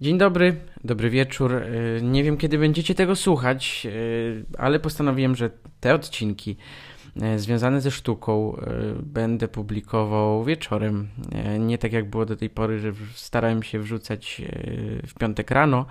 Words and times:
Dzień 0.00 0.18
dobry, 0.18 0.56
dobry 0.84 1.10
wieczór. 1.10 1.52
Y, 1.52 2.00
nie 2.02 2.24
wiem, 2.24 2.36
kiedy 2.36 2.58
będziecie 2.58 2.94
tego 2.94 3.16
słuchać, 3.16 3.86
y, 3.86 4.44
ale 4.58 4.80
postanowiłem, 4.80 5.36
że 5.36 5.50
te 5.80 5.94
odcinki 5.94 6.56
y, 7.34 7.38
związane 7.38 7.80
ze 7.80 7.90
sztuką 7.90 8.56
będę 9.02 9.48
publikował 9.48 10.44
wieczorem. 10.44 11.08
Nie 11.58 11.78
tak 11.78 11.92
jak 11.92 12.10
było 12.10 12.26
do 12.26 12.36
tej 12.36 12.50
pory, 12.50 12.78
że 12.78 12.92
starałem 13.14 13.62
się 13.62 13.78
wrzucać 13.78 14.42
w 15.06 15.14
piątek 15.14 15.50
rano, 15.50 15.86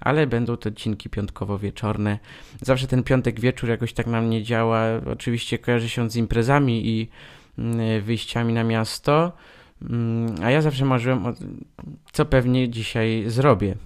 ale 0.00 0.26
będą 0.26 0.56
to 0.56 0.68
odcinki 0.68 1.10
piątkowo-wieczorne. 1.10 2.18
Zawsze 2.62 2.86
ten 2.86 3.02
piątek 3.02 3.40
wieczór 3.40 3.70
jakoś 3.70 3.92
tak 3.92 4.06
na 4.06 4.20
mnie 4.20 4.42
działa. 4.42 4.84
Oczywiście 5.12 5.58
kojarzy 5.58 5.88
się 5.88 6.10
z 6.10 6.16
imprezami 6.16 6.88
i 6.88 7.08
wyjściami 8.02 8.52
na 8.52 8.64
miasto. 8.64 9.32
Mm, 9.82 10.34
a 10.42 10.50
ja 10.50 10.62
zawsze 10.62 10.84
marzyłem, 10.84 11.26
o, 11.26 11.32
co 12.12 12.24
pewnie 12.24 12.68
dzisiaj 12.68 13.24
zrobię. 13.26 13.76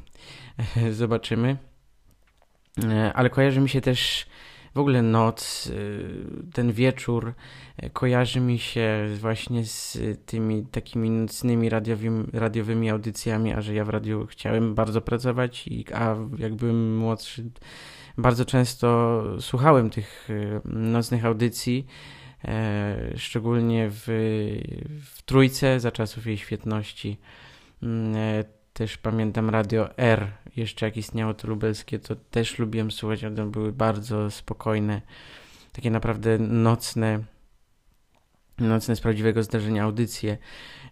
Zobaczymy. 0.91 1.57
E, 2.85 3.13
ale 3.13 3.31
kojarzy 3.31 3.61
mi 3.61 3.69
się 3.69 3.81
też 3.81 4.27
w 4.75 4.79
ogóle 4.79 5.03
noc, 5.03 5.71
e, 5.73 6.53
ten 6.53 6.73
wieczór 6.73 7.35
e, 7.77 7.91
kojarzy 7.91 8.41
mi 8.41 8.59
się 8.59 9.09
właśnie 9.21 9.65
z 9.65 9.99
tymi 10.27 10.67
takimi 10.67 11.11
nocnymi 11.11 11.69
radiowymi, 11.69 12.25
radiowymi 12.33 12.91
audycjami, 12.91 13.53
a 13.53 13.61
że 13.61 13.75
ja 13.75 13.85
w 13.85 13.89
radiu 13.89 14.27
chciałem 14.27 14.75
bardzo 14.75 15.01
pracować, 15.01 15.67
i, 15.67 15.85
a 15.95 16.17
jak 16.39 16.55
byłem 16.55 16.97
młodszy, 16.97 17.51
bardzo 18.19 18.45
często 18.45 19.23
słuchałem 19.41 19.91
tych 19.91 20.29
nocnych 20.65 21.25
audycji 21.25 21.87
szczególnie 23.17 23.89
w, 23.91 24.05
w 25.05 25.23
Trójce 25.23 25.81
za 25.81 25.93
czasów 25.93 26.27
jej 26.27 26.39
świetności. 26.39 27.19
Mm, 27.83 28.17
e, 28.17 28.45
też 28.73 28.97
pamiętam 28.99 29.51
Radio 29.51 29.99
R, 29.99 30.31
jeszcze 30.57 30.87
jak 30.87 30.97
istniało 30.97 31.35
to 31.35 31.49
lubelskie, 31.49 31.99
to 31.99 32.17
też 32.17 32.59
lubiłem 32.59 32.91
słuchać, 32.91 33.25
one 33.25 33.51
były 33.51 33.73
bardzo 33.73 34.31
spokojne, 34.31 35.03
takie 35.73 35.91
naprawdę 35.91 36.39
nocne, 36.39 37.25
nocne 38.59 38.97
z 38.97 39.01
prawdziwego 39.01 39.43
zdarzenia 39.43 39.85
audycje. 39.85 40.39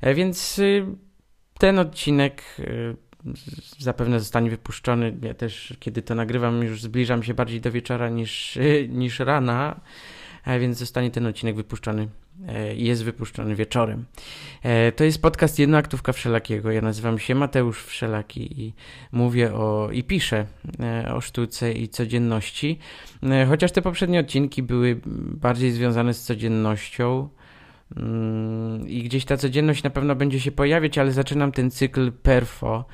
E, 0.00 0.14
więc 0.14 0.58
y, 0.58 0.86
ten 1.58 1.78
odcinek 1.78 2.42
y, 2.58 2.96
zapewne 3.78 4.20
zostanie 4.20 4.50
wypuszczony. 4.50 5.16
Ja 5.22 5.34
też, 5.34 5.76
kiedy 5.80 6.02
to 6.02 6.14
nagrywam, 6.14 6.62
już 6.62 6.82
zbliżam 6.82 7.22
się 7.22 7.34
bardziej 7.34 7.60
do 7.60 7.72
wieczora 7.72 8.08
niż, 8.08 8.58
niż 8.88 9.18
rana, 9.18 9.80
więc 10.60 10.78
zostanie 10.78 11.10
ten 11.10 11.26
odcinek 11.26 11.56
wypuszczony 11.56 12.08
e, 12.48 12.74
jest 12.74 13.04
wypuszczony 13.04 13.54
wieczorem. 13.54 14.04
E, 14.62 14.92
to 14.92 15.04
jest 15.04 15.22
podcast 15.22 15.58
Jednoaktówka 15.58 16.12
Wszelakiego. 16.12 16.70
Ja 16.70 16.80
nazywam 16.80 17.18
się 17.18 17.34
Mateusz 17.34 17.84
Wszelaki 17.84 18.62
i 18.62 18.72
mówię 19.12 19.54
o 19.54 19.88
i 19.92 20.04
piszę 20.04 20.46
e, 20.80 21.14
o 21.14 21.20
sztuce 21.20 21.72
i 21.72 21.88
codzienności. 21.88 22.78
Chociaż 23.48 23.72
te 23.72 23.82
poprzednie 23.82 24.20
odcinki 24.20 24.62
były 24.62 25.00
bardziej 25.40 25.72
związane 25.72 26.14
z 26.14 26.22
codziennością 26.22 27.28
i 28.86 29.02
gdzieś 29.02 29.24
ta 29.24 29.36
codzienność 29.36 29.82
na 29.82 29.90
pewno 29.90 30.14
będzie 30.14 30.40
się 30.40 30.52
pojawiać, 30.52 30.98
ale 30.98 31.12
zaczynam 31.12 31.52
ten 31.52 31.70
cykl 31.70 32.12
Perfo 32.12 32.84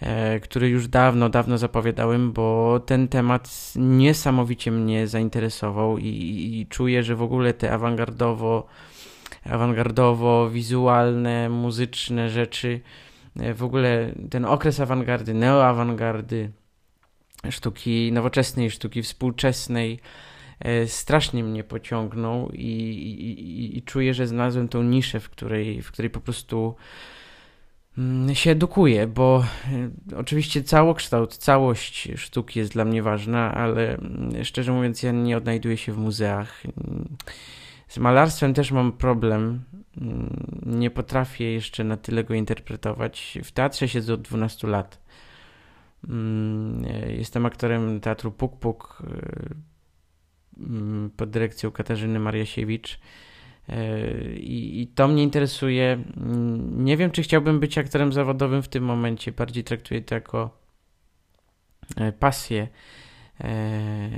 E, 0.00 0.40
który 0.40 0.68
już 0.68 0.88
dawno, 0.88 1.28
dawno 1.28 1.58
zapowiadałem, 1.58 2.32
bo 2.32 2.80
ten 2.86 3.08
temat 3.08 3.72
niesamowicie 3.76 4.70
mnie 4.70 5.06
zainteresował 5.06 5.98
i, 5.98 6.06
i 6.06 6.66
czuję, 6.66 7.02
że 7.02 7.16
w 7.16 7.22
ogóle 7.22 7.54
te 7.54 7.72
awangardowo, 7.72 8.66
awangardowo, 9.44 10.50
wizualne, 10.50 11.48
muzyczne 11.48 12.30
rzeczy, 12.30 12.80
e, 13.36 13.54
w 13.54 13.62
ogóle 13.62 14.14
ten 14.30 14.44
okres 14.44 14.80
awangardy, 14.80 15.34
neoawangardy, 15.34 16.50
sztuki 17.50 18.12
nowoczesnej, 18.12 18.70
sztuki 18.70 19.02
współczesnej, 19.02 20.00
strasznie 20.86 21.44
mnie 21.44 21.64
pociągnął 21.64 22.50
i, 22.52 22.64
i, 22.64 23.78
i, 23.78 23.82
czuję, 23.82 24.14
że 24.14 24.26
znalazłem 24.26 24.68
tą 24.68 24.82
niszę, 24.82 25.20
w 25.20 25.30
której, 25.30 25.82
w 25.82 25.92
której 25.92 26.10
po 26.10 26.20
prostu 26.20 26.76
Mm, 27.98 28.34
się 28.34 28.50
edukuje, 28.50 29.06
bo 29.06 29.44
e, 30.12 30.16
oczywiście 30.16 30.62
całokształt, 30.62 31.36
całość 31.36 32.08
sztuki 32.16 32.58
jest 32.58 32.72
dla 32.72 32.84
mnie 32.84 33.02
ważna, 33.02 33.54
ale 33.54 33.94
mm, 33.94 34.44
szczerze 34.44 34.72
mówiąc, 34.72 35.02
ja 35.02 35.12
nie 35.12 35.36
odnajduję 35.36 35.76
się 35.76 35.92
w 35.92 35.98
muzeach. 35.98 36.62
Z 37.88 37.98
malarstwem 37.98 38.54
też 38.54 38.72
mam 38.72 38.92
problem. 38.92 39.62
Mm, 40.00 40.46
nie 40.66 40.90
potrafię 40.90 41.52
jeszcze 41.52 41.84
na 41.84 41.96
tyle 41.96 42.24
go 42.24 42.34
interpretować. 42.34 43.38
W 43.44 43.52
teatrze 43.52 43.88
siedzę 43.88 44.14
od 44.14 44.22
12 44.22 44.68
lat. 44.68 44.98
E, 46.08 47.12
jestem 47.12 47.46
aktorem 47.46 48.00
teatru 48.00 48.32
Puk 48.32 48.58
Puk 48.58 49.02
e, 49.06 49.67
pod 51.16 51.30
dyrekcją 51.30 51.70
Katarzyny 51.70 52.18
Mariasiewicz. 52.18 52.98
I, 54.36 54.80
I, 54.80 54.86
to 54.86 55.08
mnie 55.08 55.22
interesuje. 55.22 56.04
Nie 56.76 56.96
wiem, 56.96 57.10
czy 57.10 57.22
chciałbym 57.22 57.60
być 57.60 57.78
aktorem 57.78 58.12
zawodowym 58.12 58.62
w 58.62 58.68
tym 58.68 58.84
momencie. 58.84 59.32
Bardziej 59.32 59.64
traktuję 59.64 60.02
to 60.02 60.14
jako 60.14 60.58
e, 61.96 62.12
pasję, 62.12 62.68
e, 63.40 64.10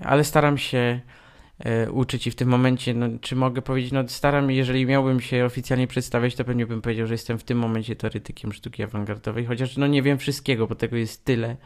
ale 0.00 0.24
staram 0.24 0.58
się 0.58 1.00
e, 1.58 1.90
uczyć 1.90 2.26
i 2.26 2.30
w 2.30 2.34
tym 2.34 2.48
momencie, 2.48 2.94
no, 2.94 3.06
czy 3.20 3.36
mogę 3.36 3.62
powiedzieć, 3.62 3.92
no 3.92 4.08
staram, 4.08 4.50
jeżeli 4.50 4.86
miałbym 4.86 5.20
się 5.20 5.44
oficjalnie 5.44 5.86
przedstawiać, 5.86 6.34
to 6.34 6.44
pewnie 6.44 6.66
bym 6.66 6.82
powiedział, 6.82 7.06
że 7.06 7.14
jestem 7.14 7.38
w 7.38 7.44
tym 7.44 7.58
momencie 7.58 7.96
teoretykiem 7.96 8.52
sztuki 8.52 8.82
awangardowej, 8.82 9.46
chociaż 9.46 9.76
no 9.76 9.86
nie 9.86 10.02
wiem 10.02 10.18
wszystkiego, 10.18 10.66
bo 10.66 10.74
tego 10.74 10.96
jest 10.96 11.24
tyle, 11.24 11.56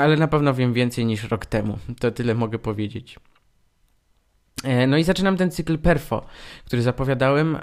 ale 0.00 0.16
na 0.16 0.28
pewno 0.28 0.54
wiem 0.54 0.72
więcej 0.72 1.06
niż 1.06 1.24
rok 1.24 1.46
temu, 1.46 1.78
to 2.00 2.10
tyle 2.10 2.34
mogę 2.34 2.58
powiedzieć. 2.58 3.18
E, 4.64 4.86
no 4.86 4.96
i 4.96 5.04
zaczynam 5.04 5.36
ten 5.36 5.50
cykl 5.50 5.78
Perfo, 5.78 6.26
który 6.64 6.82
zapowiadałem 6.82 7.58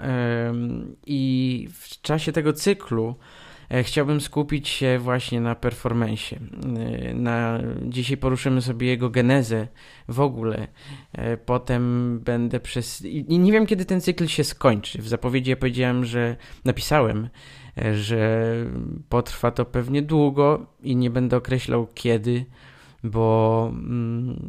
i 1.05 1.67
w 1.73 2.01
czasie 2.01 2.31
tego 2.31 2.53
cyklu 2.53 3.16
e, 3.69 3.83
chciałbym 3.83 4.21
skupić 4.21 4.69
się 4.69 4.99
właśnie 4.99 5.41
na 5.41 5.55
performance. 5.55 6.35
E, 6.35 7.13
na, 7.13 7.59
dzisiaj 7.81 8.17
poruszymy 8.17 8.61
sobie 8.61 8.87
jego 8.87 9.09
genezę 9.09 9.67
w 10.07 10.19
ogóle. 10.19 10.67
Potem 11.45 12.19
będę 12.19 12.59
przez... 12.59 13.01
I 13.05 13.39
nie 13.39 13.51
wiem, 13.51 13.66
kiedy 13.66 13.85
ten 13.85 14.01
cykl 14.01 14.27
się 14.27 14.43
skończy. 14.43 15.01
W 15.01 15.07
zapowiedzi 15.07 15.49
ja 15.49 15.57
powiedziałem, 15.57 16.05
że 16.05 16.35
napisałem, 16.66 17.29
że 17.94 18.56
potrwa 19.09 19.52
to 19.52 19.66
pewnie 19.66 20.02
długo 20.02 20.66
i 20.84 20.96
nie 20.96 21.09
będę 21.09 21.38
określał 21.38 21.88
kiedy, 21.94 22.46
bo 23.03 23.68
mm, 23.74 24.40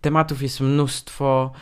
tematów 0.00 0.42
jest 0.42 0.60
mnóstwo, 0.60 1.52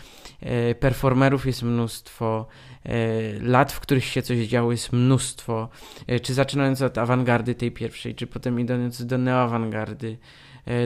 e, 0.41 0.75
performerów 0.75 1.47
jest 1.47 1.63
mnóstwo, 1.63 2.47
e, 2.85 2.93
lat, 3.41 3.73
w 3.73 3.81
których 3.81 4.05
się 4.05 4.23
coś 4.23 4.39
działo 4.39 4.71
jest 4.73 4.93
mnóstwo. 4.93 5.69
E, 6.07 6.21
czy 6.21 6.35
zaczynając 6.35 6.83
od 6.83 6.99
awangardy 6.99 7.55
tej 7.55 7.73
pierwszej, 7.73 8.15
czy 8.15 8.27
potem 8.27 8.61
idąc 8.61 9.07
do 9.07 9.19
neoawangardy, 9.19 10.19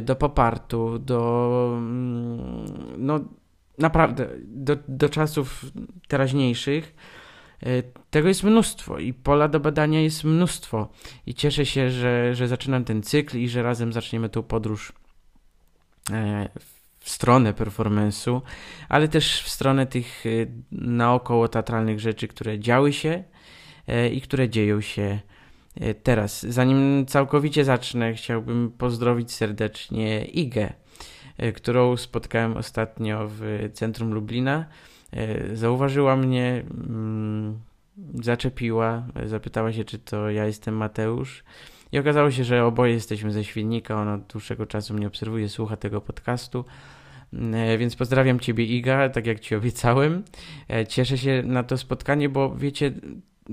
do 0.03 0.17
popartu, 0.17 0.99
do 0.99 1.75
mm, 1.77 2.65
no 2.99 3.21
naprawdę 3.79 4.29
do, 4.45 4.77
do 4.89 5.09
czasów 5.09 5.65
teraźniejszych. 6.09 6.95
Tego 8.11 8.29
jest 8.29 8.43
mnóstwo 8.43 8.99
i 8.99 9.13
pola 9.13 9.49
do 9.49 9.61
badania 9.61 10.01
jest 10.01 10.25
mnóstwo. 10.25 10.89
I 11.27 11.35
cieszę 11.35 11.67
się, 11.67 11.91
że, 11.91 12.35
że 12.35 12.49
zaczynam 12.49 12.85
ten 12.85 13.03
cykl 13.03 13.39
i 13.39 13.49
że 13.49 13.63
razem 13.63 13.93
zaczniemy 13.93 14.29
tą 14.29 14.43
podróż 14.43 14.93
w 16.99 17.11
stronę 17.11 17.53
performance'u, 17.53 18.41
ale 18.89 19.09
też 19.09 19.43
w 19.43 19.49
stronę 19.49 19.87
tych 19.87 20.27
y, 20.27 20.51
naokoło 20.73 21.49
teatralnych 21.49 22.01
rzeczy, 22.01 22.29
które 22.29 22.59
działy 22.59 22.93
się 22.93 23.25
i 24.13 24.21
które 24.21 24.49
dzieją 24.49 24.81
się 24.81 25.19
teraz. 26.03 26.47
Zanim 26.47 27.07
całkowicie 27.07 27.65
zacznę, 27.65 28.15
chciałbym 28.15 28.73
pozdrowić 28.79 29.33
serdecznie 29.33 30.25
Igę, 30.25 30.73
którą 31.55 31.97
spotkałem 31.97 32.57
ostatnio 32.57 33.29
w 33.31 33.71
centrum 33.73 34.15
Lublina. 34.15 34.67
Zauważyła 35.55 36.17
mnie, 36.17 36.65
mm, 36.89 37.59
zaczepiła, 38.15 39.07
zapytała 39.27 39.73
się, 39.73 39.85
czy 39.85 39.99
to 39.99 40.31
ja 40.31 40.47
jestem 40.47 40.77
Mateusz. 40.77 41.45
I 41.93 41.99
okazało 41.99 42.31
się, 42.31 42.45
że 42.45 42.65
oboje 42.65 42.93
jesteśmy 42.93 43.33
ze 43.33 43.45
Świdnika. 43.45 44.01
Ona 44.01 44.15
od 44.15 44.27
dłuższego 44.27 44.67
czasu 44.67 44.95
mnie 44.95 45.07
obserwuje, 45.07 45.49
słucha 45.49 45.77
tego 45.77 46.01
podcastu. 46.01 46.65
E, 47.33 47.79
więc 47.79 47.97
pozdrawiam 47.97 48.41
Ciebie, 48.41 48.65
Iga, 48.65 49.09
tak 49.09 49.27
jak 49.27 49.41
Ci 49.41 49.55
obiecałem. 49.55 50.23
E, 50.69 50.87
cieszę 50.87 51.19
się 51.19 51.43
na 51.47 51.63
to 51.63 51.79
spotkanie, 51.79 52.29
bo 52.29 52.57
wiecie, 52.57 52.93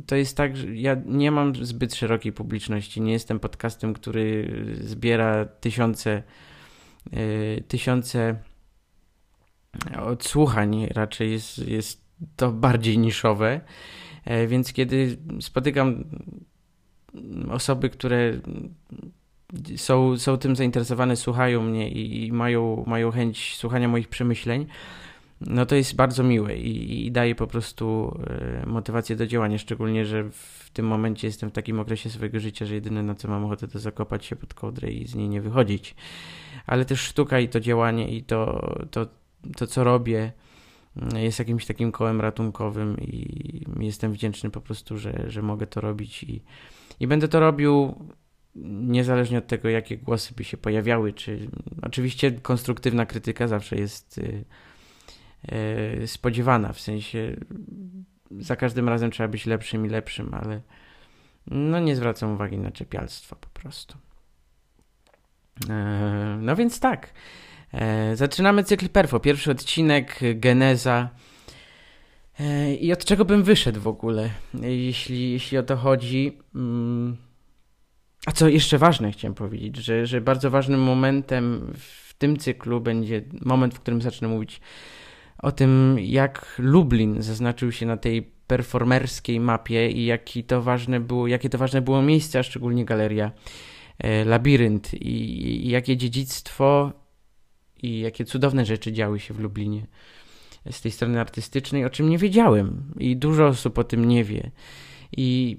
to 0.06 0.16
jest 0.16 0.38
tak, 0.38 0.58
że 0.58 0.76
ja 0.76 0.98
nie 1.06 1.32
mam 1.32 1.66
zbyt 1.66 1.96
szerokiej 1.96 2.34
publiczności. 2.34 3.02
Nie 3.02 3.12
jestem 3.12 3.40
podcastem, 3.40 3.94
który 3.94 4.52
zbiera 4.82 5.46
tysiące, 5.46 6.24
e, 7.14 7.62
tysiące 7.62 8.36
odsłuchań. 10.02 10.88
Raczej 10.94 11.32
jest, 11.32 11.68
jest 11.68 12.02
to 12.36 12.52
bardziej 12.52 12.98
niszowe. 12.98 13.62
Więc 14.48 14.74
kiedy 14.74 15.18
spotykam 15.42 16.04
osoby, 17.52 17.90
które 17.90 18.34
są, 19.76 20.18
są 20.18 20.38
tym 20.38 20.56
zainteresowane, 20.56 21.16
słuchają 21.16 21.62
mnie 21.62 21.90
i, 21.90 22.26
i 22.26 22.32
mają, 22.32 22.84
mają 22.88 23.12
chęć 23.12 23.56
słuchania 23.58 23.88
moich 23.88 24.08
przemyśleń, 24.08 24.66
no 25.42 25.66
to 25.66 25.76
jest 25.76 25.96
bardzo 25.96 26.24
miłe 26.24 26.58
i, 26.58 27.06
i 27.06 27.12
daje 27.12 27.36
po 27.36 27.48
prostu 27.48 28.18
e, 28.64 28.66
motywację 28.66 29.16
do 29.16 29.28
działania, 29.28 29.58
szczególnie, 29.58 30.06
że 30.06 30.24
w 30.32 30.70
tym 30.74 30.88
momencie 30.88 31.28
jestem 31.28 31.50
w 31.50 31.54
takim 31.54 31.80
okresie 31.80 32.10
swojego 32.10 32.40
życia, 32.40 32.66
że 32.66 32.76
jedyne 32.76 33.04
na 33.04 33.16
co 33.16 33.28
mam 33.28 33.46
ochotę 33.46 33.68
to 33.68 33.80
zakopać 33.80 34.26
się 34.26 34.36
pod 34.36 34.54
kołdrę 34.54 34.92
i 34.92 35.08
z 35.08 35.16
niej 35.16 35.30
nie 35.30 35.42
wychodzić. 35.42 35.96
Ale 36.68 36.86
też 36.86 37.02
sztuka 37.02 37.40
i 37.40 37.50
to 37.50 37.60
działanie 37.60 38.10
i 38.10 38.24
to, 38.24 38.72
to, 38.92 39.08
to 39.58 39.68
co 39.68 39.84
robię 39.84 40.32
mm, 40.98 41.18
jest 41.18 41.40
jakimś 41.40 41.66
takim 41.66 41.92
kołem 41.92 42.22
ratunkowym 42.22 42.98
i 43.02 43.66
jestem 43.80 44.14
wdzięczny 44.14 44.50
po 44.50 44.62
prostu, 44.62 44.98
że, 44.98 45.24
że 45.28 45.42
mogę 45.42 45.68
to 45.68 45.82
robić 45.82 46.24
i, 46.24 46.44
i 47.00 47.08
będę 47.08 47.28
to 47.28 47.40
robił 47.40 47.96
niezależnie 48.56 49.38
od 49.38 49.48
tego, 49.48 49.70
jakie 49.70 49.98
głosy 49.98 50.34
by 50.38 50.44
się 50.44 50.58
pojawiały, 50.58 51.14
czy 51.14 51.48
oczywiście 51.82 52.32
konstruktywna 52.32 53.06
krytyka 53.06 53.48
zawsze 53.48 53.76
jest 53.76 54.18
y, 54.18 54.46
y, 56.04 56.08
spodziewana, 56.08 56.74
w 56.74 56.80
sensie 56.80 57.36
za 58.32 58.56
każdym 58.56 58.90
razem 58.90 59.12
trzeba 59.12 59.30
być 59.30 59.46
lepszym 59.46 59.86
i 59.86 59.90
lepszym, 59.90 60.34
ale 60.34 60.62
no 61.48 61.80
nie 61.80 61.96
zwracam 61.96 62.34
uwagi 62.34 62.58
na 62.58 62.72
czepialstwo 62.72 63.36
po 63.36 63.50
prostu. 63.50 63.98
E, 65.70 66.38
no 66.42 66.56
więc 66.56 66.80
tak, 66.80 67.14
e, 67.76 68.16
zaczynamy 68.16 68.64
cykl 68.64 68.90
Perfo, 68.90 69.20
pierwszy 69.20 69.52
odcinek, 69.52 70.20
geneza. 70.36 71.10
E, 72.40 72.76
I 72.76 72.94
od 72.94 73.06
czego 73.06 73.26
bym 73.26 73.44
wyszedł 73.44 73.82
w 73.82 73.88
ogóle, 73.88 74.30
jeśli, 74.62 75.32
jeśli 75.32 75.58
o 75.58 75.64
to 75.64 75.78
chodzi? 75.78 76.38
Mm, 76.56 77.18
a 78.26 78.32
co 78.32 78.48
jeszcze 78.48 78.78
ważne 78.78 79.12
chciałem 79.12 79.36
powiedzieć, 79.36 79.78
że, 79.78 80.06
że 80.06 80.22
bardzo 80.22 80.50
ważnym 80.50 80.80
momentem 80.80 81.74
w 81.78 82.14
tym 82.14 82.38
cyklu 82.38 82.82
będzie 82.82 83.22
moment, 83.42 83.76
w 83.76 83.80
którym 83.80 84.02
zacznę 84.02 84.28
mówić 84.28 84.62
o 85.38 85.52
tym, 85.52 85.98
jak 86.00 86.56
Lublin 86.60 87.22
zaznaczył 87.22 87.72
się 87.72 87.86
na 87.86 87.98
tej 87.98 88.22
performerskiej 88.48 89.40
mapie 89.40 89.90
i 89.90 90.06
jaki 90.06 90.44
to 90.44 90.62
ważne 90.62 91.00
było, 91.00 91.28
jakie 91.28 91.50
to 91.50 91.58
ważne 91.58 91.82
było 91.82 92.02
miejsce, 92.02 92.40
a 92.40 92.44
szczególnie 92.44 92.86
galeria 92.86 93.32
e, 94.00 94.26
Labirynt 94.26 94.94
i, 94.94 95.08
i 95.66 95.70
jakie 95.70 95.98
dziedzictwo 95.98 96.92
i 97.84 98.00
jakie 98.00 98.26
cudowne 98.26 98.66
rzeczy 98.66 98.92
działy 98.94 99.20
się 99.20 99.34
w 99.34 99.40
Lublinie 99.40 99.88
z 100.72 100.82
tej 100.82 100.92
strony 100.92 101.20
artystycznej, 101.20 101.86
o 101.86 101.90
czym 101.90 102.10
nie 102.10 102.18
wiedziałem 102.18 102.84
i 103.00 103.18
dużo 103.18 103.48
osób 103.48 103.78
o 103.78 103.84
tym 103.84 104.08
nie 104.08 104.24
wie. 104.24 104.52
I 105.18 105.58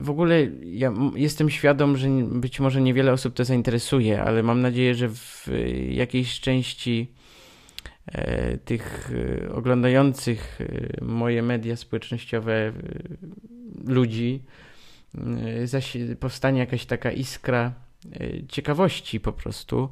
w 0.00 0.10
ogóle 0.10 0.48
ja 0.64 0.92
jestem 1.14 1.50
świadom, 1.50 1.96
że 1.96 2.08
być 2.32 2.60
może 2.60 2.80
niewiele 2.80 3.12
osób 3.12 3.34
to 3.34 3.44
zainteresuje, 3.44 4.22
ale 4.22 4.42
mam 4.42 4.60
nadzieję, 4.60 4.94
że 4.94 5.08
w 5.08 5.48
jakiejś 5.90 6.40
części 6.40 7.12
e, 8.06 8.58
tych 8.58 9.12
e, 9.44 9.52
oglądających 9.52 10.60
e, 10.60 11.04
moje 11.04 11.42
media 11.42 11.76
społecznościowe 11.76 12.72
ludzi 13.86 14.42
powstanie 16.20 16.60
jakaś 16.60 16.86
taka 16.86 17.12
iskra 17.12 17.72
ciekawości 18.48 19.20
po 19.20 19.32
prostu, 19.32 19.88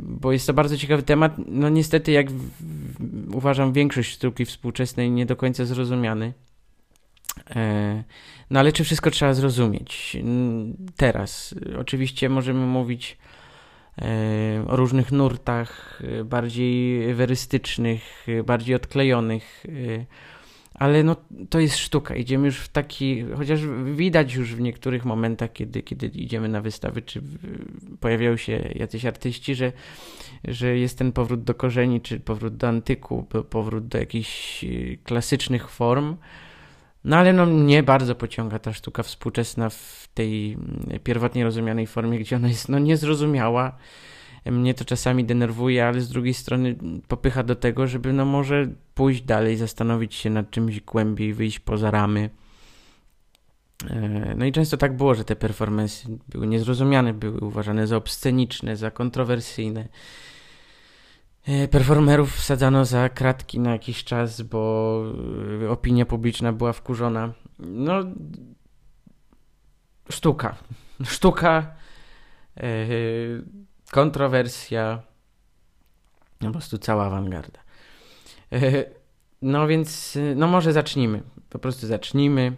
bo 0.00 0.32
jest 0.32 0.46
to 0.46 0.54
bardzo 0.54 0.76
ciekawy 0.76 1.02
temat. 1.02 1.32
No 1.46 1.68
niestety, 1.68 2.12
jak 2.12 2.26
uważam, 3.32 3.72
większość 3.72 4.10
sztuki 4.10 4.44
współczesnej 4.44 5.10
nie 5.10 5.26
do 5.26 5.36
końca 5.36 5.64
zrozumiany. 5.64 6.32
No 8.50 8.60
ale 8.60 8.72
czy 8.72 8.84
wszystko 8.84 9.10
trzeba 9.10 9.34
zrozumieć? 9.34 10.16
Teraz 10.96 11.54
oczywiście 11.78 12.28
możemy 12.28 12.66
mówić 12.66 13.18
e, 13.98 14.64
o 14.68 14.76
różnych 14.76 15.12
nurtach, 15.12 16.02
e, 16.20 16.24
bardziej 16.24 17.14
werystycznych, 17.14 18.26
e, 18.28 18.42
bardziej 18.42 18.74
odklejonych, 18.74 19.64
ale 20.78 21.02
no, 21.02 21.16
to 21.50 21.60
jest 21.60 21.76
sztuka. 21.76 22.14
Idziemy 22.14 22.46
już 22.46 22.58
w 22.58 22.68
taki, 22.68 23.24
chociaż 23.36 23.60
widać 23.94 24.34
już 24.34 24.54
w 24.54 24.60
niektórych 24.60 25.04
momentach, 25.04 25.52
kiedy, 25.52 25.82
kiedy 25.82 26.06
idziemy 26.06 26.48
na 26.48 26.60
wystawy, 26.60 27.02
czy 27.02 27.22
pojawiają 28.00 28.36
się 28.36 28.72
jacyś 28.74 29.04
artyści, 29.04 29.54
że, 29.54 29.72
że 30.44 30.78
jest 30.78 30.98
ten 30.98 31.12
powrót 31.12 31.44
do 31.44 31.54
korzeni, 31.54 32.00
czy 32.00 32.20
powrót 32.20 32.56
do 32.56 32.68
antyku, 32.68 33.26
powrót 33.50 33.88
do 33.88 33.98
jakichś 33.98 34.64
klasycznych 35.04 35.70
form. 35.70 36.16
No 37.04 37.16
ale 37.16 37.32
no, 37.32 37.46
mnie 37.46 37.82
bardzo 37.82 38.14
pociąga 38.14 38.58
ta 38.58 38.72
sztuka 38.72 39.02
współczesna 39.02 39.70
w 39.70 40.08
tej 40.14 40.52
mm, 40.52 41.00
pierwotnie 41.04 41.44
rozumianej 41.44 41.86
formie, 41.86 42.18
gdzie 42.18 42.36
ona 42.36 42.48
jest 42.48 42.68
no, 42.68 42.78
niezrozumiała. 42.78 43.78
Mnie 44.50 44.74
to 44.74 44.84
czasami 44.84 45.24
denerwuje, 45.24 45.86
ale 45.86 46.00
z 46.00 46.08
drugiej 46.08 46.34
strony 46.34 46.76
popycha 47.08 47.42
do 47.42 47.54
tego, 47.54 47.86
żeby 47.86 48.12
no 48.12 48.24
może 48.24 48.68
pójść 48.94 49.22
dalej, 49.22 49.56
zastanowić 49.56 50.14
się 50.14 50.30
nad 50.30 50.50
czymś 50.50 50.80
głębiej, 50.80 51.34
wyjść 51.34 51.58
poza 51.58 51.90
ramy. 51.90 52.30
E, 53.90 54.34
no 54.36 54.44
i 54.44 54.52
często 54.52 54.76
tak 54.76 54.96
było, 54.96 55.14
że 55.14 55.24
te 55.24 55.36
performance 55.36 56.08
były 56.28 56.46
niezrozumiane, 56.46 57.14
były 57.14 57.40
uważane 57.40 57.86
za 57.86 57.96
obsceniczne, 57.96 58.76
za 58.76 58.90
kontrowersyjne. 58.90 59.88
E, 61.46 61.68
performerów 61.68 62.34
wsadzano 62.34 62.84
za 62.84 63.08
kratki 63.08 63.60
na 63.60 63.72
jakiś 63.72 64.04
czas, 64.04 64.42
bo 64.42 65.02
e, 65.62 65.70
opinia 65.70 66.06
publiczna 66.06 66.52
była 66.52 66.72
wkurzona. 66.72 67.32
No, 67.58 68.04
sztuka. 70.10 70.56
Sztuka, 71.04 71.74
e, 72.56 72.86
kontrowersja, 73.90 75.02
po 76.38 76.50
prostu 76.50 76.78
cała 76.78 77.06
awangarda. 77.06 77.60
No 79.42 79.66
więc, 79.66 80.18
no 80.36 80.46
może 80.46 80.72
zacznijmy. 80.72 81.22
Po 81.50 81.58
prostu 81.58 81.86
zacznijmy. 81.86 82.56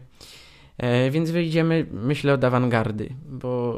Więc 1.11 1.31
wyjdziemy, 1.31 1.87
myślę, 1.90 2.33
od 2.33 2.45
awangardy, 2.45 3.14
bo 3.28 3.76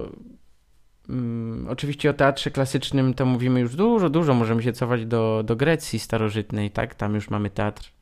Mm, 1.09 1.69
oczywiście 1.69 2.11
o 2.11 2.13
teatrze 2.13 2.51
klasycznym 2.51 3.15
to 3.15 3.27
mówimy 3.27 3.61
już 3.61 3.77
dużo, 3.77 4.11
dużo. 4.11 4.35
Możemy 4.35 4.63
się 4.63 4.73
cofać 4.73 5.07
do, 5.07 5.43
do 5.47 5.57
Grecji 5.57 5.99
starożytnej, 5.99 6.71
tak? 6.71 6.95
Tam 6.95 7.15
już 7.15 7.31
mamy 7.31 7.51
teatr, 7.51 7.93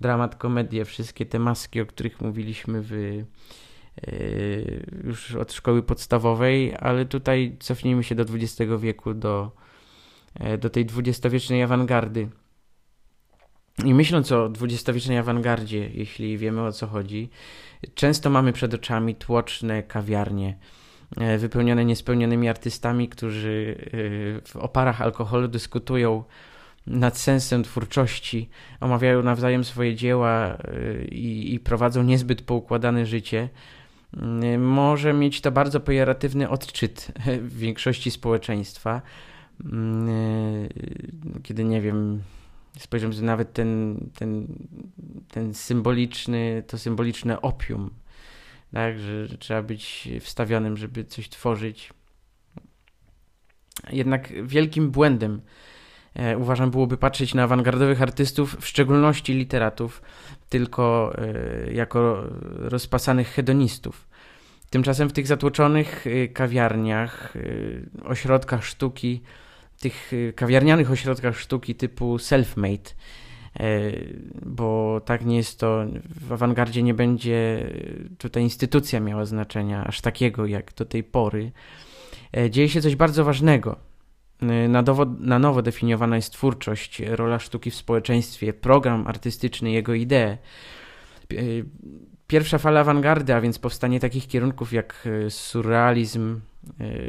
dramat, 0.00 0.36
komedię, 0.36 0.84
wszystkie 0.84 1.26
te 1.26 1.38
maski, 1.38 1.80
o 1.80 1.86
których 1.86 2.20
mówiliśmy 2.20 2.82
w, 2.82 3.22
już 5.04 5.34
od 5.34 5.52
szkoły 5.52 5.82
podstawowej, 5.82 6.74
ale 6.78 7.04
tutaj 7.04 7.56
cofnijmy 7.60 8.04
się 8.04 8.14
do 8.14 8.22
XX 8.22 8.72
wieku, 8.78 9.14
do, 9.14 9.50
yy, 10.40 10.58
do 10.58 10.70
tej 10.70 10.86
dwudziestowiecznej 10.86 11.62
awangardy. 11.62 12.28
I 13.84 13.94
myśląc 13.94 14.32
o 14.32 14.48
dwudziestowiecznej 14.48 15.18
awangardzie, 15.18 15.90
jeśli 15.94 16.38
wiemy 16.38 16.62
o 16.62 16.72
co 16.72 16.86
chodzi, 16.86 17.30
często 17.94 18.30
mamy 18.30 18.52
przed 18.52 18.74
oczami 18.74 19.14
tłoczne 19.14 19.82
kawiarnie, 19.82 20.58
E, 21.16 21.38
wypełnione 21.38 21.84
niespełnionymi 21.84 22.48
artystami, 22.48 23.08
którzy 23.08 23.76
e, 23.80 23.90
w 24.48 24.56
oparach 24.56 25.02
alkoholu 25.02 25.48
dyskutują 25.48 26.24
nad 26.86 27.18
sensem 27.18 27.62
twórczości, 27.62 28.48
omawiają 28.80 29.22
nawzajem 29.22 29.64
swoje 29.64 29.94
dzieła 29.94 30.46
e, 30.46 31.04
i, 31.04 31.54
i 31.54 31.60
prowadzą 31.60 32.02
niezbyt 32.02 32.42
poukładane 32.42 33.06
życie, 33.06 33.48
może 34.58 35.12
mieć 35.12 35.40
to 35.40 35.50
bardzo 35.52 35.80
pejoratywny 35.80 36.48
odczyt 36.48 37.12
w 37.40 37.58
większości 37.64 38.10
społeczeństwa. 38.10 39.02
Kiedy 41.42 41.64
nie 41.64 41.80
wiem, 41.80 42.22
spojrzymy, 42.78 43.12
że 43.12 43.22
nawet 43.22 43.52
ten, 43.52 44.00
ten, 44.14 44.46
ten 45.30 45.54
symboliczny, 45.54 46.62
to 46.66 46.78
symboliczne 46.78 47.42
opium 47.42 47.90
tak, 48.72 48.98
że 48.98 49.38
trzeba 49.38 49.62
być 49.62 50.08
wstawionym, 50.20 50.76
żeby 50.76 51.04
coś 51.04 51.28
tworzyć. 51.28 51.92
Jednak 53.90 54.46
wielkim 54.46 54.90
błędem 54.90 55.40
e, 56.14 56.38
uważam 56.38 56.70
byłoby 56.70 56.96
patrzeć 56.96 57.34
na 57.34 57.42
awangardowych 57.42 58.02
artystów, 58.02 58.56
w 58.60 58.66
szczególności 58.66 59.34
literatów, 59.34 60.02
tylko 60.48 61.12
e, 61.18 61.72
jako 61.72 62.24
rozpasanych 62.54 63.28
hedonistów. 63.28 64.08
Tymczasem 64.70 65.08
w 65.08 65.12
tych 65.12 65.26
zatłoczonych 65.26 66.06
e, 66.06 66.28
kawiarniach, 66.28 67.36
e, 67.36 67.40
ośrodkach 68.04 68.64
sztuki, 68.64 69.22
tych 69.80 70.12
kawiarnianych 70.36 70.90
ośrodkach 70.90 71.38
sztuki 71.38 71.74
typu 71.74 72.16
self-made, 72.16 72.94
bo 74.46 75.00
tak 75.04 75.24
nie 75.24 75.36
jest 75.36 75.60
to, 75.60 75.84
w 76.20 76.32
awangardzie 76.32 76.82
nie 76.82 76.94
będzie 76.94 77.70
tutaj 78.18 78.42
instytucja 78.42 79.00
miała 79.00 79.24
znaczenia 79.24 79.84
aż 79.84 80.00
takiego 80.00 80.46
jak 80.46 80.74
do 80.74 80.84
tej 80.84 81.04
pory. 81.04 81.52
Dzieje 82.50 82.68
się 82.68 82.80
coś 82.80 82.96
bardzo 82.96 83.24
ważnego. 83.24 83.87
E, 84.42 84.68
na, 84.68 84.84
na 85.18 85.38
nowo 85.38 85.62
definiowana 85.62 86.16
jest 86.16 86.32
twórczość, 86.32 87.00
rola 87.00 87.38
sztuki 87.38 87.70
w 87.70 87.74
społeczeństwie, 87.74 88.52
program 88.52 89.06
artystyczny, 89.06 89.70
jego 89.70 89.94
idee. 89.94 90.36
Pierwsza 92.26 92.58
fala 92.58 92.80
awangardy, 92.80 93.34
a 93.34 93.40
więc 93.40 93.58
powstanie 93.58 94.00
takich 94.00 94.26
kierunków 94.26 94.72
jak 94.72 95.08
surrealizm, 95.28 96.40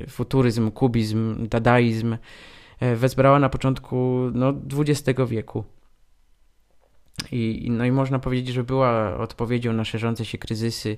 futuryzm, 0.10 0.72
kubizm, 0.72 1.48
dadaizm, 1.48 2.18
wezbrała 2.96 3.40
na 3.40 3.50
początku 3.50 4.20
no, 4.34 4.54
XX 4.78 5.20
wieku. 5.28 5.64
I, 7.32 7.68
no 7.72 7.86
i 7.86 7.92
można 7.92 8.20
powiedzieć, 8.20 8.56
że 8.56 8.64
była 8.64 9.18
odpowiedzią 9.18 9.74
na 9.74 9.86
szerzące 9.86 10.26
się 10.26 10.38
kryzysy, 10.38 10.98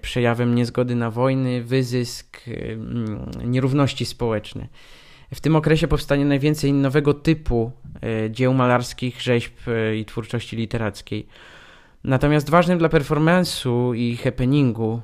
przejawem 0.00 0.54
niezgody 0.54 0.94
na 0.94 1.10
wojny, 1.10 1.62
wyzysk, 1.62 2.40
mm, 2.46 3.30
nierówności 3.44 4.04
społeczne. 4.06 4.68
W 5.34 5.40
tym 5.40 5.56
okresie 5.56 5.88
powstanie 5.88 6.24
najwięcej 6.24 6.72
nowego 6.72 7.14
typu 7.14 7.72
e, 8.02 8.30
dzieł 8.30 8.54
malarskich, 8.54 9.22
rzeźb 9.22 9.52
i 9.96 10.04
twórczości 10.04 10.56
literackiej. 10.56 11.26
Natomiast 12.04 12.50
ważnym 12.50 12.78
dla 12.78 12.88
performance'u 12.88 13.96
i 13.96 14.16
happeningu, 14.16 15.00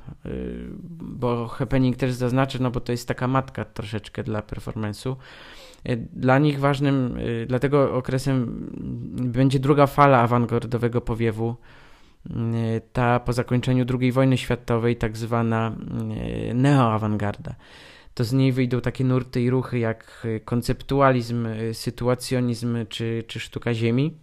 bo 1.00 1.48
happening 1.48 1.96
też 1.96 2.12
zaznaczę, 2.12 2.58
no 2.60 2.70
bo 2.70 2.80
to 2.80 2.92
jest 2.92 3.08
taka 3.08 3.28
matka 3.28 3.64
troszeczkę 3.64 4.22
dla 4.22 4.40
performance'u, 4.40 5.16
E, 5.84 5.96
dla 5.96 6.38
nich 6.38 6.60
ważnym, 6.60 7.18
e, 7.42 7.46
dlatego 7.46 7.94
okresem 7.94 8.68
będzie 9.14 9.58
druga 9.58 9.86
fala 9.86 10.20
awangardowego 10.20 11.00
powiewu, 11.00 11.56
e, 12.30 12.34
ta 12.92 13.20
po 13.20 13.32
zakończeniu 13.32 13.84
II 14.00 14.12
wojny 14.12 14.38
światowej, 14.38 14.96
tak 14.96 15.16
zwana 15.16 15.72
neoawangarda. 16.54 17.54
To 18.14 18.24
z 18.24 18.32
niej 18.32 18.52
wyjdą 18.52 18.80
takie 18.80 19.04
nurty 19.04 19.42
i 19.42 19.50
ruchy 19.50 19.78
jak 19.78 20.26
konceptualizm, 20.44 21.48
sytuacjonizm 21.72 22.86
czy, 22.88 23.24
czy 23.26 23.40
sztuka 23.40 23.74
ziemi, 23.74 24.16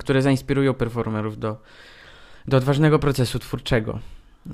które 0.00 0.22
zainspirują 0.22 0.74
performerów 0.74 1.38
do, 1.38 1.60
do 2.48 2.56
odważnego 2.56 2.98
procesu 2.98 3.38
twórczego. 3.38 3.98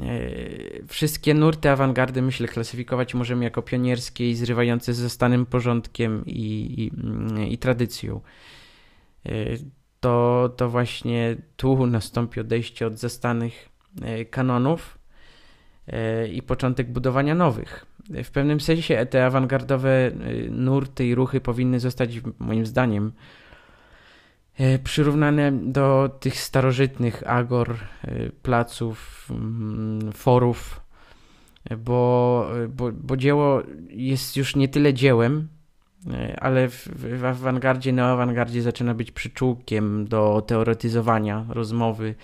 E, 0.00 0.86
wszystkie 0.86 1.34
nurty 1.34 1.70
awangardy, 1.70 2.22
myślę, 2.22 2.48
klasyfikować 2.48 3.14
możemy 3.14 3.44
jako 3.44 3.62
pionierskie 3.62 4.30
i 4.30 4.34
zrywające 4.34 4.94
ze 4.94 5.10
stanym 5.10 5.46
porządkiem 5.46 6.26
i, 6.26 6.40
i, 6.78 7.52
i 7.52 7.58
tradycją. 7.58 8.20
E, 9.26 9.30
to, 10.00 10.48
to 10.56 10.68
właśnie 10.68 11.36
tu 11.56 11.86
nastąpi 11.86 12.40
odejście 12.40 12.86
od 12.86 12.98
zastanych 12.98 13.68
e, 14.02 14.24
kanonów 14.24 14.98
i 16.32 16.42
początek 16.42 16.92
budowania 16.92 17.34
nowych. 17.34 17.86
W 18.24 18.30
pewnym 18.30 18.60
sensie 18.60 19.06
te 19.06 19.26
awangardowe 19.26 20.10
nurty 20.50 21.06
i 21.06 21.14
ruchy 21.14 21.40
powinny 21.40 21.80
zostać, 21.80 22.20
moim 22.38 22.66
zdaniem, 22.66 23.12
E, 24.60 24.78
przyrównane 24.78 25.52
do 25.52 26.10
tych 26.20 26.40
starożytnych 26.40 27.22
agor, 27.26 27.76
e, 28.04 28.30
placów, 28.42 29.28
mm, 29.30 30.12
forów, 30.12 30.80
e, 31.64 31.76
bo, 31.76 32.46
bo, 32.68 32.92
bo 32.92 33.16
dzieło 33.16 33.62
jest 33.88 34.36
już 34.36 34.56
nie 34.56 34.68
tyle 34.68 34.94
dziełem, 34.94 35.48
ale 36.38 36.68
w, 36.68 36.88
w 37.18 37.24
awangardzie, 37.24 37.92
neoawangardzie 37.92 38.62
zaczyna 38.62 38.94
być 38.94 39.12
przyczółkiem 39.12 40.08
do 40.08 40.42
teoretyzowania, 40.46 41.46
rozmowy. 41.48 42.14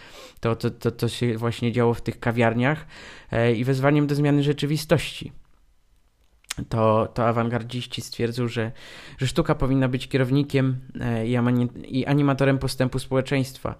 To, 0.41 0.57
to, 0.57 0.71
to, 0.71 0.91
to 0.91 1.09
się 1.09 1.39
właśnie 1.39 1.73
działo 1.73 1.95
w 1.95 2.03
tych 2.03 2.21
kawiarniach 2.21 2.87
i 3.57 3.65
wezwaniem 3.65 4.07
do 4.07 4.15
zmiany 4.15 4.43
rzeczywistości 4.43 5.33
to, 6.69 7.09
to 7.15 7.27
awangardziści 7.27 8.03
stwierdzą, 8.03 8.49
że, 8.49 8.73
że 9.19 9.27
sztuka 9.27 9.55
powinna 9.55 9.89
być 9.89 10.09
kierownikiem 10.09 10.77
e, 11.01 11.27
i 11.89 12.07
animatorem 12.07 12.59
postępu 12.59 12.99
społeczeństwa. 12.99 13.75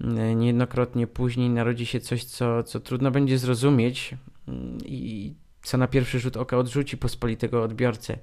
E, 0.00 0.34
niejednokrotnie 0.34 1.06
później 1.06 1.50
narodzi 1.50 1.86
się 1.86 2.00
coś, 2.00 2.24
co, 2.24 2.62
co 2.62 2.80
trudno 2.80 3.10
będzie 3.10 3.38
zrozumieć 3.38 4.14
mm, 4.48 4.78
i 4.84 5.34
co 5.62 5.78
na 5.78 5.88
pierwszy 5.88 6.20
rzut 6.20 6.36
oka 6.36 6.58
odrzuci 6.58 6.96
pospolitego 6.96 7.62
odbiorcę. 7.62 8.18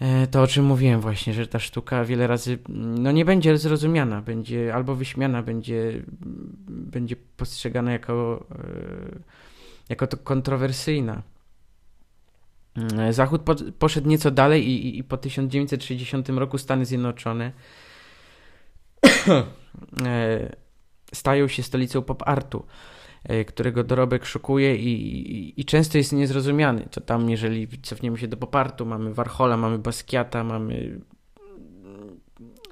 E, 0.00 0.26
to, 0.26 0.42
o 0.42 0.46
czym 0.46 0.64
mówiłem 0.64 1.00
właśnie, 1.00 1.32
że 1.32 1.46
ta 1.46 1.58
sztuka 1.58 2.04
wiele 2.04 2.26
razy 2.26 2.58
no 2.68 3.12
nie 3.12 3.24
będzie 3.24 3.58
zrozumiana, 3.58 4.22
będzie 4.22 4.74
albo 4.74 4.94
wyśmiana, 4.94 5.42
będzie, 5.42 6.02
będzie 6.68 7.16
postrzegana 7.36 7.92
jako, 7.92 8.46
jako 9.88 10.06
to 10.06 10.16
kontrowersyjna. 10.16 11.22
Mm, 12.76 13.12
Zachód 13.12 13.42
po, 13.42 13.54
poszedł 13.78 14.08
nieco 14.08 14.30
dalej 14.30 14.68
i, 14.68 14.98
i, 14.98 15.04
po 15.04 15.16
1960 15.16 16.28
roku 16.28 16.58
Stany 16.58 16.84
Zjednoczone 16.86 17.52
e, 20.06 20.56
stają 21.14 21.48
się 21.48 21.62
stolicą 21.62 22.02
pop 22.02 22.22
artu, 22.26 22.66
e, 23.24 23.44
którego 23.44 23.84
dorobek 23.84 24.26
szokuje 24.26 24.76
i, 24.76 24.88
i, 24.88 25.60
i, 25.60 25.64
często 25.64 25.98
jest 25.98 26.12
niezrozumiany. 26.12 26.88
To 26.90 27.00
tam, 27.00 27.30
jeżeli 27.30 27.68
cofniemy 27.82 28.18
się 28.18 28.28
do 28.28 28.36
pop 28.36 28.56
artu, 28.56 28.86
mamy 28.86 29.14
Warhola, 29.14 29.56
mamy 29.56 29.78
Basquiata, 29.78 30.44
mamy 30.44 31.00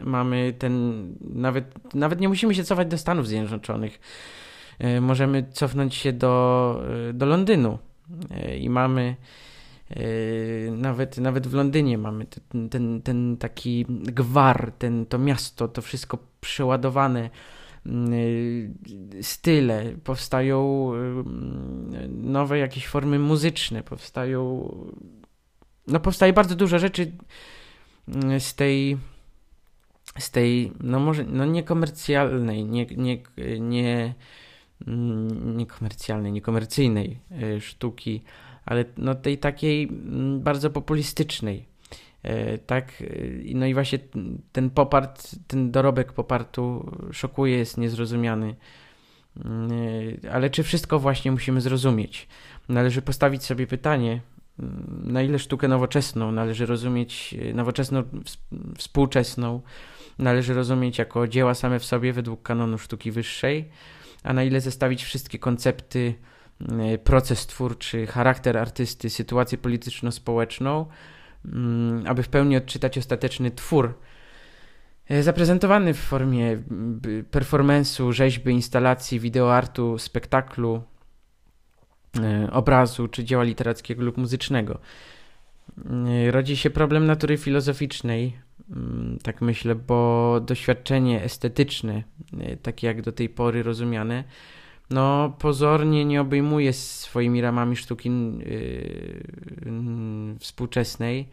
mamy 0.00 0.54
ten, 0.58 1.06
nawet, 1.20 1.94
nawet 1.94 2.20
nie 2.20 2.28
musimy 2.28 2.54
się 2.54 2.64
cofać 2.64 2.88
do 2.88 2.98
Stanów 2.98 3.28
Zjednoczonych. 3.28 4.00
E, 4.78 5.00
możemy 5.00 5.46
cofnąć 5.52 5.94
się 5.94 6.12
do, 6.12 6.82
do 7.14 7.26
Londynu 7.26 7.78
i 8.58 8.70
mamy 8.70 9.16
nawet, 10.70 11.18
nawet 11.18 11.46
w 11.46 11.54
Londynie 11.54 11.98
mamy 11.98 12.26
ten, 12.26 12.68
ten, 12.68 13.02
ten 13.02 13.36
taki 13.36 13.86
gwar, 13.88 14.72
ten, 14.78 15.06
to 15.06 15.18
miasto, 15.18 15.68
to 15.68 15.82
wszystko 15.82 16.18
przeładowane 16.40 17.30
yy, 17.86 19.22
style, 19.22 19.84
powstają 20.04 20.90
yy, 21.92 22.08
nowe 22.08 22.58
jakieś 22.58 22.86
formy 22.86 23.18
muzyczne, 23.18 23.82
powstają 23.82 24.74
no 25.86 26.00
powstaje 26.00 26.32
bardzo 26.32 26.54
dużo 26.54 26.78
rzeczy 26.78 27.12
z 28.38 28.54
tej 28.54 28.98
z 30.18 30.30
tej, 30.30 30.72
no 30.80 31.00
może, 31.00 31.24
no 31.24 31.44
niekomercjalnej, 31.44 32.64
nie, 32.64 32.86
nie, 32.86 33.22
nie, 33.60 34.14
mm, 34.86 35.56
niekomercjalnej, 35.56 36.32
niekomercyjnej 36.32 37.20
sztuki, 37.60 38.22
ale 38.70 38.84
no 38.96 39.14
tej 39.14 39.38
takiej 39.38 39.88
mm, 39.88 40.40
bardzo 40.40 40.70
populistycznej. 40.70 41.66
E, 42.22 42.58
tak, 42.58 43.02
e, 43.02 43.06
no 43.54 43.66
i 43.66 43.74
właśnie 43.74 43.98
ten 44.52 44.70
popart, 44.70 45.36
ten 45.46 45.70
dorobek 45.70 46.12
popartu 46.12 46.92
szokuje, 47.12 47.58
jest 47.58 47.78
niezrozumiany. 47.78 48.54
Mm, 49.44 49.68
e, 50.24 50.32
ale 50.32 50.50
czy 50.50 50.62
wszystko 50.62 50.98
właśnie 50.98 51.32
musimy 51.32 51.60
zrozumieć? 51.60 52.28
Należy 52.68 53.02
postawić 53.02 53.44
sobie 53.44 53.66
pytanie, 53.66 54.20
mm, 54.58 55.02
na 55.04 55.22
ile 55.22 55.38
sztukę 55.38 55.68
nowoczesną 55.68 56.32
należy 56.32 56.66
rozumieć, 56.66 57.34
nowoczesną, 57.54 58.02
współczesną, 58.78 59.60
należy 60.18 60.54
rozumieć 60.54 60.98
jako 60.98 61.28
dzieła 61.28 61.54
same 61.54 61.78
w 61.78 61.84
sobie 61.84 62.12
według 62.12 62.42
kanonu 62.42 62.78
sztuki 62.78 63.10
wyższej, 63.10 63.68
a 64.22 64.32
na 64.32 64.44
ile 64.44 64.60
zestawić 64.60 65.04
wszystkie 65.04 65.38
koncepty 65.38 66.14
proces 67.04 67.46
twórczy, 67.46 68.06
charakter 68.06 68.58
artysty, 68.58 69.10
sytuację 69.10 69.58
polityczno-społeczną, 69.58 70.86
mm, 71.44 72.04
aby 72.06 72.22
w 72.22 72.28
pełni 72.28 72.56
odczytać 72.56 72.98
ostateczny 72.98 73.50
twór. 73.50 73.94
Y, 75.10 75.22
zaprezentowany 75.22 75.94
w 75.94 75.98
formie 75.98 76.62
performance'u, 77.30 78.12
rzeźby, 78.12 78.52
instalacji, 78.52 79.20
wideoartu, 79.20 79.98
spektaklu, 79.98 80.82
obrazu 82.52 83.08
czy 83.08 83.24
dzieła 83.24 83.42
literackiego 83.42 84.02
lub 84.02 84.16
muzycznego. 84.16 84.78
Rodzi 86.30 86.56
się 86.56 86.70
problem 86.70 87.06
natury 87.06 87.36
filozoficznej, 87.36 88.36
mm, 88.70 89.18
tak 89.22 89.40
myślę, 89.40 89.74
bo 89.74 90.40
doświadczenie 90.40 91.22
estetyczne, 91.22 92.02
takie 92.62 92.86
jak 92.86 93.02
do 93.02 93.12
tej 93.12 93.28
pory 93.28 93.62
rozumiane, 93.62 94.24
no 94.90 95.36
pozornie 95.38 96.04
nie 96.04 96.20
obejmuje 96.20 96.72
swoimi 96.72 97.40
ramami 97.40 97.76
sztuki 97.76 98.10
yy, 98.10 99.24
współczesnej, 100.38 101.28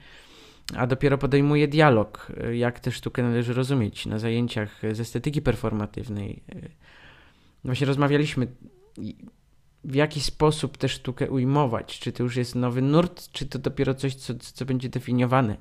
a 0.75 0.87
dopiero 0.87 1.17
podejmuje 1.17 1.67
dialog, 1.67 2.31
jak 2.53 2.79
tę 2.79 2.91
sztukę 2.91 3.23
należy 3.23 3.53
rozumieć 3.53 4.05
na 4.05 4.19
zajęciach 4.19 4.81
z 4.91 4.99
estetyki 4.99 5.41
performatywnej. 5.41 6.43
Właśnie 7.63 7.87
rozmawialiśmy, 7.87 8.47
w 9.83 9.95
jaki 9.95 10.21
sposób 10.21 10.77
tę 10.77 10.89
sztukę 10.89 11.29
ujmować. 11.29 11.99
Czy 11.99 12.11
to 12.11 12.23
już 12.23 12.35
jest 12.35 12.55
nowy 12.55 12.81
nurt, 12.81 13.31
czy 13.31 13.45
to 13.45 13.59
dopiero 13.59 13.93
coś, 13.93 14.15
co, 14.15 14.35
co 14.35 14.65
będzie 14.65 14.89
definiowane. 14.89 15.57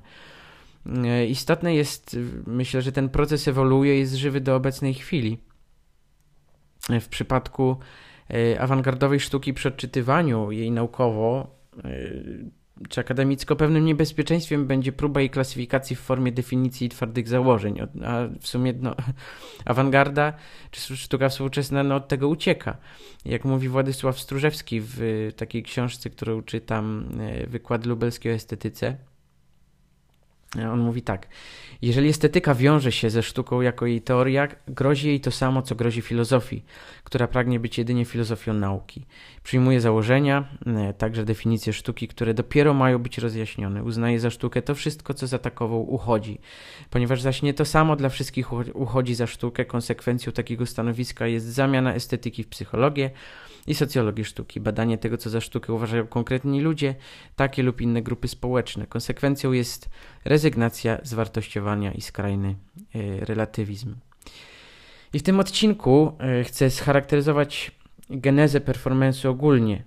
Yy, 0.85 1.27
istotne 1.27 1.75
jest, 1.75 2.17
myślę, 2.47 2.81
że 2.81 2.91
ten 2.91 3.09
proces 3.09 3.47
ewoluuje 3.47 3.99
jest 3.99 4.13
żywy 4.13 4.41
do 4.41 4.55
obecnej 4.55 4.93
chwili 4.93 5.37
w 7.01 7.07
przypadku 7.07 7.77
e, 8.33 8.61
awangardowej 8.61 9.19
sztuki 9.19 9.53
przy 9.53 9.67
odczytywaniu 9.67 10.51
jej 10.51 10.71
naukowo, 10.71 11.55
e, 11.83 11.89
czy 12.89 13.01
akademicko 13.01 13.55
pewnym 13.55 13.85
niebezpieczeństwem 13.85 14.67
będzie 14.67 14.91
próba 14.91 15.19
jej 15.19 15.29
klasyfikacji 15.29 15.95
w 15.95 15.99
formie 15.99 16.31
definicji 16.31 16.87
i 16.87 16.89
twardych 16.89 17.27
założeń, 17.27 17.79
a 18.05 18.27
w 18.39 18.47
sumie 18.47 18.73
no, 18.79 18.95
awangarda 19.65 20.33
czy 20.71 20.97
sztuka 20.97 21.29
współczesna 21.29 21.83
no, 21.83 21.95
od 21.95 22.07
tego 22.07 22.27
ucieka. 22.27 22.77
Jak 23.25 23.45
mówi 23.45 23.69
Władysław 23.69 24.19
Stróżewski 24.19 24.81
w 24.83 25.29
takiej 25.35 25.63
książce, 25.63 26.09
którą 26.09 26.41
czytam, 26.41 27.09
e, 27.19 27.47
Wykład 27.47 27.85
lubelski 27.85 28.29
o 28.29 28.31
estetyce, 28.31 28.97
on 30.65 30.79
mówi 30.79 31.01
tak: 31.01 31.27
Jeżeli 31.81 32.09
estetyka 32.09 32.55
wiąże 32.55 32.91
się 32.91 33.09
ze 33.09 33.23
sztuką 33.23 33.61
jako 33.61 33.85
jej 33.85 34.01
teoria, 34.01 34.47
grozi 34.67 35.07
jej 35.07 35.21
to 35.21 35.31
samo, 35.31 35.61
co 35.61 35.75
grozi 35.75 36.01
filozofii, 36.01 36.65
która 37.03 37.27
pragnie 37.27 37.59
być 37.59 37.77
jedynie 37.77 38.05
filozofią 38.05 38.53
nauki. 38.53 39.05
Przyjmuje 39.43 39.81
założenia, 39.81 40.47
e, 40.65 40.93
także 40.93 41.25
definicje 41.25 41.73
sztuki, 41.73 42.07
które 42.07 42.33
dopiero 42.33 42.73
mają 42.73 42.99
być 42.99 43.17
rozjaśnione. 43.17 43.83
Uznaje 43.83 44.19
za 44.19 44.29
sztukę 44.29 44.61
to 44.61 44.75
wszystko, 44.75 45.13
co 45.13 45.27
za 45.27 45.39
takową 45.39 45.77
uchodzi. 45.77 46.39
Ponieważ 46.89 47.21
zaś 47.21 47.41
nie 47.41 47.53
to 47.53 47.65
samo 47.65 47.95
dla 47.95 48.09
wszystkich 48.09 48.53
uchodzi 48.75 49.15
za 49.15 49.27
sztukę, 49.27 49.65
konsekwencją 49.65 50.31
takiego 50.31 50.65
stanowiska 50.65 51.27
jest 51.27 51.45
zamiana 51.45 51.93
estetyki 51.93 52.43
w 52.43 52.47
psychologię 52.47 53.11
i 53.67 53.75
socjologię 53.75 54.25
sztuki. 54.25 54.59
Badanie 54.59 54.97
tego, 54.97 55.17
co 55.17 55.29
za 55.29 55.41
sztukę 55.41 55.73
uważają 55.73 56.07
konkretni 56.07 56.61
ludzie, 56.61 56.95
takie 57.35 57.63
lub 57.63 57.81
inne 57.81 58.01
grupy 58.01 58.27
społeczne. 58.27 58.87
Konsekwencją 58.87 59.51
jest 59.51 59.89
rezygnacja 60.25 60.97
z 61.03 61.13
wartościowania 61.13 61.91
i 61.91 62.01
skrajny 62.01 62.55
y, 62.95 63.25
relatywizm. 63.25 63.95
I 65.13 65.19
w 65.19 65.23
tym 65.23 65.39
odcinku 65.39 66.11
y, 66.41 66.43
chcę 66.43 66.69
scharakteryzować 66.69 67.71
genezę 68.09 68.59
performance'u 68.59 69.27
ogólnie. 69.27 69.83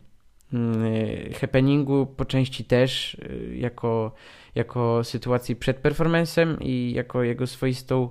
Y, 0.55 1.35
happeningu 1.41 2.07
po 2.07 2.25
części 2.25 2.65
też, 2.65 3.17
jako, 3.53 4.13
jako 4.55 5.05
sytuacji 5.05 5.57
przed 5.57 5.83
performance'em 5.83 6.57
i 6.61 6.93
jako 6.93 7.23
jego 7.23 7.47
swoistą 7.47 8.09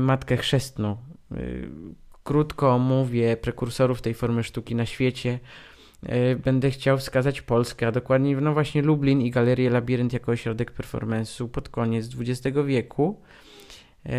matkę 0.00 0.36
chrzestną 0.36 0.96
krótko 2.28 2.74
omówię 2.74 3.36
prekursorów 3.36 4.02
tej 4.02 4.14
formy 4.14 4.44
sztuki 4.44 4.74
na 4.74 4.86
świecie, 4.86 5.38
e, 6.02 6.36
będę 6.36 6.70
chciał 6.70 6.98
wskazać 6.98 7.42
Polskę, 7.42 7.86
a 7.86 7.92
dokładnie 7.92 8.36
no 8.36 8.52
właśnie 8.52 8.82
Lublin 8.82 9.20
i 9.20 9.30
Galerię 9.30 9.70
Labirynt 9.70 10.12
jako 10.12 10.32
ośrodek 10.32 10.72
performance'u 10.72 11.48
pod 11.48 11.68
koniec 11.68 12.10
XX 12.18 12.56
wieku. 12.66 13.20
E, 14.06 14.14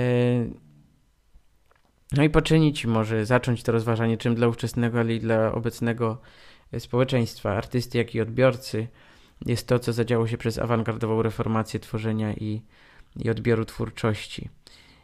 no 2.12 2.24
i 2.24 2.30
poczynić 2.30 2.86
może, 2.86 3.26
zacząć 3.26 3.64
to 3.64 3.72
rozważanie 3.72 4.18
czym 4.18 4.36
dla 4.36 4.48
ówczesnego, 4.48 5.00
ale 5.00 5.14
i 5.14 5.20
dla 5.20 5.52
obecnego 5.52 6.22
społeczeństwa, 6.80 7.52
artysty, 7.52 7.98
jak 7.98 8.16
i 8.16 8.22
odbiorcy 8.22 8.88
jest 9.46 9.68
to, 9.68 9.80
co 9.80 9.94
zadziało 9.94 10.28
się 10.28 10.38
przez 10.38 10.58
awangardową 10.58 11.22
reformację 11.22 11.80
tworzenia 11.80 12.34
i, 12.34 12.62
i 13.16 13.30
odbioru 13.30 13.66
twórczości. 13.66 14.50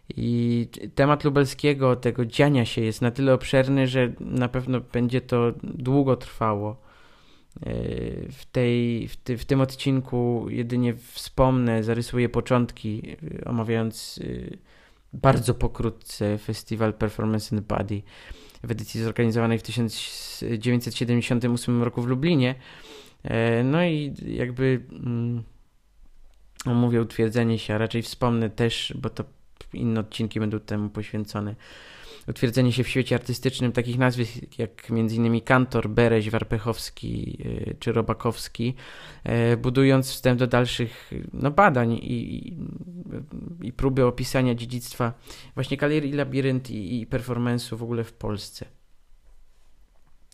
I 0.10 0.68
temat 0.96 1.24
lubelskiego, 1.24 1.96
tego 1.96 2.26
dziania 2.26 2.66
się 2.66 2.82
jest 2.82 3.02
na 3.02 3.12
tyle 3.12 3.34
obszerny, 3.34 3.88
że 3.88 4.14
na 4.20 4.50
pewno 4.50 4.82
będzie 4.82 5.22
to 5.22 5.54
długo 5.64 6.16
trwało. 6.16 6.86
E, 7.56 7.62
w, 8.32 8.46
tej, 8.52 9.08
w, 9.08 9.18
ty, 9.18 9.38
w 9.38 9.46
tym 9.46 9.62
odcinku 9.62 10.46
jedynie 10.50 10.96
wspomnę, 10.96 11.84
zarysuję 11.84 12.30
początki, 12.30 13.16
e, 13.42 13.46
omawiając 13.46 14.20
e, 14.24 14.26
bardzo 15.14 15.54
pokrótce 15.54 16.38
festiwal 16.38 16.94
Performance 16.94 17.56
in 17.56 17.62
Body 17.62 18.02
w 18.64 18.72
edycji 18.72 19.04
zorganizowanej 19.04 19.60
w 19.60 19.64
1978 19.64 21.84
roku 21.84 22.02
w 22.02 22.08
Lublinie. 22.08 22.56
No 23.64 23.86
i 23.86 24.14
jakby 24.28 24.82
mm, 24.92 25.44
omówię 26.66 27.02
utwierdzenie 27.02 27.60
się, 27.60 27.76
a 27.76 27.78
raczej 27.78 28.02
wspomnę 28.02 28.50
też, 28.50 28.94
bo 29.02 29.10
to 29.10 29.24
inne 29.74 30.00
odcinki 30.00 30.40
będą 30.40 30.60
temu 30.60 30.90
poświęcone. 30.90 31.56
Utwierdzenie 32.28 32.72
się 32.72 32.84
w 32.84 32.88
świecie 32.88 33.16
artystycznym 33.16 33.72
takich 33.72 33.98
nazwisk 33.98 34.60
jak 34.60 34.88
m.in. 34.90 35.42
Kantor, 35.42 35.90
Bereś, 35.90 36.30
Warpechowski 36.30 37.38
y, 37.46 37.76
czy 37.80 37.92
Robakowski, 37.92 38.74
y, 39.54 39.58
budując 39.58 40.12
wstęp 40.12 40.40
do 40.40 40.48
dalszych 40.48 41.12
no, 41.34 41.52
badań 41.52 41.94
i, 41.94 42.48
i, 42.48 42.58
i 43.62 43.74
próby 43.74 44.06
opisania 44.06 44.56
dziedzictwa 44.56 45.14
właśnie 45.56 45.78
Kalerii 45.78 46.12
Labirynt 46.12 46.70
i, 46.70 47.02
i 47.02 47.08
performance'u 47.08 47.78
w 47.78 47.84
ogóle 47.84 48.04
w 48.04 48.14
Polsce. 48.14 48.66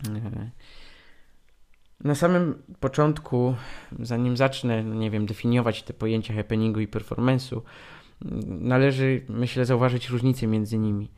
Y, 0.08 0.52
na 2.04 2.16
samym 2.16 2.64
początku, 2.80 3.56
zanim 4.00 4.38
zacznę, 4.38 4.84
no 4.84 4.96
nie 4.96 5.12
wiem, 5.12 5.26
definiować 5.26 5.84
te 5.84 5.94
pojęcia 5.94 6.34
happeningu 6.34 6.80
i 6.80 6.88
performance'u, 6.88 7.62
należy, 8.46 9.22
myślę, 9.30 9.66
zauważyć 9.66 10.10
różnice 10.10 10.48
między 10.48 10.78
nimi. 10.78 11.12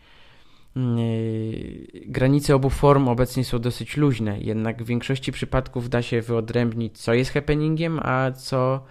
Yy, 0.76 2.02
granice 2.06 2.56
obu 2.56 2.70
form 2.70 3.08
obecnie 3.08 3.46
są 3.46 3.60
dosyć 3.60 3.98
luźne, 3.98 4.39
jednak 4.39 4.84
w 4.84 4.86
większości 4.86 5.32
przypadków 5.32 5.89
da 5.89 6.02
się 6.02 6.22
wyodrębnić, 6.22 6.98
co 6.98 7.13
jest 7.13 7.32
happeningiem, 7.32 8.00
a 8.04 8.32
co, 8.32 8.86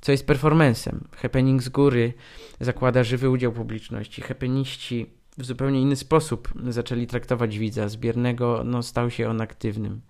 co 0.00 0.12
jest 0.12 0.26
performancem. 0.26 1.04
Happening 1.16 1.62
z 1.62 1.68
góry 1.68 2.12
zakłada 2.60 3.04
żywy 3.04 3.30
udział 3.30 3.52
publiczności. 3.52 4.22
Happeniści 4.22 5.06
w 5.38 5.44
zupełnie 5.44 5.80
inny 5.80 5.96
sposób 5.96 6.52
zaczęli 6.68 7.06
traktować 7.06 7.58
widza. 7.58 7.88
Z 7.88 7.96
biernego 7.96 8.62
no, 8.64 8.82
stał 8.82 9.10
się 9.10 9.28
on 9.28 9.40
aktywnym. 9.40 10.00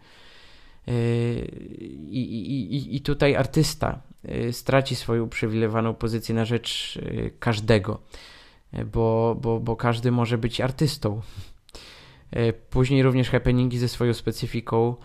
Yy, 0.86 0.94
I, 2.10 2.20
i, 2.20 2.76
i, 2.76 2.96
I 2.96 3.00
tutaj 3.00 3.36
artysta 3.36 4.02
straci 4.52 4.96
swoją 4.96 5.24
uprzywilejowaną 5.24 5.94
pozycję 5.94 6.34
na 6.34 6.44
rzecz 6.44 6.96
yy, 6.96 7.30
każdego, 7.38 8.02
bo, 8.92 9.36
bo, 9.40 9.60
bo 9.60 9.76
każdy 9.76 10.10
może 10.10 10.38
być 10.38 10.60
artystą. 10.60 11.20
Później 12.70 13.02
również 13.02 13.30
happeningi 13.30 13.78
ze 13.78 13.88
swoją 13.88 14.14
specyfiką 14.14 14.96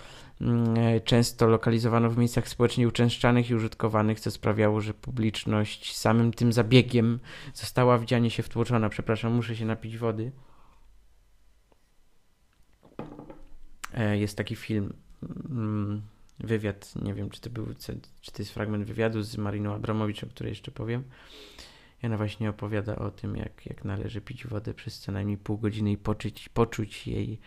często 1.03 1.47
lokalizowano 1.47 2.09
w 2.09 2.17
miejscach 2.17 2.49
społecznie 2.49 2.87
uczęszczanych 2.87 3.49
i 3.49 3.55
użytkowanych, 3.55 4.19
co 4.19 4.31
sprawiało, 4.31 4.81
że 4.81 4.93
publiczność 4.93 5.97
samym 5.97 6.33
tym 6.33 6.53
zabiegiem 6.53 7.19
została 7.53 7.99
widzianie 7.99 8.29
się 8.29 8.43
wtłoczona. 8.43 8.89
Przepraszam, 8.89 9.33
muszę 9.33 9.55
się 9.55 9.65
napić 9.65 9.97
wody. 9.97 10.31
Jest 14.13 14.37
taki 14.37 14.55
film 14.55 14.93
Mm, 15.49 16.01
wywiad, 16.39 16.93
nie 16.95 17.13
wiem 17.13 17.29
czy 17.29 17.41
to 17.41 17.49
był, 17.49 17.67
czy 18.21 18.31
to 18.31 18.41
jest 18.41 18.51
fragment 18.51 18.85
wywiadu 18.85 19.21
z 19.23 19.37
Mariną 19.37 19.73
Abramowicz, 19.73 20.23
o 20.23 20.27
której 20.27 20.51
jeszcze 20.51 20.71
powiem. 20.71 21.03
I 22.03 22.05
ona 22.05 22.17
właśnie 22.17 22.49
opowiada 22.49 22.95
o 22.95 23.11
tym, 23.11 23.35
jak, 23.35 23.65
jak 23.65 23.85
należy 23.85 24.21
pić 24.21 24.47
wodę 24.47 24.73
przez 24.73 24.99
co 24.99 25.11
najmniej 25.11 25.37
pół 25.37 25.57
godziny 25.57 25.91
i 25.91 25.97
poczuć, 25.97 26.49
poczuć 26.49 27.07
jej 27.07 27.39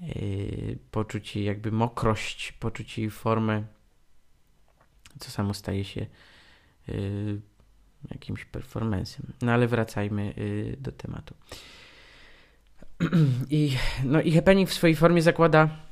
yy, 0.00 0.78
poczuć 0.90 1.36
jej 1.36 1.44
jakby 1.44 1.72
mokrość, 1.72 2.52
poczuć 2.52 2.98
jej 2.98 3.10
formę, 3.10 3.64
co 5.18 5.30
samo 5.30 5.54
staje 5.54 5.84
się 5.84 6.06
yy, 6.88 7.40
jakimś 8.10 8.44
performancem. 8.44 9.32
No 9.42 9.52
ale 9.52 9.68
wracajmy 9.68 10.34
yy, 10.36 10.76
do 10.80 10.92
tematu. 10.92 11.34
I, 13.50 13.76
no 14.04 14.20
i 14.20 14.32
happening 14.32 14.68
w 14.68 14.74
swojej 14.74 14.96
formie 14.96 15.22
zakłada 15.22 15.86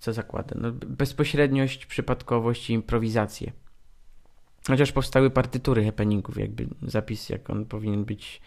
co 0.00 0.12
zakłada? 0.12 0.56
No, 0.60 0.72
bezpośredniość, 0.72 1.86
przypadkowość 1.86 2.70
i 2.70 2.72
improwizację. 2.72 3.52
Chociaż 4.68 4.92
powstały 4.92 5.30
partytury 5.30 5.84
happeningów, 5.84 6.38
jakby 6.38 6.68
zapis, 6.82 7.28
jak 7.28 7.50
on 7.50 7.64
powinien 7.64 8.04
być 8.04 8.40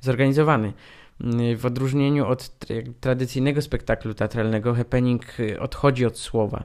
zorganizowany. 0.00 0.72
W 1.56 1.66
odróżnieniu 1.66 2.26
od 2.26 2.50
tradycyjnego 3.00 3.62
spektaklu 3.62 4.14
teatralnego, 4.14 4.74
happening 4.74 5.24
odchodzi 5.58 6.06
od 6.06 6.18
słowa, 6.18 6.64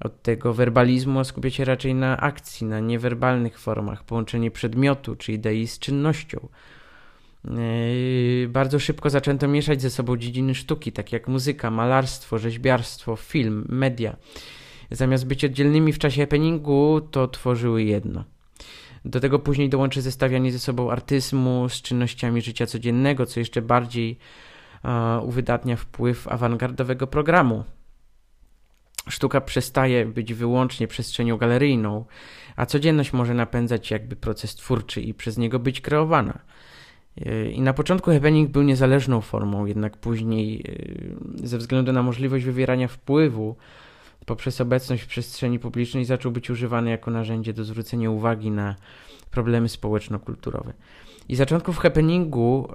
od 0.00 0.22
tego 0.22 0.54
werbalizmu, 0.54 1.20
a 1.20 1.24
skupia 1.24 1.50
się 1.50 1.64
raczej 1.64 1.94
na 1.94 2.20
akcji, 2.20 2.66
na 2.66 2.80
niewerbalnych 2.80 3.58
formach, 3.58 4.04
połączenie 4.04 4.50
przedmiotu 4.50 5.16
czy 5.16 5.32
idei 5.32 5.66
z 5.66 5.78
czynnością. 5.78 6.48
Yy, 7.44 8.48
bardzo 8.48 8.78
szybko 8.78 9.10
zaczęto 9.10 9.48
mieszać 9.48 9.82
ze 9.82 9.90
sobą 9.90 10.16
dziedziny 10.16 10.54
sztuki, 10.54 10.92
takie 10.92 11.16
jak 11.16 11.28
muzyka, 11.28 11.70
malarstwo, 11.70 12.38
rzeźbiarstwo, 12.38 13.16
film, 13.16 13.66
media. 13.68 14.16
Zamiast 14.90 15.26
być 15.26 15.44
oddzielnymi 15.44 15.92
w 15.92 15.98
czasie 15.98 16.20
happeningu, 16.20 17.00
to 17.10 17.28
tworzyły 17.28 17.82
jedno. 17.82 18.24
Do 19.04 19.20
tego 19.20 19.38
później 19.38 19.68
dołączy 19.68 20.02
zestawianie 20.02 20.52
ze 20.52 20.58
sobą 20.58 20.90
artyzmu 20.90 21.68
z 21.68 21.82
czynnościami 21.82 22.42
życia 22.42 22.66
codziennego, 22.66 23.26
co 23.26 23.40
jeszcze 23.40 23.62
bardziej 23.62 24.18
uh, 24.84 25.28
uwydatnia 25.28 25.76
wpływ 25.76 26.28
awangardowego 26.28 27.06
programu. 27.06 27.64
Sztuka 29.08 29.40
przestaje 29.40 30.06
być 30.06 30.34
wyłącznie 30.34 30.88
przestrzenią 30.88 31.36
galeryjną, 31.36 32.04
a 32.56 32.66
codzienność 32.66 33.12
może 33.12 33.34
napędzać 33.34 33.90
jakby 33.90 34.16
proces 34.16 34.54
twórczy 34.54 35.00
i 35.00 35.14
przez 35.14 35.38
niego 35.38 35.58
być 35.58 35.80
kreowana. 35.80 36.38
I 37.52 37.60
na 37.60 37.72
początku 37.72 38.10
happening 38.10 38.50
był 38.50 38.62
niezależną 38.62 39.20
formą, 39.20 39.66
jednak 39.66 39.96
później, 39.96 40.64
e, 41.42 41.48
ze 41.48 41.58
względu 41.58 41.92
na 41.92 42.02
możliwość 42.02 42.44
wywierania 42.44 42.88
wpływu 42.88 43.56
poprzez 44.26 44.60
obecność 44.60 45.02
w 45.02 45.06
przestrzeni 45.06 45.58
publicznej 45.58 46.04
zaczął 46.04 46.32
być 46.32 46.50
używany 46.50 46.90
jako 46.90 47.10
narzędzie 47.10 47.52
do 47.52 47.64
zwrócenia 47.64 48.10
uwagi 48.10 48.50
na 48.50 48.76
problemy 49.30 49.68
społeczno-kulturowe. 49.68 50.72
I 51.28 51.36
zaczątków 51.36 51.78
happeningu 51.78 52.68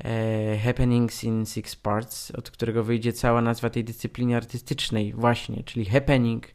e, 0.04 0.58
Happenings 0.58 1.24
in 1.24 1.46
Six 1.46 1.76
Parts, 1.76 2.30
od 2.30 2.50
którego 2.50 2.84
wyjdzie 2.84 3.12
cała 3.12 3.42
nazwa 3.42 3.70
tej 3.70 3.84
dyscypliny 3.84 4.36
artystycznej, 4.36 5.12
właśnie, 5.12 5.64
czyli 5.64 5.84
happening, 5.84 6.46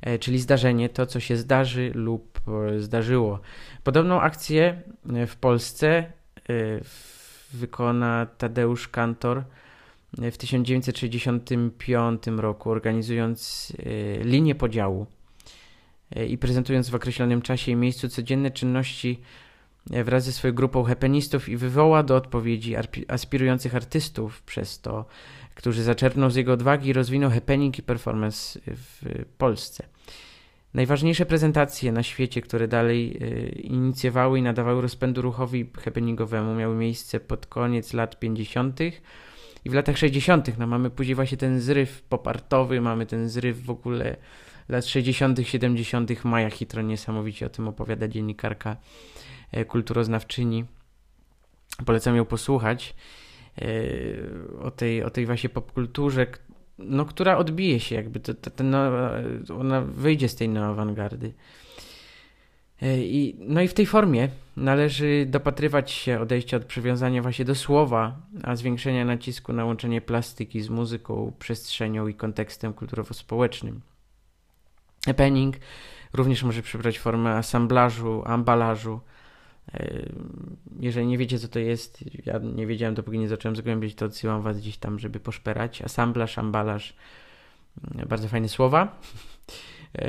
e, 0.00 0.18
czyli 0.18 0.38
zdarzenie, 0.38 0.88
to 0.88 1.06
co 1.06 1.20
się 1.20 1.36
zdarzy 1.36 1.90
lub 1.94 2.40
zdarzyło. 2.78 3.40
Podobną 3.84 4.20
akcję 4.20 4.82
w 5.26 5.36
Polsce 5.36 6.12
wykona 7.52 8.26
Tadeusz 8.38 8.88
Kantor 8.88 9.44
w 10.12 10.36
1965 10.36 12.26
roku, 12.26 12.70
organizując 12.70 13.72
e, 13.78 14.24
linię 14.24 14.54
podziału 14.54 15.06
e, 16.16 16.26
i 16.26 16.38
prezentując 16.38 16.90
w 16.90 16.94
określonym 16.94 17.42
czasie 17.42 17.72
i 17.72 17.76
miejscu 17.76 18.08
codzienne 18.08 18.50
czynności 18.50 19.20
e, 19.20 19.45
wraz 20.04 20.24
ze 20.24 20.32
swoją 20.32 20.54
grupą 20.54 20.84
happenistów 20.84 21.48
i 21.48 21.56
wywoła 21.56 22.02
do 22.02 22.16
odpowiedzi 22.16 22.74
aspirujących 23.08 23.74
artystów 23.74 24.42
przez 24.42 24.80
to, 24.80 25.04
którzy 25.54 25.82
zaczerpną 25.82 26.30
z 26.30 26.36
jego 26.36 26.52
odwagi 26.52 26.88
i 26.88 26.92
rozwinął 26.92 27.30
happening 27.30 27.78
i 27.78 27.82
performance 27.82 28.60
w 28.66 29.24
Polsce. 29.38 29.84
Najważniejsze 30.74 31.26
prezentacje 31.26 31.92
na 31.92 32.02
świecie, 32.02 32.40
które 32.42 32.68
dalej 32.68 33.18
inicjowały 33.66 34.38
i 34.38 34.42
nadawały 34.42 34.82
rozpędu 34.82 35.22
ruchowi 35.22 35.70
happeningowemu, 35.84 36.54
miały 36.54 36.76
miejsce 36.76 37.20
pod 37.20 37.46
koniec 37.46 37.92
lat 37.92 38.18
50 38.18 38.80
i 39.64 39.70
w 39.70 39.74
latach 39.74 39.98
60. 39.98 40.58
no 40.58 40.66
mamy 40.66 40.90
później 40.90 41.14
właśnie 41.14 41.38
ten 41.38 41.60
zryw 41.60 42.02
popartowy, 42.02 42.80
mamy 42.80 43.06
ten 43.06 43.28
zryw 43.28 43.64
w 43.64 43.70
ogóle 43.70 44.16
lat 44.68 44.86
60., 44.86 45.38
70. 45.42 46.24
Maja 46.24 46.50
Hitro 46.50 46.82
niesamowicie 46.82 47.46
o 47.46 47.48
tym 47.48 47.68
opowiada 47.68 48.08
dziennikarka 48.08 48.70
e, 48.70 48.76
kulturoznawczyni. 49.68 50.64
Polecam 51.86 52.16
ją 52.16 52.24
posłuchać 52.24 52.94
e, 53.58 53.66
o 54.62 54.70
tej, 54.70 55.04
o 55.04 55.10
tej 55.10 55.26
właśnie 55.26 55.48
popkulturze, 55.48 56.26
no, 56.78 57.04
która 57.04 57.36
odbije 57.36 57.80
się 57.80 57.94
jakby, 57.94 58.20
to, 58.20 58.34
to, 58.34 58.50
to 58.50 58.64
no, 58.64 58.90
ona 59.58 59.80
wyjdzie 59.80 60.28
z 60.28 60.36
tej 60.36 60.48
neoawangardy. 60.48 61.32
E, 62.82 62.98
I, 62.98 63.36
no 63.38 63.60
i 63.60 63.68
w 63.68 63.74
tej 63.74 63.86
formie 63.86 64.28
należy 64.56 65.26
dopatrywać 65.28 65.90
się 65.90 66.20
odejścia 66.20 66.56
od 66.56 66.64
przywiązania 66.64 67.22
właśnie 67.22 67.44
do 67.44 67.54
słowa, 67.54 68.16
a 68.42 68.56
zwiększenia 68.56 69.04
nacisku 69.04 69.52
na 69.52 69.64
łączenie 69.64 70.00
plastyki 70.00 70.62
z 70.62 70.70
muzyką, 70.70 71.32
przestrzenią 71.38 72.08
i 72.08 72.14
kontekstem 72.14 72.72
kulturowo-społecznym. 72.72 73.80
Happening 75.06 75.56
również 76.12 76.42
może 76.42 76.62
przybrać 76.62 76.98
formę 76.98 77.30
asamblażu, 77.30 78.22
ambalażu. 78.26 79.00
E, 79.74 80.08
jeżeli 80.80 81.06
nie 81.06 81.18
wiecie, 81.18 81.38
co 81.38 81.48
to 81.48 81.58
jest, 81.58 82.04
ja 82.26 82.38
nie 82.38 82.66
wiedziałem, 82.66 82.94
dopóki 82.94 83.18
nie 83.18 83.28
zacząłem 83.28 83.56
zgłębiać, 83.56 83.94
to 83.94 84.06
odsyłam 84.06 84.42
was 84.42 84.58
gdzieś 84.60 84.76
tam, 84.78 84.98
żeby 84.98 85.20
poszperać. 85.20 85.82
Asamblaż, 85.82 86.38
ambalaż, 86.38 86.96
bardzo 88.08 88.28
fajne 88.28 88.48
słowa 88.48 88.88
e, 89.98 90.08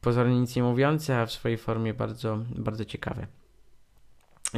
pozornie 0.00 0.40
nic 0.40 0.56
nie 0.56 0.62
mówiące, 0.62 1.18
a 1.18 1.26
w 1.26 1.32
swojej 1.32 1.58
formie 1.58 1.94
bardzo, 1.94 2.38
bardzo 2.56 2.84
ciekawe. 2.84 3.26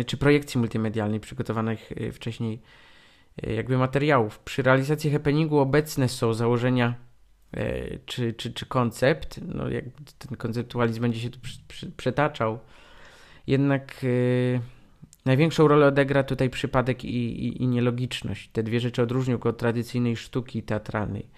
Czy 0.06 0.16
projekcji 0.16 0.60
multimedialnej 0.60 1.20
przygotowanych 1.20 1.92
y, 1.92 2.12
wcześniej 2.12 2.62
jakby 3.42 3.78
materiałów. 3.78 4.38
Przy 4.38 4.62
realizacji 4.62 5.10
happeningu 5.10 5.58
obecne 5.58 6.08
są 6.08 6.34
założenia 6.34 6.94
czy, 8.06 8.34
czy, 8.34 8.52
czy 8.52 8.66
koncept, 8.66 9.40
no 9.46 9.68
jak 9.68 9.84
ten 10.18 10.36
konceptualizm 10.36 11.00
będzie 11.00 11.20
się 11.20 11.30
tu 11.30 11.38
przetaczał, 11.96 12.58
jednak 13.48 14.06
największą 15.24 15.68
rolę 15.68 15.86
odegra 15.86 16.22
tutaj 16.22 16.50
przypadek 16.50 17.04
i, 17.04 17.46
i, 17.46 17.62
i 17.62 17.66
nielogiczność. 17.66 18.50
Te 18.52 18.62
dwie 18.62 18.80
rzeczy 18.80 19.02
odróżnią 19.02 19.38
go 19.38 19.48
od 19.48 19.58
tradycyjnej 19.58 20.16
sztuki 20.16 20.62
teatralnej 20.62 21.28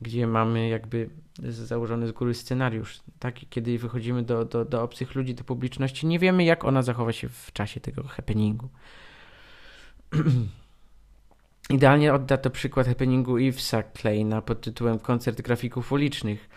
gdzie 0.00 0.26
mamy 0.26 0.68
jakby 0.68 1.08
założony 1.38 2.06
z 2.06 2.12
góry 2.12 2.34
scenariusz. 2.34 3.00
Tak, 3.18 3.34
kiedy 3.50 3.78
wychodzimy 3.78 4.22
do, 4.22 4.44
do, 4.44 4.64
do 4.64 4.82
obcych 4.82 5.14
ludzi, 5.14 5.34
do 5.34 5.44
publiczności, 5.44 6.06
nie 6.06 6.18
wiemy, 6.18 6.44
jak 6.44 6.64
ona 6.64 6.82
zachowa 6.82 7.12
się 7.12 7.28
w 7.28 7.52
czasie 7.52 7.80
tego 7.80 8.02
happeningu. 8.02 8.68
Idealnie 11.70 12.14
odda 12.14 12.36
to 12.36 12.50
przykład 12.50 12.86
happeningu 12.86 13.38
Ivesa 13.38 13.82
Kleina 13.82 14.42
pod 14.42 14.60
tytułem 14.60 14.98
Koncert 14.98 15.42
grafików 15.42 15.92
ulicznych. 15.92 16.48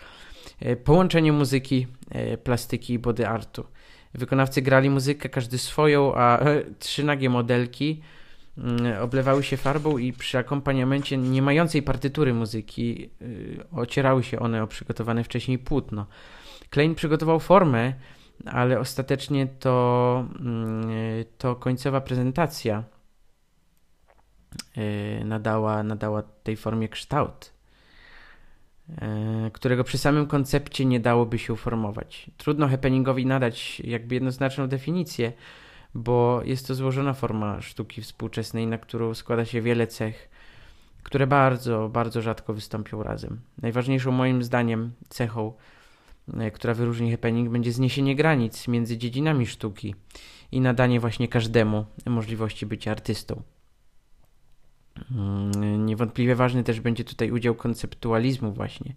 E, 0.60 0.76
połączenie 0.76 1.32
muzyki, 1.32 1.86
e, 2.10 2.36
plastyki 2.36 2.92
i 2.92 2.98
body 2.98 3.28
artu. 3.28 3.66
Wykonawcy 4.14 4.62
grali 4.62 4.90
muzykę, 4.90 5.28
każdy 5.28 5.58
swoją, 5.58 6.14
a 6.14 6.44
trzy 6.78 7.04
nagie 7.04 7.30
modelki 7.30 8.02
Mm, 8.58 9.02
oblewały 9.02 9.42
się 9.42 9.56
farbą 9.56 9.98
i 9.98 10.12
przy 10.12 10.38
akompaniamencie 10.38 11.16
nie 11.16 11.42
mającej 11.42 11.82
partytury 11.82 12.34
muzyki 12.34 13.10
y, 13.22 13.64
ocierały 13.72 14.22
się 14.22 14.38
one 14.38 14.62
o 14.62 14.66
przygotowane 14.66 15.24
wcześniej 15.24 15.58
płótno. 15.58 16.06
Klein 16.70 16.94
przygotował 16.94 17.40
formę, 17.40 17.92
ale 18.46 18.80
ostatecznie 18.80 19.46
to, 19.46 20.26
mm, 20.40 20.90
to 21.38 21.56
końcowa 21.56 22.00
prezentacja 22.00 22.84
y, 24.78 25.24
nadała, 25.24 25.82
nadała 25.82 26.22
tej 26.22 26.56
formie 26.56 26.88
kształt, 26.88 27.52
którego 29.52 29.84
przy 29.84 29.98
samym 29.98 30.26
koncepcie 30.26 30.84
nie 30.84 31.00
dałoby 31.00 31.38
się 31.38 31.52
uformować. 31.52 32.30
Trudno 32.36 32.68
happeningowi 32.68 33.26
nadać 33.26 33.80
jakby 33.80 34.14
jednoznaczną 34.14 34.68
definicję, 34.68 35.32
bo 35.94 36.42
jest 36.44 36.66
to 36.66 36.74
złożona 36.74 37.12
forma 37.12 37.60
sztuki 37.60 38.02
współczesnej, 38.02 38.66
na 38.66 38.78
którą 38.78 39.14
składa 39.14 39.44
się 39.44 39.60
wiele 39.60 39.86
cech, 39.86 40.30
które 41.02 41.26
bardzo, 41.26 41.88
bardzo 41.88 42.22
rzadko 42.22 42.54
wystąpią 42.54 43.02
razem. 43.02 43.40
Najważniejszą 43.62 44.10
moim 44.10 44.42
zdaniem 44.42 44.92
cechą, 45.08 45.52
e, 46.34 46.50
która 46.50 46.74
wyróżni 46.74 47.10
happening, 47.10 47.48
będzie 47.50 47.72
zniesienie 47.72 48.16
granic 48.16 48.68
między 48.68 48.98
dziedzinami 48.98 49.46
sztuki 49.46 49.94
i 50.52 50.60
nadanie 50.60 51.00
właśnie 51.00 51.28
każdemu 51.28 51.84
możliwości 52.06 52.66
bycia 52.66 52.90
artystą. 52.90 53.42
Mm, 55.10 55.86
niewątpliwie 55.86 56.34
ważny 56.34 56.64
też 56.64 56.80
będzie 56.80 57.04
tutaj 57.04 57.30
udział 57.30 57.54
konceptualizmu 57.54 58.52
właśnie, 58.52 58.94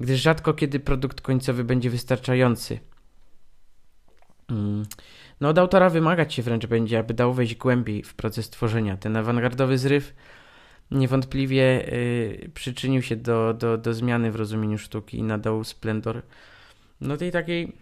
gdyż 0.00 0.20
rzadko 0.20 0.54
kiedy 0.54 0.80
produkt 0.80 1.20
końcowy 1.20 1.64
będzie 1.64 1.90
wystarczający. 1.90 2.78
Mm, 4.48 4.86
no 5.40 5.48
od 5.48 5.58
autora 5.58 5.90
wymagać 5.90 6.34
się 6.34 6.42
wręcz 6.42 6.66
będzie, 6.66 6.98
aby 6.98 7.14
dał 7.14 7.34
wejść 7.34 7.54
głębiej 7.54 8.02
w 8.02 8.14
proces 8.14 8.50
tworzenia. 8.50 8.96
Ten 8.96 9.16
awangardowy 9.16 9.78
zryw 9.78 10.14
niewątpliwie 10.90 11.92
y, 11.92 12.50
przyczynił 12.54 13.02
się 13.02 13.16
do, 13.16 13.54
do, 13.54 13.78
do 13.78 13.94
zmiany 13.94 14.32
w 14.32 14.36
rozumieniu 14.36 14.78
sztuki 14.78 15.18
i 15.18 15.22
nadał 15.22 15.64
splendor 15.64 16.22
no 17.00 17.16
tej 17.16 17.32
takiej 17.32 17.72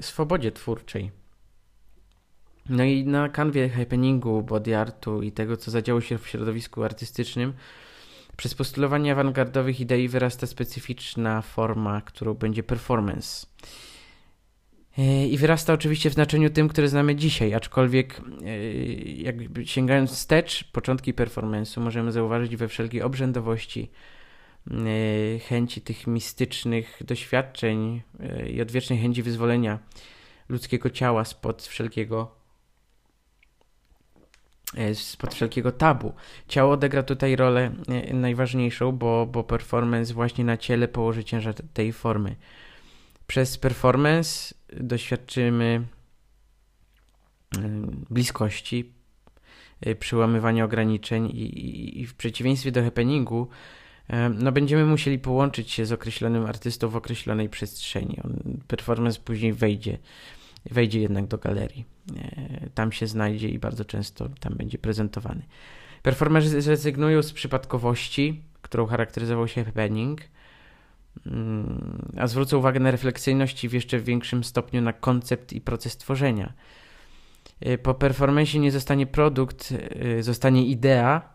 swobodzie 0.00 0.52
twórczej. 0.52 1.10
No 2.68 2.84
i 2.84 3.04
na 3.04 3.28
kanwie 3.28 3.68
happeningu, 3.68 4.42
body 4.42 4.76
artu 4.76 5.22
i 5.22 5.32
tego, 5.32 5.56
co 5.56 5.70
zadziało 5.70 6.00
się 6.00 6.18
w 6.18 6.28
środowisku 6.28 6.82
artystycznym, 6.82 7.52
przez 8.36 8.54
postulowanie 8.54 9.12
awangardowych 9.12 9.80
idei 9.80 10.08
wyrasta 10.08 10.46
specyficzna 10.46 11.42
forma, 11.42 12.00
którą 12.00 12.34
będzie 12.34 12.62
performance. 12.62 13.46
E, 14.98 15.26
I 15.26 15.38
wyrasta 15.38 15.72
oczywiście 15.72 16.10
w 16.10 16.12
znaczeniu 16.12 16.50
tym, 16.50 16.68
które 16.68 16.88
znamy 16.88 17.16
dzisiaj, 17.16 17.54
aczkolwiek 17.54 18.20
e, 18.44 18.66
jakby 19.04 19.66
sięgając 19.66 20.10
wstecz, 20.10 20.64
początki 20.72 21.14
performance'u 21.14 21.80
możemy 21.80 22.12
zauważyć 22.12 22.56
we 22.56 22.68
wszelkiej 22.68 23.02
obrzędowości, 23.02 23.90
e, 24.70 25.38
chęci 25.38 25.80
tych 25.80 26.06
mistycznych 26.06 27.00
doświadczeń 27.04 28.02
i 28.50 28.62
odwiecznej 28.62 28.98
chęci 28.98 29.22
wyzwolenia 29.22 29.78
ludzkiego 30.48 30.90
ciała 30.90 31.24
spod 31.24 31.62
wszelkiego 31.62 32.43
spod 34.94 35.34
wszelkiego 35.34 35.72
tabu. 35.72 36.12
Ciało 36.48 36.72
odegra 36.72 37.02
tutaj 37.02 37.36
rolę 37.36 37.72
najważniejszą, 38.12 38.92
bo, 38.92 39.26
bo 39.26 39.44
performance 39.44 40.14
właśnie 40.14 40.44
na 40.44 40.56
ciele 40.56 40.88
położy 40.88 41.24
ciężar 41.24 41.54
tej 41.72 41.92
formy. 41.92 42.36
Przez 43.26 43.58
performance 43.58 44.54
doświadczymy 44.72 45.82
y, 47.56 47.60
bliskości, 48.10 48.92
przełamywania 49.98 50.64
ograniczeń 50.64 51.26
i, 51.26 52.00
i 52.00 52.06
w 52.06 52.14
przeciwieństwie 52.14 52.72
do 52.72 52.82
happeningu 52.82 53.48
no 54.34 54.52
będziemy 54.52 54.86
musieli 54.86 55.18
połączyć 55.18 55.70
się 55.70 55.86
z 55.86 55.92
określonym 55.92 56.46
artystą 56.46 56.88
w 56.88 56.96
określonej 56.96 57.48
przestrzeni. 57.48 58.16
On, 58.24 58.60
performance 58.66 59.20
później 59.20 59.52
wejdzie, 59.52 59.98
wejdzie 60.70 61.00
jednak 61.00 61.26
do 61.26 61.38
galerii. 61.38 61.84
Tam 62.74 62.92
się 62.92 63.06
znajdzie 63.06 63.48
i 63.48 63.58
bardzo 63.58 63.84
często 63.84 64.28
tam 64.40 64.54
będzie 64.54 64.78
prezentowany. 64.78 65.42
Performerzy 66.02 66.62
zrezygnują 66.62 67.22
z 67.22 67.32
przypadkowości, 67.32 68.42
którą 68.62 68.86
charakteryzował 68.86 69.48
się 69.48 69.64
happening, 69.64 70.20
Mm, 71.26 72.12
a 72.16 72.26
zwrócę 72.26 72.58
uwagę 72.58 72.80
na 72.80 72.90
refleksyjność 72.90 73.64
i 73.64 73.68
w 73.68 73.72
jeszcze 73.72 73.98
większym 73.98 74.44
stopniu 74.44 74.82
na 74.82 74.92
koncept 74.92 75.52
i 75.52 75.60
proces 75.60 75.96
tworzenia. 75.96 76.52
Y, 77.66 77.78
po 77.78 77.94
performance 77.94 78.58
nie 78.58 78.72
zostanie 78.72 79.06
produkt, 79.06 79.74
y, 80.18 80.22
zostanie 80.22 80.66
idea 80.66 81.34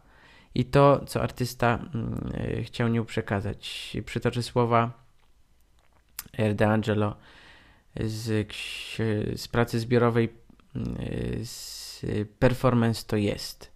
i 0.55 0.65
to, 0.65 1.05
co 1.07 1.21
artysta 1.21 1.79
mm, 1.93 2.31
chciał 2.63 2.87
nią 2.87 3.05
przekazać. 3.05 3.97
Przytoczę 4.05 4.43
słowa 4.43 4.91
R. 6.37 6.63
Angelo 6.63 7.15
z, 7.95 8.53
z 9.35 9.47
pracy 9.47 9.79
zbiorowej 9.79 10.29
z 11.43 12.05
Performance 12.39 13.03
to 13.07 13.17
jest. 13.17 13.71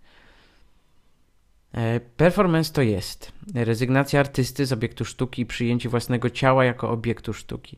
E, 1.73 1.99
performance 1.99 2.73
to 2.73 2.81
jest 2.81 3.31
rezygnacja 3.55 4.19
artysty 4.19 4.65
z 4.65 4.73
obiektu 4.73 5.05
sztuki 5.05 5.41
i 5.41 5.45
przyjęcie 5.45 5.89
własnego 5.89 6.29
ciała 6.29 6.65
jako 6.65 6.89
obiektu 6.89 7.33
sztuki. 7.33 7.77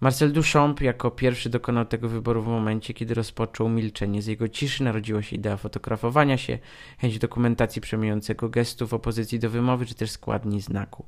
Marcel 0.00 0.32
Duchamp 0.32 0.80
jako 0.80 1.10
pierwszy 1.10 1.50
dokonał 1.50 1.84
tego 1.84 2.08
wyboru 2.08 2.42
w 2.42 2.46
momencie, 2.46 2.94
kiedy 2.94 3.14
rozpoczął 3.14 3.68
milczenie. 3.68 4.22
Z 4.22 4.26
jego 4.26 4.48
ciszy 4.48 4.84
narodziła 4.84 5.22
się 5.22 5.36
idea 5.36 5.56
fotografowania 5.56 6.36
się, 6.36 6.58
chęć 6.98 7.18
dokumentacji 7.18 7.82
przemijającego 7.82 8.48
gestu 8.48 8.86
w 8.86 8.94
opozycji 8.94 9.38
do 9.38 9.50
wymowy, 9.50 9.86
czy 9.86 9.94
też 9.94 10.10
składni 10.10 10.60
znaku. 10.60 11.06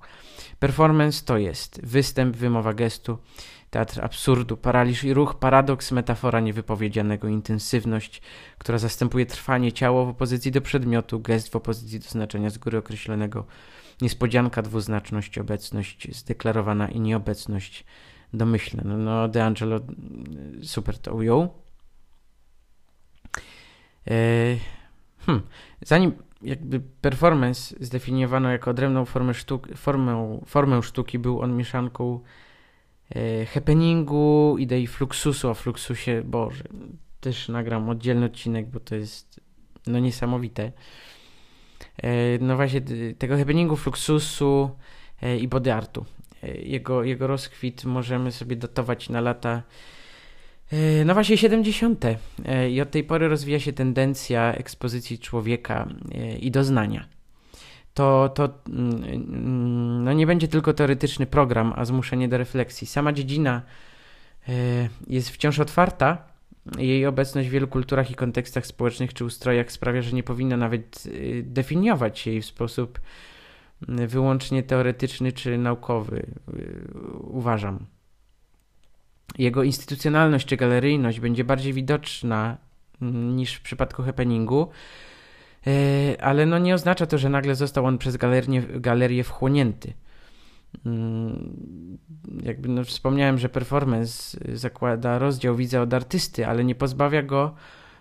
Performance 0.59 1.25
to 1.25 1.39
jest 1.39 1.81
występ, 1.87 2.37
wymowa 2.37 2.75
gestu, 2.75 3.19
teatr 3.77 4.05
absurdu, 4.05 4.57
paraliż 4.57 5.05
i 5.05 5.15
ruch, 5.15 5.35
paradoks, 5.35 5.93
metafora 5.93 6.41
niewypowiedzianego, 6.41 7.29
intensywność, 7.29 8.23
która 8.59 8.79
zastępuje 8.79 9.27
trwanie 9.27 9.73
ciało 9.73 10.07
w 10.07 10.09
opozycji 10.09 10.53
do 10.53 10.61
przedmiotu, 10.61 11.21
gest 11.21 11.49
w 11.53 11.57
opozycji 11.57 12.01
do 12.01 12.09
znaczenia 12.09 12.51
z 12.51 12.59
góry 12.59 12.79
określonego, 12.79 13.47
niespodzianka, 14.01 14.63
dwuznaczność, 14.63 15.39
obecność 15.39 16.17
zdeklarowana 16.17 16.89
i 16.89 17.01
nieobecność 17.01 17.85
domyślna. 18.33 18.83
No, 18.87 18.97
no 18.97 19.29
De 19.29 19.45
Angelo 19.45 19.77
mm, 19.77 20.65
super 20.65 20.99
to 20.99 21.15
ujął. 21.15 21.49
E, 24.07 24.57
hmm. 25.27 25.47
Zanim 25.83 26.13
jakby 26.43 26.81
performance 26.81 27.75
zdefiniowano 27.81 28.51
jako 28.51 28.71
odrębną 28.71 29.05
formę, 29.05 29.35
sztuk, 29.35 29.69
formę, 29.77 30.41
formę 30.47 30.83
sztuki, 30.83 31.19
był 31.19 31.41
on 31.41 31.57
mieszanką 31.57 32.21
happeningu, 33.55 34.57
idei 34.59 34.87
fluxusu, 34.87 35.49
a 35.49 35.55
fluxusie, 35.55 36.23
boże, 36.25 36.65
też 37.21 37.49
nagram 37.49 37.89
oddzielny 37.89 38.27
odcinek, 38.27 38.67
bo 38.67 38.81
to 38.81 38.95
jest 38.95 39.41
no 39.87 39.99
niesamowite. 39.99 40.73
E, 42.03 42.39
no 42.39 42.57
właśnie 42.57 42.83
tego 43.19 43.37
happeningu, 43.37 43.77
fluxusu 43.77 44.71
e, 45.23 45.37
i 45.37 45.49
body 45.49 45.73
artu. 45.73 46.05
E, 46.43 46.57
jego, 46.57 47.05
jego 47.05 47.27
rozkwit 47.27 47.85
możemy 47.85 48.33
sobie 48.33 48.57
datować 48.57 49.09
na 49.09 49.21
lata 49.21 49.63
no 51.05 51.15
właśnie 51.15 51.37
70. 51.37 52.05
I 52.71 52.81
od 52.81 52.91
tej 52.91 53.05
pory 53.05 53.29
rozwija 53.29 53.61
się 53.61 53.73
tendencja 53.73 54.55
ekspozycji 54.55 55.19
człowieka 55.19 55.89
i 56.41 56.51
doznania. 56.51 57.09
To, 57.97 58.29
to 58.29 58.49
mm, 58.69 60.05
no 60.05 60.13
nie 60.13 60.27
będzie 60.27 60.49
tylko 60.49 60.75
teoretyczny 60.75 61.27
program, 61.27 61.73
a 61.77 61.85
zmuszenie 61.85 62.29
do 62.29 62.39
refleksji. 62.39 62.87
Sama 62.87 63.13
dziedzina 63.13 63.63
jest 65.07 65.31
wciąż 65.31 65.59
otwarta. 65.59 66.19
Jej 66.79 67.07
obecność 67.07 67.49
w 67.49 67.53
wielu 67.53 67.69
kulturach 67.69 68.11
i 68.11 68.15
kontekstach 68.15 68.67
społecznych 68.67 69.15
czy 69.15 69.25
ustrojach 69.25 69.73
sprawia, 69.73 70.03
że 70.03 70.13
nie 70.13 70.23
powinno 70.23 70.57
nawet 70.57 71.05
definiować 71.43 72.19
się 72.19 72.31
jej 72.31 72.43
w 72.43 72.47
sposób 72.47 73.01
wyłącznie 73.89 74.63
teoretyczny 74.63 75.33
czy 75.33 75.59
naukowy, 75.59 76.27
uważam. 77.21 77.87
Jego 79.39 79.63
instytucjonalność 79.63 80.47
czy 80.47 80.57
galeryjność 80.57 81.21
będzie 81.21 81.45
bardziej 81.45 81.73
widoczna 81.73 82.57
niż 83.01 83.55
w 83.55 83.63
przypadku 83.63 84.03
happeningu, 84.03 84.69
ale 86.21 86.47
no 86.47 86.59
nie 86.59 86.75
oznacza 86.75 87.07
to, 87.07 87.19
że 87.19 87.29
nagle 87.29 87.55
został 87.55 87.87
on 87.87 87.99
przez 87.99 88.17
galerię, 88.17 88.63
galerię 88.63 89.25
wchłonięty. 89.25 89.93
Mm, 90.87 91.99
jakby 92.43 92.69
no 92.69 92.85
wspomniałem, 92.85 93.39
że 93.39 93.49
performance 93.49 94.39
zakłada 94.57 95.19
rozdział 95.19 95.57
widza 95.57 95.83
od 95.83 95.95
artysty, 95.95 96.47
ale 96.47 96.65
nie 96.65 96.75
pozbawia 96.75 97.23
go 97.23 97.55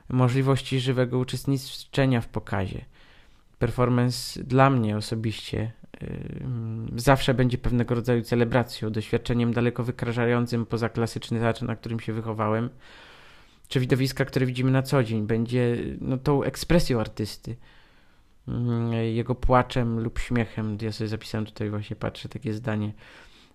możliwości 0.09 0.79
żywego 0.79 1.19
uczestniczenia 1.19 2.21
w 2.21 2.27
pokazie 2.27 2.85
performance 3.59 4.43
dla 4.43 4.69
mnie 4.69 4.97
osobiście 4.97 5.71
zawsze 6.95 7.33
będzie 7.33 7.57
pewnego 7.57 7.95
rodzaju 7.95 8.21
celebracją, 8.21 8.89
doświadczeniem 8.89 9.53
daleko 9.53 9.83
wykraczającym 9.83 10.65
poza 10.65 10.89
klasyczny 10.89 11.39
teatr, 11.39 11.63
na 11.63 11.75
którym 11.75 11.99
się 11.99 12.13
wychowałem, 12.13 12.69
czy 13.67 13.79
widowiska, 13.79 14.25
które 14.25 14.45
widzimy 14.45 14.71
na 14.71 14.81
co 14.81 15.03
dzień. 15.03 15.27
Będzie 15.27 15.77
no, 16.01 16.17
tą 16.17 16.43
ekspresją 16.43 16.99
artysty, 16.99 17.55
jego 19.13 19.35
płaczem 19.35 19.99
lub 19.99 20.19
śmiechem. 20.19 20.77
Ja 20.81 20.91
sobie 20.91 21.07
zapisałem 21.07 21.45
tutaj 21.45 21.69
właśnie, 21.69 21.95
patrzę, 21.95 22.29
takie 22.29 22.53
zdanie. 22.53 22.93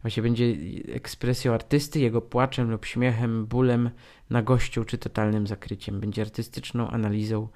Właśnie 0.02 0.22
będzie 0.22 0.56
ekspresją 0.92 1.54
artysty, 1.54 2.00
jego 2.00 2.20
płaczem 2.20 2.70
lub 2.70 2.84
śmiechem, 2.84 3.46
bólem, 3.46 3.90
nagością 4.30 4.84
czy 4.84 4.98
totalnym 4.98 5.46
zakryciem. 5.46 6.00
Będzie 6.00 6.22
artystyczną 6.22 6.88
analizą 6.88 7.48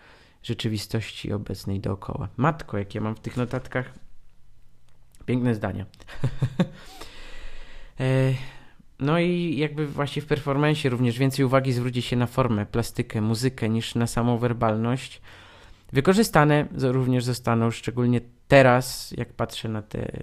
rzeczywistości 0.42 1.32
obecnej 1.32 1.80
dookoła. 1.80 2.28
Matko, 2.36 2.78
jakie 2.78 3.00
mam 3.00 3.14
w 3.14 3.20
tych 3.20 3.36
notatkach 3.36 3.94
piękne 5.26 5.54
zdania. 5.54 5.86
E, 8.00 8.34
no 8.98 9.18
i 9.18 9.56
jakby 9.56 9.86
właśnie 9.86 10.22
w 10.22 10.26
performance 10.26 10.88
również 10.88 11.18
więcej 11.18 11.44
uwagi 11.44 11.72
zwróci 11.72 12.02
się 12.02 12.16
na 12.16 12.26
formę, 12.26 12.66
plastykę, 12.66 13.20
muzykę 13.20 13.68
niż 13.68 13.94
na 13.94 14.06
samą 14.06 14.38
werbalność. 14.38 15.20
Wykorzystane 15.92 16.66
również 16.78 17.24
zostaną, 17.24 17.70
szczególnie 17.70 18.20
teraz, 18.48 19.14
jak 19.16 19.32
patrzę 19.32 19.68
na 19.68 19.82
te 19.82 20.22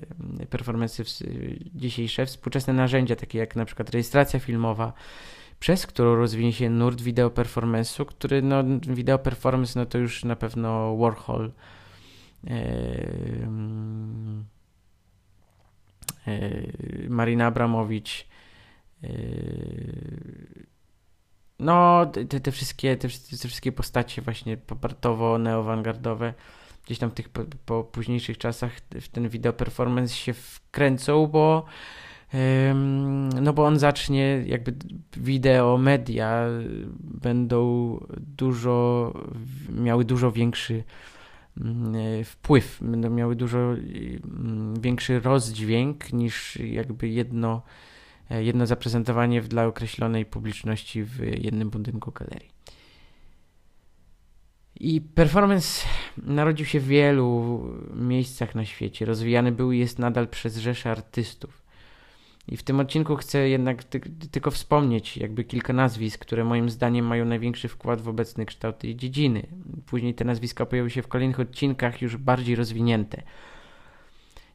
performance 0.50 1.04
dzisiejsze, 1.76 2.26
współczesne 2.26 2.74
narzędzia, 2.74 3.16
takie 3.16 3.40
jak 3.40 3.56
na 3.56 3.66
przykład 3.66 3.90
rejestracja 3.90 4.40
filmowa, 4.40 4.94
przez 5.60 5.88
którą 5.88 6.16
rozwinie 6.16 6.54
się 6.54 6.70
nurt 6.70 7.02
wideo 7.02 7.30
performance'u, 7.30 8.06
który 8.06 8.42
no, 8.42 8.64
wideo 8.88 9.20
performance 9.20 9.80
no 9.80 9.86
to 9.86 9.98
już 9.98 10.24
na 10.24 10.36
pewno 10.36 10.98
Warhol 10.98 11.52
Marina 17.10 17.46
Abramowicz, 17.46 18.28
no, 21.60 22.06
te, 22.06 22.40
te, 22.40 22.52
wszystkie, 22.52 22.98
te, 22.98 23.08
te 23.42 23.48
wszystkie 23.48 23.72
postacie 23.72 24.22
właśnie 24.22 24.58
popartowo-neowangardowe 24.58 26.34
gdzieś 26.86 27.00
tam 27.00 27.10
w 27.10 27.14
tych 27.14 27.30
po, 27.30 27.42
po, 27.66 27.84
późniejszych 27.84 28.38
czasach 28.38 28.72
w 29.02 29.08
ten 29.08 29.30
video 29.30 29.54
performance 29.54 30.16
się 30.16 30.34
wkręcą, 30.34 31.28
bo 31.28 31.66
no 33.42 33.54
bo 33.54 33.66
on 33.66 33.80
zacznie 33.80 34.44
jakby 34.46 34.74
wideo, 35.18 35.78
media 35.78 36.46
będą 37.00 37.98
dużo, 38.38 39.14
miały 39.70 40.06
dużo 40.06 40.32
większy 40.32 40.84
mm, 41.58 42.24
wpływ, 42.24 42.78
będą 42.82 43.10
miały 43.10 43.36
dużo 43.36 43.60
mm, 43.60 44.82
większy 44.82 45.20
rozdźwięk 45.20 46.14
niż 46.14 46.56
jakby 46.56 47.10
jedno 47.10 47.62
E, 47.62 47.90
jedno 48.39 48.67
zaprezentowanie 48.67 49.41
dla 49.41 49.65
określonej 49.65 50.26
publiczności 50.26 51.04
w 51.04 51.20
jednym 51.44 51.70
budynku 51.70 52.12
galerii. 52.12 52.50
I 54.80 55.02
performance 55.02 55.88
narodził 56.17 56.65
się 56.65 56.80
w 56.80 56.88
wielu 56.88 57.62
miejscach 57.96 58.56
na 58.56 58.65
świecie. 58.65 59.06
Rozwijany 59.06 59.52
był 59.52 59.72
i 59.72 59.80
jest 59.80 60.00
nadal 60.00 60.28
przez 60.28 60.58
rzesze 60.58 60.91
artystów. 60.91 61.62
I 62.48 62.58
w 62.58 62.63
tym 62.63 62.80
odcinku 62.80 63.15
chcę 63.15 63.50
jednak 63.50 63.84
ty 63.84 64.00
tylko 64.32 64.52
wspomnieć 64.52 65.17
jakby 65.17 65.44
kilka 65.44 65.74
nazwisk, 65.74 66.20
które 66.22 66.44
moim 66.44 66.70
zdaniem 66.70 67.06
mają 67.06 67.26
największy 67.26 67.67
wkład 67.67 68.02
w 68.02 68.08
obecny 68.08 68.46
kształt 68.46 68.78
tej 68.78 68.96
dziedziny. 68.96 69.48
Później 69.86 70.13
te 70.13 70.26
nazwiska 70.26 70.65
pojawią 70.65 70.89
się 70.89 71.02
w 71.02 71.08
kolejnych 71.08 71.39
odcinkach 71.39 72.02
już 72.02 72.17
bardziej 72.17 72.56
rozwinięte. 72.56 73.24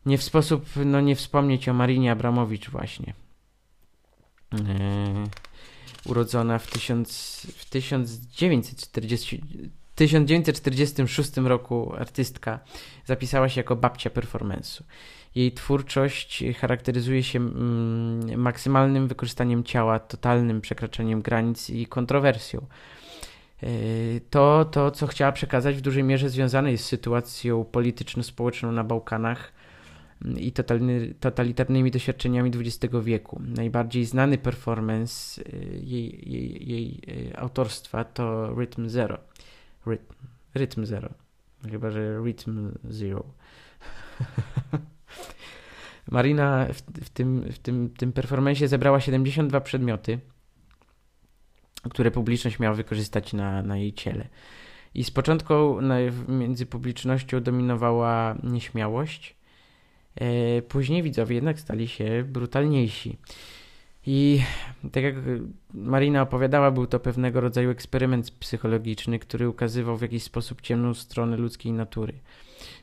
Nie 0.06 0.18
w 0.18 0.22
sposób 0.22 0.66
no, 0.84 1.00
nie 1.00 1.16
wspomnieć 1.16 1.68
o 1.68 1.74
Marinie 1.74 2.12
Abramowicz 2.12 2.70
właśnie. 2.70 3.14
E, 4.54 4.58
urodzona 6.06 6.58
w, 6.58 6.66
tysiąc, 6.66 7.40
w 7.56 7.70
1940, 7.70 9.42
1946 9.94 11.36
roku 11.36 11.94
artystka 11.98 12.60
zapisała 13.04 13.48
się 13.48 13.60
jako 13.60 13.76
babcia 13.76 14.10
performance'u. 14.10 14.82
Jej 15.34 15.52
twórczość 15.52 16.44
charakteryzuje 16.60 17.22
się 17.22 17.38
mm, 17.38 18.40
maksymalnym 18.40 19.08
wykorzystaniem 19.08 19.64
ciała, 19.64 19.98
totalnym 19.98 20.60
przekraczaniem 20.60 21.22
granic 21.22 21.70
i 21.70 21.86
kontrowersją. 21.86 22.66
E, 23.62 23.68
to, 24.30 24.64
to, 24.64 24.90
co 24.90 25.06
chciała 25.06 25.32
przekazać, 25.32 25.76
w 25.76 25.80
dużej 25.80 26.04
mierze 26.04 26.30
związane 26.30 26.72
jest 26.72 26.84
z 26.84 26.88
sytuacją 26.88 27.64
polityczno-społeczną 27.64 28.72
na 28.72 28.84
Bałkanach, 28.84 29.52
i 30.36 30.52
totalitarnymi 31.20 31.90
doświadczeniami 31.90 32.50
XX 32.54 32.94
wieku. 33.02 33.42
Najbardziej 33.44 34.04
znany 34.04 34.38
performance 34.38 35.42
y, 35.42 35.80
jej, 35.84 36.32
jej, 36.32 36.70
jej 36.70 37.00
y, 37.08 37.38
autorstwa 37.38 38.04
to 38.04 38.54
Rhythm 38.54 38.88
Zero. 38.88 39.18
Rhythm, 39.86 40.14
Rhythm 40.54 40.84
Zero. 40.84 41.08
Chyba, 41.70 41.90
że 41.90 42.18
Rhythm 42.18 42.72
Zero. 42.84 43.24
Marina 46.10 46.66
w, 46.72 46.82
w, 47.04 47.10
tym, 47.10 47.52
w 47.52 47.58
tym, 47.58 47.90
tym 47.90 48.12
performance 48.12 48.68
zebrała 48.68 49.00
72 49.00 49.60
przedmioty, 49.60 50.18
które 51.90 52.10
publiczność 52.10 52.58
miała 52.58 52.74
wykorzystać 52.74 53.32
na, 53.32 53.62
na 53.62 53.76
jej 53.76 53.92
ciele. 53.92 54.28
I 54.94 55.04
z 55.04 55.10
początku 55.10 55.78
między 56.28 56.66
publicznością 56.66 57.40
dominowała 57.40 58.36
nieśmiałość, 58.42 59.35
później 60.68 61.02
widzowie 61.02 61.34
jednak 61.34 61.60
stali 61.60 61.88
się 61.88 62.24
brutalniejsi. 62.28 63.18
I 64.06 64.42
tak 64.92 65.04
jak 65.04 65.14
Marina 65.74 66.22
opowiadała, 66.22 66.70
był 66.70 66.86
to 66.86 67.00
pewnego 67.00 67.40
rodzaju 67.40 67.70
eksperyment 67.70 68.30
psychologiczny, 68.30 69.18
który 69.18 69.48
ukazywał 69.48 69.96
w 69.96 70.02
jakiś 70.02 70.22
sposób 70.22 70.60
ciemną 70.60 70.94
stronę 70.94 71.36
ludzkiej 71.36 71.72
natury. 71.72 72.12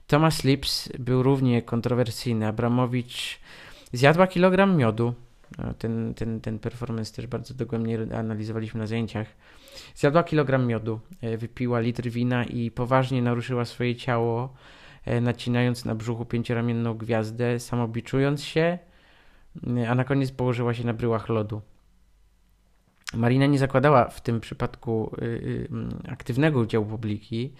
Thomas 0.08 0.44
Lips 0.44 0.90
był 1.00 1.24
równie 1.24 1.62
kontrowersyjny. 1.62 2.48
Abramowicz 2.48 3.40
zjadła 3.94 4.28
kilogram 4.28 4.78
miodu. 4.78 5.14
Ten, 5.80 6.14
ten, 6.14 6.42
ten 6.42 6.60
performance 6.60 7.14
też 7.14 7.28
bardzo 7.28 7.54
dogłębnie 7.54 8.00
analizowaliśmy 8.16 8.80
na 8.80 8.88
zajęciach. 8.88 9.28
Zjadła 9.96 10.24
kilogram 10.24 10.68
miodu, 10.68 11.00
e, 11.22 11.38
wypiła 11.38 11.80
litr 11.80 12.10
wina 12.10 12.46
i 12.46 12.72
poważnie 12.72 13.22
naruszyła 13.22 13.66
swoje 13.66 13.96
ciało 13.96 14.54
E, 14.54 14.83
nacinając 15.06 15.86
na 15.86 15.96
brzuchu 15.96 16.26
pięcioramienną 16.26 16.94
gwiazdę, 16.94 17.60
samobiczując 17.60 18.44
się, 18.44 18.78
e, 19.78 19.90
a 19.90 19.96
na 19.96 20.04
koniec 20.04 20.32
położyła 20.32 20.74
się 20.74 20.86
na 20.86 20.94
bryłach 20.94 21.30
lodu. 21.30 21.62
Marina 23.14 23.46
nie 23.46 23.60
zakładała 23.60 24.10
w 24.10 24.22
tym 24.22 24.40
przypadku 24.40 25.16
y, 25.22 25.26
y, 25.26 25.68
aktywnego 26.12 26.60
udziału 26.60 26.86
publiki, 26.86 27.54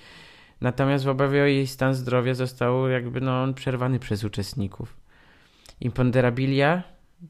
natomiast 0.62 1.06
w 1.06 1.08
obawie 1.08 1.44
o 1.44 1.46
jej 1.46 1.68
stan 1.68 1.94
zdrowia 1.94 2.34
został 2.34 2.88
jakby 2.88 3.22
no, 3.22 3.54
przerwany 3.54 4.00
przez 4.00 4.24
uczestników. 4.24 4.98
Imponderabilia 5.82 6.84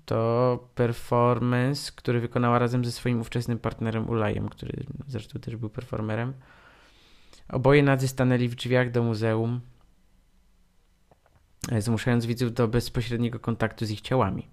to 0.05 0.69
performance, 0.75 1.91
który 1.95 2.19
wykonała 2.19 2.59
razem 2.59 2.85
ze 2.85 2.91
swoim 2.91 3.21
ówczesnym 3.21 3.59
partnerem 3.59 4.09
Ulajem, 4.09 4.49
który 4.49 4.83
zresztą 5.07 5.39
też 5.39 5.55
był 5.55 5.69
performerem. 5.69 6.33
Oboje 7.49 7.83
nadzy 7.83 8.07
stanęli 8.07 8.47
w 8.47 8.55
drzwiach 8.55 8.91
do 8.91 9.03
muzeum, 9.03 9.61
E, 9.61 9.72
zmuszając 11.79 12.25
widzów 12.25 12.53
do 12.53 12.67
bezpośredniego 12.67 13.39
kontaktu 13.39 13.85
z 13.85 13.91
ich 13.91 14.01
ciałami. 14.01 14.47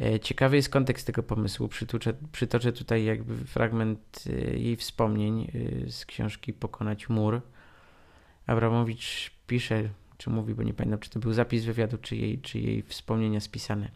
E, 0.00 0.20
ciekawy 0.20 0.56
jest 0.56 0.68
kontekst 0.68 1.06
tego 1.06 1.22
pomysłu. 1.22 1.68
Przytoczę, 1.68 2.14
przytoczę 2.32 2.72
tutaj 2.72 3.04
jakby 3.04 3.36
fragment 3.36 4.24
e, 4.26 4.58
jej 4.58 4.76
wspomnień 4.76 5.50
z 5.88 6.06
książki 6.06 6.52
Pokonać 6.52 7.08
mur. 7.08 7.40
Abramowicz 8.46 9.30
pisze, 9.46 9.88
czy 10.18 10.30
mówi, 10.30 10.54
bo 10.54 10.62
nie 10.62 10.74
pamiętam, 10.74 11.00
czy 11.00 11.10
to 11.10 11.20
był 11.20 11.32
zapis 11.32 11.64
wywiadu, 11.64 11.98
czy 11.98 12.16
jej, 12.16 12.38
czy 12.38 12.58
jej 12.58 12.82
wspomnienia 12.82 13.40
spisane. 13.40 13.88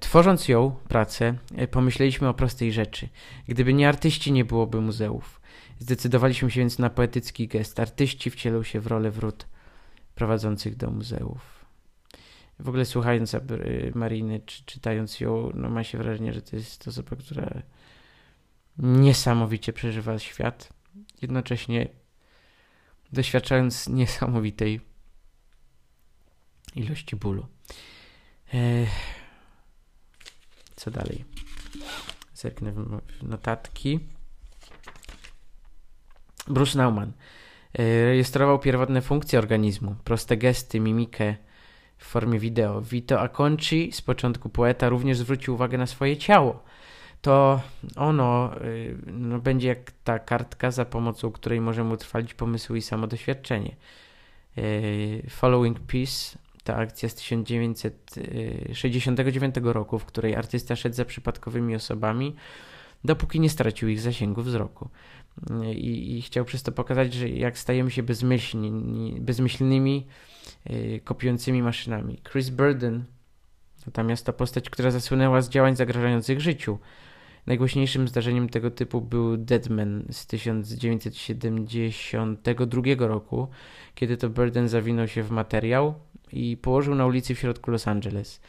Tworząc 0.00 0.48
ją, 0.48 0.76
pracę, 0.88 1.34
pomyśleliśmy 1.70 2.28
o 2.28 2.34
prostej 2.34 2.72
rzeczy. 2.72 3.08
Gdyby 3.48 3.74
nie 3.74 3.88
artyści, 3.88 4.32
nie 4.32 4.44
byłoby 4.44 4.80
muzeów. 4.80 5.40
Zdecydowaliśmy 5.78 6.50
się 6.50 6.60
więc 6.60 6.78
na 6.78 6.90
poetycki 6.90 7.48
gest. 7.48 7.80
Artyści 7.80 8.30
wcielą 8.30 8.62
się 8.62 8.80
w 8.80 8.86
rolę 8.86 9.10
wrót 9.10 9.46
prowadzących 10.20 10.76
do 10.76 10.90
muzeów. 10.90 11.64
W 12.58 12.68
ogóle 12.68 12.84
słuchając 12.84 13.36
Mariny, 13.94 14.40
czy 14.40 14.64
czytając 14.64 15.20
ją, 15.20 15.50
no 15.54 15.70
ma 15.70 15.84
się 15.84 15.98
wrażenie, 15.98 16.32
że 16.32 16.42
to 16.42 16.56
jest 16.56 16.88
osoba, 16.88 17.16
która 17.16 17.62
niesamowicie 18.78 19.72
przeżywa 19.72 20.18
świat, 20.18 20.72
jednocześnie 21.22 21.88
doświadczając 23.12 23.88
niesamowitej 23.88 24.80
ilości 26.74 27.16
bólu. 27.16 27.46
Co 30.76 30.90
dalej? 30.90 31.24
Zerknę 32.34 32.72
w 32.72 33.22
notatki. 33.22 34.00
Bruce 36.48 36.78
Nauman. 36.78 37.12
E, 37.78 38.04
rejestrował 38.04 38.58
pierwotne 38.58 39.02
funkcje 39.02 39.38
organizmu, 39.38 39.94
proste 40.04 40.36
gesty, 40.36 40.80
mimikę 40.80 41.34
w 41.98 42.04
formie 42.04 42.38
wideo. 42.38 42.80
Vito 42.80 43.20
Acconci, 43.20 43.92
z 43.92 44.02
początku 44.02 44.48
poeta, 44.48 44.88
również 44.88 45.18
zwrócił 45.18 45.54
uwagę 45.54 45.78
na 45.78 45.86
swoje 45.86 46.16
ciało. 46.16 46.62
To 47.22 47.60
ono 47.96 48.56
e, 48.56 48.60
no, 49.06 49.38
będzie 49.38 49.68
jak 49.68 49.92
ta 50.04 50.18
kartka, 50.18 50.70
za 50.70 50.84
pomocą 50.84 51.32
której 51.32 51.60
możemy 51.60 51.92
utrwalić 51.92 52.34
pomysły 52.34 52.78
i 52.78 52.82
samodoświadczenie. 52.82 53.76
E, 54.56 54.62
Following 55.30 55.80
Peace 55.80 56.38
to 56.64 56.76
akcja 56.76 57.08
z 57.08 57.14
1969 57.14 59.54
roku, 59.62 59.98
w 59.98 60.04
której 60.04 60.36
artysta 60.36 60.76
szedł 60.76 60.94
za 60.94 61.04
przypadkowymi 61.04 61.74
osobami, 61.74 62.36
dopóki 63.04 63.40
nie 63.40 63.50
stracił 63.50 63.88
ich 63.88 64.00
zasięgu 64.00 64.42
wzroku. 64.42 64.88
I, 65.74 66.18
i 66.18 66.22
chciał 66.22 66.44
przez 66.44 66.62
to 66.62 66.72
pokazać, 66.72 67.14
że 67.14 67.28
jak 67.28 67.58
stajemy 67.58 67.90
się 67.90 68.02
bezmyślni, 68.02 69.16
bezmyślnymi, 69.20 70.06
yy, 70.70 71.00
kopiującymi 71.00 71.62
maszynami. 71.62 72.18
Chris 72.32 72.50
Burden 72.50 73.04
natomiast 73.86 74.26
to 74.26 74.32
postać, 74.32 74.70
która 74.70 74.90
zasłynęła 74.90 75.42
z 75.42 75.48
działań 75.48 75.76
zagrażających 75.76 76.40
życiu. 76.40 76.78
Najgłośniejszym 77.46 78.08
zdarzeniem 78.08 78.48
tego 78.48 78.70
typu 78.70 79.00
był 79.00 79.36
Deadman 79.36 80.04
z 80.10 80.26
1972 80.26 82.82
roku, 82.98 83.48
kiedy 83.94 84.16
to 84.16 84.28
Burden 84.28 84.68
zawinął 84.68 85.08
się 85.08 85.22
w 85.22 85.30
materiał 85.30 85.94
i 86.32 86.56
położył 86.56 86.94
na 86.94 87.06
ulicy 87.06 87.34
w 87.34 87.38
środku 87.38 87.70
Los 87.70 87.88
Angeles. 87.88 88.40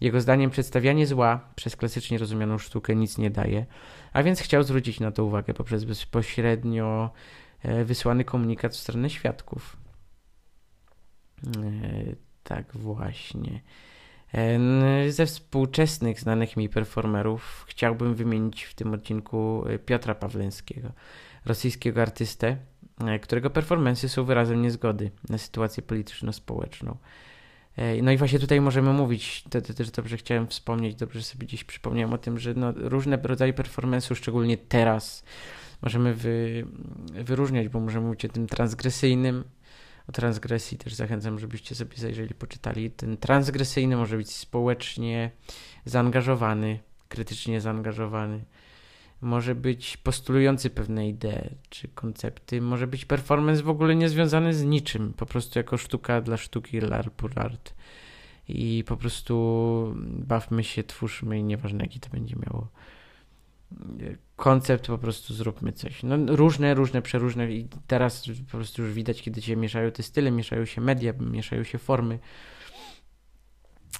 Jego 0.00 0.20
zdaniem 0.20 0.50
przedstawianie 0.50 1.06
zła 1.06 1.40
przez 1.56 1.76
klasycznie 1.76 2.18
rozumianą 2.18 2.58
sztukę 2.58 2.96
nic 2.96 3.18
nie 3.18 3.30
daje, 3.30 3.66
a 4.16 4.22
więc 4.22 4.40
chciał 4.40 4.62
zwrócić 4.62 5.00
na 5.00 5.10
to 5.10 5.24
uwagę 5.24 5.54
poprzez 5.54 5.84
bezpośrednio 5.84 7.10
e, 7.62 7.84
wysłany 7.84 8.24
komunikat 8.24 8.72
w 8.72 8.76
stronę 8.76 9.10
świadków. 9.10 9.76
Tak 12.42 12.76
właśnie. 12.76 13.60
Ze 15.08 15.26
współczesnych 15.26 16.20
znanych 16.20 16.56
mi 16.56 16.68
performerów 16.68 17.64
chciałbym 17.68 18.14
wymienić 18.14 18.64
w 18.64 18.74
tym 18.74 18.94
odcinku 18.94 19.64
Piotra 19.86 20.14
Pawlęskiego, 20.14 20.92
rosyjskiego 21.44 22.02
artystę, 22.02 22.56
którego 23.22 23.50
performensy 23.50 24.08
są 24.08 24.24
wyrazem 24.24 24.62
niezgody 24.62 25.10
na 25.28 25.38
sytuację 25.38 25.82
polityczno-społeczną. 25.82 26.96
No 28.02 28.12
i 28.12 28.16
właśnie 28.16 28.38
tutaj 28.38 28.60
możemy 28.60 28.92
mówić, 28.92 29.44
to, 29.50 29.62
to 29.62 29.74
też 29.74 29.90
dobrze 29.90 30.16
chciałem 30.16 30.46
wspomnieć, 30.46 30.94
dobrze 30.94 31.22
sobie 31.22 31.46
dziś 31.46 31.64
przypomniałem 31.64 32.12
o 32.12 32.18
tym, 32.18 32.38
że 32.38 32.54
no, 32.54 32.72
różne 32.76 33.18
rodzaje 33.22 33.52
performance'u, 33.52 34.14
szczególnie 34.14 34.56
teraz, 34.56 35.24
możemy 35.82 36.14
wy, 36.14 36.66
wyróżniać, 37.14 37.68
bo 37.68 37.80
możemy 37.80 38.06
mówić 38.06 38.24
o 38.24 38.28
tym 38.28 38.46
transgresyjnym, 38.46 39.44
o 40.08 40.12
transgresji 40.12 40.78
też 40.78 40.94
zachęcam, 40.94 41.38
żebyście 41.38 41.74
sobie 41.74 41.96
zajrzeli, 41.96 42.34
poczytali. 42.34 42.90
Ten 42.90 43.16
transgresyjny 43.16 43.96
może 43.96 44.16
być 44.16 44.30
społecznie 44.30 45.30
zaangażowany, 45.84 46.78
krytycznie 47.08 47.60
zaangażowany, 47.60 48.44
może 49.20 49.54
być 49.54 49.96
postulujący 49.96 50.70
pewne 50.70 51.08
idee 51.08 51.54
czy 51.68 51.88
koncepty, 51.88 52.60
może 52.60 52.86
być 52.86 53.04
performance 53.04 53.62
w 53.62 53.68
ogóle 53.68 53.96
niezwiązany 53.96 54.54
z 54.54 54.64
niczym, 54.64 55.12
po 55.12 55.26
prostu 55.26 55.58
jako 55.58 55.76
sztuka 55.76 56.20
dla 56.20 56.36
sztuki, 56.36 56.84
art 56.84 57.10
pour 57.10 57.38
art. 57.38 57.74
I 58.48 58.84
po 58.86 58.96
prostu 58.96 59.94
bawmy 60.08 60.64
się, 60.64 60.84
twórzmy 60.84 61.42
nieważne 61.42 61.84
jaki 61.84 62.00
to 62.00 62.10
będzie 62.10 62.36
miało 62.36 62.68
koncept, 64.36 64.86
po 64.86 64.98
prostu 64.98 65.34
zróbmy 65.34 65.72
coś. 65.72 66.02
No, 66.02 66.16
różne, 66.36 66.74
różne, 66.74 67.02
przeróżne 67.02 67.52
i 67.52 67.68
teraz 67.86 68.24
po 68.50 68.56
prostu 68.56 68.82
już 68.82 68.92
widać, 68.92 69.22
kiedy 69.22 69.42
się 69.42 69.56
mieszają 69.56 69.90
te 69.90 70.02
style, 70.02 70.30
mieszają 70.30 70.64
się 70.64 70.80
media, 70.80 71.12
mieszają 71.20 71.62
się 71.62 71.78
formy. 71.78 72.18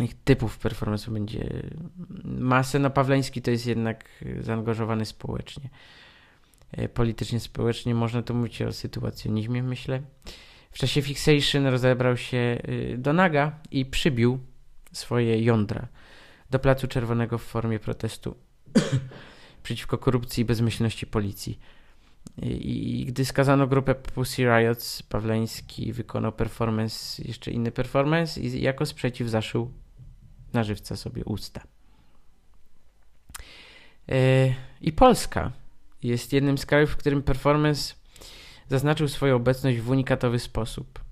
Ich 0.00 0.14
typów 0.24 0.58
performance'u 0.58 1.12
będzie 1.12 1.62
masę. 2.24 2.78
No 2.78 2.90
Pawleński 2.90 3.42
to 3.42 3.50
jest 3.50 3.66
jednak 3.66 4.24
zaangażowany 4.40 5.06
społecznie. 5.06 5.70
E, 6.72 6.88
politycznie, 6.88 7.40
społecznie 7.40 7.94
można 7.94 8.22
tu 8.22 8.34
mówić 8.34 8.62
o 8.62 8.72
sytuacjonizmie, 8.72 9.62
myślę. 9.62 10.02
W 10.70 10.78
czasie 10.78 11.02
Fixation 11.02 11.66
rozebrał 11.66 12.16
się 12.16 12.58
y, 12.68 12.94
do 12.98 13.12
naga 13.12 13.58
i 13.70 13.86
przybił 13.86 14.38
swoje 14.92 15.42
jądra 15.42 15.88
do 16.50 16.58
Placu 16.58 16.88
Czerwonego 16.88 17.38
w 17.38 17.42
formie 17.42 17.78
protestu 17.78 18.36
przeciwko 19.62 19.98
korupcji 19.98 20.42
i 20.42 20.44
bezmyślności 20.44 21.06
policji. 21.06 21.58
I, 22.42 23.00
I, 23.00 23.04
gdy 23.04 23.24
skazano 23.24 23.66
grupę 23.66 23.94
Pussy 23.94 24.42
Riots, 24.42 25.02
Pawleński 25.02 25.92
wykonał 25.92 26.32
performance, 26.32 27.22
jeszcze 27.24 27.50
inny 27.50 27.70
performance 27.72 28.40
i 28.40 28.62
jako 28.62 28.86
sprzeciw 28.86 29.28
zaszył 29.28 29.70
na 30.56 30.64
żywca 30.64 30.96
sobie 30.96 31.24
usta. 31.24 31.62
Yy, 34.08 34.16
I 34.80 34.92
Polska 34.92 35.52
jest 36.02 36.32
jednym 36.32 36.58
z 36.58 36.66
krajów, 36.66 36.90
w 36.90 36.96
którym 36.96 37.22
performance 37.22 37.94
zaznaczył 38.68 39.08
swoją 39.08 39.36
obecność 39.36 39.78
w 39.78 39.90
unikatowy 39.90 40.38
sposób. 40.38 41.06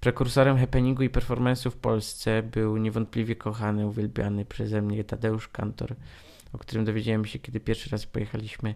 Prekursorem 0.00 0.58
happeningu 0.58 1.02
i 1.02 1.10
performance'u 1.10 1.70
w 1.70 1.76
Polsce 1.76 2.42
był 2.42 2.76
niewątpliwie 2.76 3.36
kochany, 3.36 3.86
uwielbiany 3.86 4.44
przeze 4.44 4.82
mnie 4.82 5.04
Tadeusz 5.04 5.48
Kantor, 5.48 5.94
o 6.52 6.58
którym 6.58 6.84
dowiedziałem 6.84 7.24
się, 7.24 7.38
kiedy 7.38 7.60
pierwszy 7.60 7.90
raz 7.90 8.06
pojechaliśmy 8.06 8.74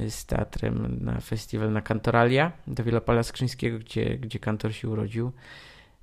y, 0.00 0.10
z 0.10 0.26
teatrem 0.26 1.04
na 1.04 1.20
festiwal 1.20 1.72
na 1.72 1.82
Kantoralia 1.82 2.52
do 2.66 2.84
Wielopola 2.84 3.22
Skrzyńskiego, 3.22 3.78
gdzie, 3.78 4.18
gdzie 4.18 4.38
Kantor 4.38 4.74
się 4.74 4.88
urodził. 4.88 5.32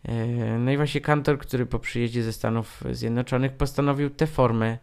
E, 0.06 0.26
no 0.60 0.72
i 0.72 0.78
właśnie 0.78 1.01
Kantor, 1.01 1.39
który 1.39 1.66
po 1.66 1.80
przyjeździe 1.80 2.24
ze 2.24 2.34
Stanów 2.34 2.84
Zjednoczonych 2.91 3.51
postanowił 3.51 4.10
tę 4.10 4.28
formę 4.28 4.78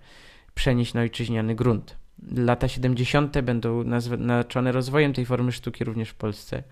przenieść 0.55 0.95
na 0.95 1.01
ojczyźniany 1.01 1.55
grunt. 1.55 1.97
Lata 2.37 2.69
70. 2.69 3.41
będą 3.41 3.85
naznaczone 3.85 4.73
rozwojem 4.73 5.13
tej 5.13 5.27
formy 5.27 5.53
sztuki 5.53 5.85
również 5.85 6.09
w 6.09 6.15
Polsce 6.15 6.63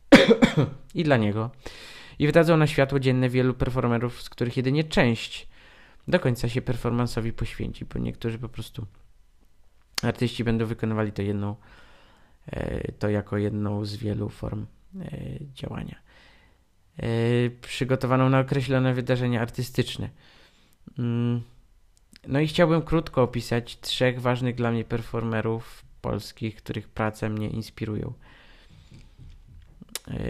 i 0.94 1.04
dla 1.04 1.16
niego. 1.16 1.50
I 2.18 2.26
wydadzą 2.26 2.56
na 2.56 2.66
światło 2.66 3.00
dzienne 3.00 3.28
wielu 3.28 3.54
performerów, 3.54 4.22
z 4.22 4.30
których 4.30 4.56
jedynie 4.56 4.84
część 4.84 5.48
do 6.08 6.20
końca 6.20 6.48
się 6.48 6.62
performanceowi 6.62 7.32
poświęci, 7.32 7.84
bo 7.84 7.98
niektórzy 7.98 8.38
po 8.38 8.48
prostu 8.48 8.86
artyści 10.02 10.44
będą 10.44 10.66
wykonywali 10.66 11.12
to 11.12 11.22
jedną, 11.22 11.56
e, 12.46 12.92
to 12.92 13.08
jako 13.08 13.38
jedną 13.38 13.84
z 13.84 13.96
wielu 13.96 14.28
form 14.28 14.66
e, 15.00 15.10
działania. 15.54 15.96
E, 16.98 17.04
przygotowaną 17.60 18.28
na 18.28 18.40
określone 18.40 18.94
wydarzenia 18.94 19.40
artystyczne. 19.40 20.08
Mm, 20.98 21.42
no 22.26 22.40
i 22.40 22.46
chciałbym 22.46 22.82
krótko 22.82 23.22
opisać 23.22 23.80
trzech 23.80 24.20
ważnych 24.20 24.54
dla 24.54 24.70
mnie 24.70 24.84
performerów 24.84 25.84
polskich, 26.00 26.56
których 26.56 26.88
prace 26.88 27.28
mnie 27.28 27.48
inspirują. 27.48 28.12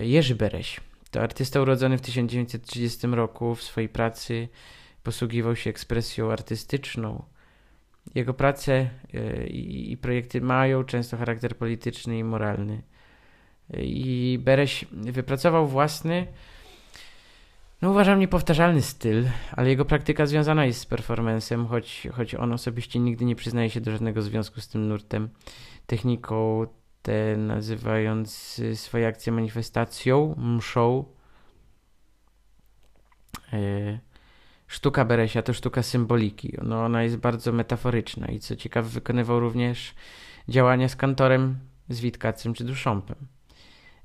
Jerzy 0.03 0.35
Bereś 0.35 0.81
to 1.13 1.21
artysta 1.23 1.61
urodzony 1.61 1.99
w 1.99 2.01
1930 2.01 3.07
roku 3.07 3.55
w 3.55 3.63
swojej 3.63 3.89
pracy 3.89 4.49
posługiwał 5.03 5.57
się 5.57 5.71
ekspresją 5.71 6.33
artystyczną. 6.33 7.25
Jego 8.15 8.35
prace 8.35 8.91
e, 9.15 9.47
i 9.47 9.97
projekty 9.97 10.41
mają 10.41 10.85
często 10.85 11.17
charakter 11.17 11.57
polityczny 11.57 12.19
i 12.19 12.25
moralny. 12.25 12.83
I 13.79 14.39
Bereś 14.43 14.85
wypracował 14.93 15.67
własny, 15.69 16.27
no 17.83 17.91
uważam, 17.91 18.19
niepowtarzalny 18.19 18.83
styl, 18.83 19.25
ale 19.53 19.69
jego 19.69 19.85
praktyka 19.85 20.27
związana 20.27 20.65
jest 20.67 20.81
z 20.81 20.87
performancem, 20.87 21.67
choć, 21.67 22.09
choć 22.13 22.35
on 22.35 22.53
osobiście 22.53 22.99
nigdy 22.99 23.25
nie 23.25 23.37
przyznaje 23.37 23.71
się 23.71 23.81
do 23.81 23.93
żadnego 23.93 24.23
związku 24.23 24.61
z 24.61 24.69
tym 24.69 24.89
nurtem. 24.89 25.29
Techniką 25.87 26.67
te 27.03 27.37
nazywając 27.37 28.61
swoje 28.75 29.07
akcje 29.07 29.33
manifestacją, 29.33 30.35
mszą. 30.39 31.05
Yy 33.53 33.99
sztuka 34.73 35.05
Beresia 35.05 35.43
to 35.43 35.53
sztuka 35.53 35.83
symboliki. 35.83 36.53
No, 36.63 36.85
ona 36.85 37.03
jest 37.03 37.17
bardzo 37.17 37.53
metaforyczna 37.53 38.27
i 38.27 38.39
co 38.39 38.57
ciekawe 38.57 38.89
wykonywał 38.89 39.41
również 39.41 39.95
działania 40.49 40.89
z 40.89 40.97
kantorem, 40.97 41.59
z 41.89 42.01
Witkacym 42.01 42.55
czy 42.55 42.65
Dusząpem. 42.65 43.17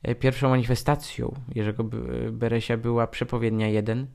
E, 0.04 0.16
pierwszą 0.16 0.50
manifestacją 0.50 1.34
Jerzego 1.56 1.84
Beresia 2.32 2.78
była 2.78 3.08
przepowiednia 3.08 3.68
1, 3.68 4.08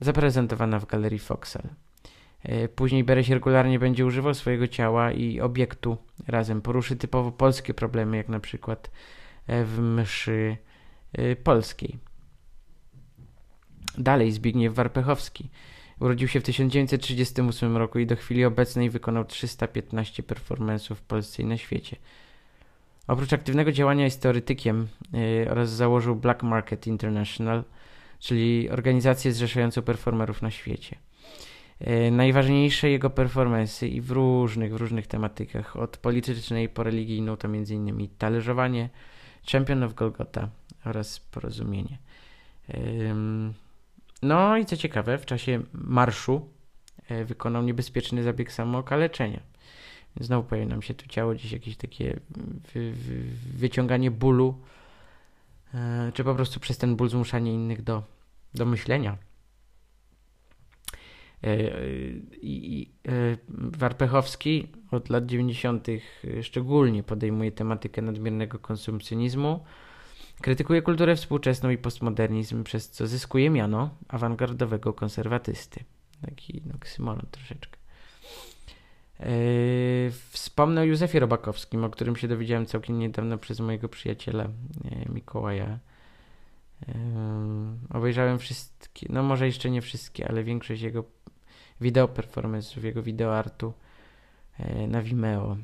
zaprezentowana 0.00 0.78
w 0.78 0.86
galerii 0.86 1.18
Foxel. 1.18 1.62
E, 2.42 2.68
później 2.68 3.04
Bereś 3.04 3.28
regularnie 3.28 3.78
będzie 3.78 4.06
używał 4.06 4.34
swojego 4.34 4.68
ciała 4.68 5.12
i 5.12 5.40
obiektu 5.40 5.96
razem. 6.28 6.62
Poruszy 6.62 6.96
typowo 6.96 7.32
polskie 7.32 7.74
problemy, 7.74 8.16
jak 8.16 8.28
na 8.28 8.40
przykład 8.40 8.90
e, 9.46 9.64
w 9.64 9.80
mszy 9.80 10.56
polskiej. 11.44 11.98
Dalej 13.98 14.32
Zbigniew 14.32 14.74
Warpechowski. 14.74 15.50
Urodził 16.00 16.28
się 16.28 16.40
w 16.40 16.42
1938 16.42 17.76
roku 17.76 17.98
i 17.98 18.06
do 18.06 18.16
chwili 18.16 18.44
obecnej 18.44 18.90
wykonał 18.90 19.24
315 19.24 20.22
performance'ów 20.22 20.94
w 20.94 21.02
Polsce 21.02 21.42
i 21.42 21.46
na 21.46 21.56
świecie. 21.56 21.96
Oprócz 23.06 23.32
aktywnego 23.32 23.72
działania 23.72 24.04
jest 24.04 24.22
teoretykiem 24.22 24.88
yy, 25.12 25.50
oraz 25.50 25.70
założył 25.70 26.16
Black 26.16 26.42
Market 26.42 26.86
International, 26.86 27.64
czyli 28.18 28.70
organizację 28.70 29.32
zrzeszającą 29.32 29.82
performerów 29.82 30.42
na 30.42 30.50
świecie. 30.50 30.96
Yy, 31.80 32.10
najważniejsze 32.10 32.90
jego 32.90 33.10
performance 33.10 33.88
i 33.88 34.00
w 34.00 34.10
różnych, 34.10 34.72
w 34.72 34.76
różnych 34.76 35.06
tematykach, 35.06 35.76
od 35.76 35.96
politycznej 35.96 36.68
po 36.68 36.82
religijną, 36.82 37.36
to 37.36 37.48
m.in. 37.48 38.08
talerzowanie, 38.18 38.88
Champion 39.52 39.82
of 39.82 39.94
Golgota 39.94 40.48
oraz 40.84 41.20
porozumienie. 41.20 41.98
No 44.22 44.56
i 44.56 44.66
co 44.66 44.76
ciekawe, 44.76 45.18
w 45.18 45.26
czasie 45.26 45.62
marszu 45.72 46.48
e, 47.08 47.24
wykonał 47.24 47.62
niebezpieczny 47.62 48.22
zabieg 48.22 48.52
samookaleczenia. 48.52 49.40
Znowu 50.20 50.48
pojawia 50.48 50.68
nam 50.68 50.82
się 50.82 50.94
tu 50.94 51.08
ciało, 51.08 51.34
gdzieś 51.34 51.52
jakieś 51.52 51.76
takie 51.76 52.20
wy, 52.74 52.92
wy, 52.92 53.22
wyciąganie 53.56 54.10
bólu, 54.10 54.60
e, 55.74 56.12
czy 56.14 56.24
po 56.24 56.34
prostu 56.34 56.60
przez 56.60 56.78
ten 56.78 56.96
ból 56.96 57.08
zmuszanie 57.08 57.54
innych 57.54 57.82
do, 57.82 58.02
do 58.54 58.66
myślenia. 58.66 59.16
E, 61.44 61.56
I 62.42 62.90
Warpechowski 63.48 64.68
od 64.90 65.10
lat 65.10 65.26
90. 65.26 65.86
szczególnie 66.42 67.02
podejmuje 67.02 67.52
tematykę 67.52 68.02
nadmiernego 68.02 68.58
konsumpcjonizmu, 68.58 69.60
Krytykuje 70.40 70.82
kulturę 70.82 71.16
współczesną 71.16 71.70
i 71.70 71.78
postmodernizm, 71.78 72.64
przez 72.64 72.90
co 72.90 73.06
zyskuje 73.06 73.50
miano 73.50 73.90
awangardowego 74.08 74.92
konserwatysty. 74.92 75.84
Taki 76.20 76.62
oksymoron 76.74 77.26
troszeczkę. 77.30 77.75
Yy, 79.20 79.26
wspomnę 80.30 80.80
o 80.80 80.84
Józefie 80.84 81.20
Robakowskim, 81.20 81.84
o 81.84 81.90
którym 81.90 82.16
się 82.16 82.28
dowiedziałem 82.28 82.66
całkiem 82.66 82.98
niedawno 82.98 83.38
przez 83.38 83.60
mojego 83.60 83.88
przyjaciela 83.88 84.44
yy, 84.44 85.14
Mikołaja 85.14 85.78
Obejrzałem 87.90 88.38
wszystkie, 88.38 89.06
no 89.10 89.22
może 89.22 89.46
jeszcze 89.46 89.70
nie 89.70 89.82
wszystkie, 89.82 90.28
ale 90.28 90.44
większość 90.44 90.82
jego 90.82 91.04
wideo 91.80 92.06
performance'ów, 92.06 92.84
jego 92.84 93.02
wideoartu 93.02 93.72
na 94.88 95.02
Vimeo. 95.02 95.56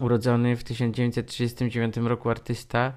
Urodzony 0.00 0.56
w 0.56 0.64
1939 0.64 1.96
roku 1.96 2.30
artysta 2.30 2.92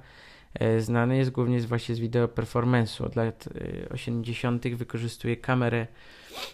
znany 0.79 1.17
jest 1.17 1.31
głównie 1.31 1.61
właśnie 1.61 1.95
z 1.95 1.99
wideo 1.99 2.27
performance'u. 2.27 3.05
Od 3.05 3.15
lat 3.15 3.49
80. 3.89 4.65
E, 4.65 4.75
wykorzystuje 4.75 5.37
kamerę 5.37 5.87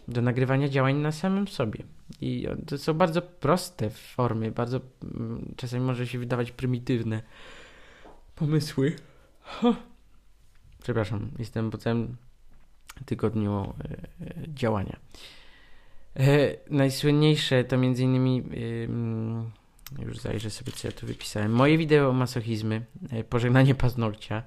do 0.08 0.22
nagrywania 0.22 0.70
działań 0.70 0.96
na 0.96 1.12
samym 1.12 1.48
sobie. 1.48 1.84
I 2.22 2.48
to 2.68 2.78
są 2.78 2.94
bardzo 2.94 3.22
proste 3.22 3.90
formy, 3.90 4.52
bardzo 4.52 4.80
mm, 5.04 5.54
czasami 5.58 5.84
może 5.84 6.08
się 6.08 6.20
wydawać 6.20 6.52
prymitywne 6.52 7.22
pomysły. 8.36 8.96
Przepraszam, 10.84 11.32
jestem 11.40 11.72
po 11.72 11.78
całym 11.78 12.16
tygodniu 13.06 13.74
e, 13.84 14.34
działania. 14.48 15.00
Najsłynniejsze 16.70 17.64
to 17.64 17.78
między 17.78 18.04
innymi 18.04 18.44
już 20.00 20.20
zajrzę 20.20 20.50
sobie, 20.50 20.72
co 20.72 20.88
ja 20.88 20.92
tu 20.92 21.08
wypisałem. 21.08 21.52
Moje 21.52 21.78
wideo 21.78 22.14
masochizmy, 22.14 22.86
e, 23.12 23.24
pożegnanie 23.24 23.76
paznokcia, 23.76 24.44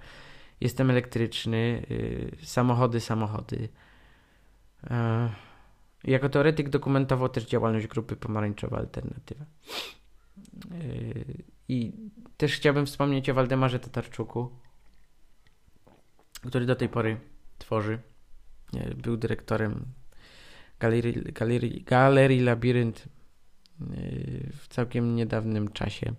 jestem 0.61 0.91
elektryczny, 0.91 1.87
e, 2.43 2.47
samochody, 2.47 3.01
samochody. 3.01 3.69
E, 4.91 5.31
jako 6.05 6.29
teoretyk 6.29 6.69
dokumentował 6.69 7.29
też 7.29 7.47
działalność 7.47 7.87
grupy 7.87 8.17
Pomarańczowa 8.17 8.79
Alternatywa. 8.79 9.45
I 11.69 11.93
też 12.37 12.57
chciałbym 12.57 12.87
wspomnieć 12.87 13.31
o 13.31 13.35
Waldemarze 13.35 13.79
Tatarczuku, 13.79 14.51
który 16.47 16.67
do 16.67 16.77
tej 16.77 16.89
pory 16.89 17.21
tworzy. 17.59 17.99
Był 18.97 19.17
dyrektorem 19.17 19.85
Galerii, 20.81 21.33
Galerii, 21.33 21.83
Galerii 21.83 22.41
Labirynt 22.41 23.09
w 24.53 24.69
całkiem 24.69 25.17
niedawnym 25.17 25.73
czasie. 25.73 26.15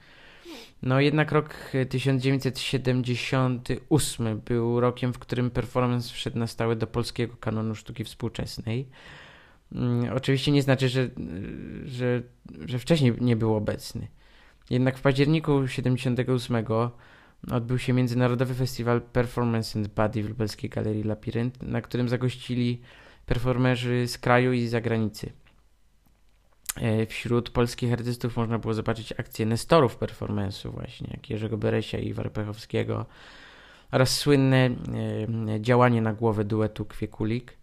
No 0.81 0.99
jednak 0.99 1.31
rok 1.31 1.55
1978 1.89 4.41
był 4.45 4.79
rokiem, 4.79 5.13
w 5.13 5.19
którym 5.19 5.51
performance 5.51 6.13
wszedł 6.13 6.39
na 6.39 6.47
stałe 6.47 6.75
do 6.75 6.87
polskiego 6.87 7.37
kanonu 7.37 7.75
sztuki 7.75 8.03
współczesnej. 8.03 8.87
Mm, 9.71 10.13
oczywiście 10.13 10.51
nie 10.51 10.61
znaczy, 10.61 10.89
że, 10.89 11.09
że, 11.85 12.21
że 12.65 12.79
wcześniej 12.79 13.13
nie 13.21 13.35
był 13.35 13.55
obecny. 13.55 14.07
Jednak 14.69 14.97
w 14.97 15.01
październiku 15.01 15.61
1978 15.61 16.65
odbył 17.51 17.79
się 17.79 17.93
Międzynarodowy 17.93 18.53
Festiwal 18.53 19.01
Performance 19.01 19.79
and 19.79 19.87
Body 19.87 20.23
w 20.23 20.29
Lubelskiej 20.29 20.69
Galerii 20.69 21.03
Labirynt, 21.03 21.63
na 21.63 21.81
którym 21.81 22.09
zagościli 22.09 22.81
performerzy 23.25 24.07
z 24.07 24.17
kraju 24.17 24.53
i 24.53 24.67
z 24.67 24.71
zagranicy. 24.71 25.31
E, 26.81 27.05
wśród 27.05 27.49
polskich 27.49 27.93
artystów 27.93 28.37
można 28.37 28.59
było 28.59 28.73
zobaczyć 28.73 29.11
akcje 29.11 29.45
nestorów 29.45 29.97
performance'u 29.97 30.71
właśnie, 30.71 31.07
jak 31.11 31.29
Jerzego 31.29 31.57
Beresia 31.57 31.97
i 31.97 32.13
Warpechowskiego 32.13 33.05
oraz 33.91 34.17
słynne 34.17 34.57
e, 34.57 35.61
działanie 35.61 36.01
na 36.01 36.13
głowę 36.13 36.43
duetu 36.43 36.85
Kwiekulik. 36.85 37.57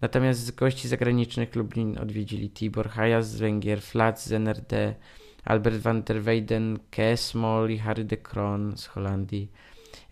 Natomiast 0.00 0.40
z 0.40 0.50
gości 0.50 0.88
zagranicznych 0.88 1.56
Lublin 1.56 1.98
odwiedzili 1.98 2.50
Tibor 2.50 2.88
Hajas 2.88 3.30
z 3.30 3.36
Węgier, 3.36 3.82
Flat 3.82 4.22
z 4.22 4.32
NRD, 4.32 4.94
Albert 5.44 5.76
van 5.76 6.02
der 6.02 6.22
Weyden, 6.22 6.78
Kesmol 6.90 7.70
i 7.70 7.78
Harry 7.78 8.04
de 8.04 8.16
Kron 8.16 8.76
z 8.76 8.86
Holandii, 8.86 9.48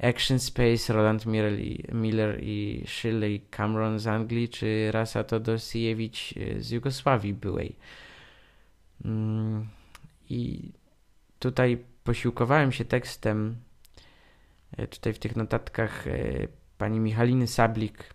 Action 0.02 0.38
Space, 0.38 0.92
Roland 0.92 1.26
Miller 1.26 1.60
i, 1.60 1.84
Miller 1.92 2.38
i 2.42 2.84
Shirley 2.86 3.40
Cameron 3.50 3.98
z 3.98 4.06
Anglii, 4.06 4.48
czy 4.48 4.92
Rasa 4.92 5.24
Todosiewicz 5.24 6.34
e, 6.36 6.60
z 6.60 6.70
Jugosławii 6.70 7.34
byłej. 7.34 7.76
Mm, 9.04 9.68
I 10.30 10.72
tutaj 11.38 11.84
posiłkowałem 12.04 12.72
się 12.72 12.84
tekstem, 12.84 13.56
e, 14.76 14.86
tutaj 14.86 15.12
w 15.12 15.18
tych 15.18 15.36
notatkach 15.36 16.06
e, 16.06 16.48
pani 16.78 17.00
Michaliny 17.00 17.46
Sablik, 17.46 18.14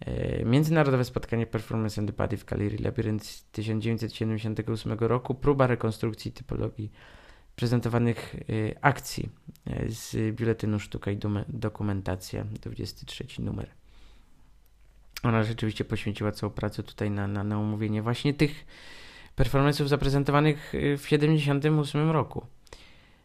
E, 0.00 0.44
międzynarodowe 0.44 1.04
spotkanie 1.04 1.46
Performance 1.46 2.00
and 2.00 2.10
Body 2.10 2.36
w 2.36 2.44
Galerii 2.44 2.78
Labyrinth 2.78 3.26
1978 3.52 4.92
roku, 4.98 5.34
próba 5.34 5.66
rekonstrukcji 5.66 6.32
typologii 6.32 6.90
prezentowanych 7.56 8.36
akcji 8.80 9.28
z 9.88 10.36
biuletynu 10.36 10.80
Sztuka 10.80 11.10
i 11.10 11.18
Dokumentacja, 11.48 12.44
23 12.44 13.42
numer. 13.42 13.70
Ona 15.22 15.42
rzeczywiście 15.42 15.84
poświęciła 15.84 16.32
całą 16.32 16.52
pracę 16.52 16.82
tutaj 16.82 17.10
na, 17.10 17.28
na, 17.28 17.44
na 17.44 17.58
omówienie 17.58 18.02
właśnie 18.02 18.34
tych 18.34 18.66
performance'ów 19.36 19.86
zaprezentowanych 19.86 20.72
w 20.72 21.02
1978 21.02 22.10
roku. 22.10 22.46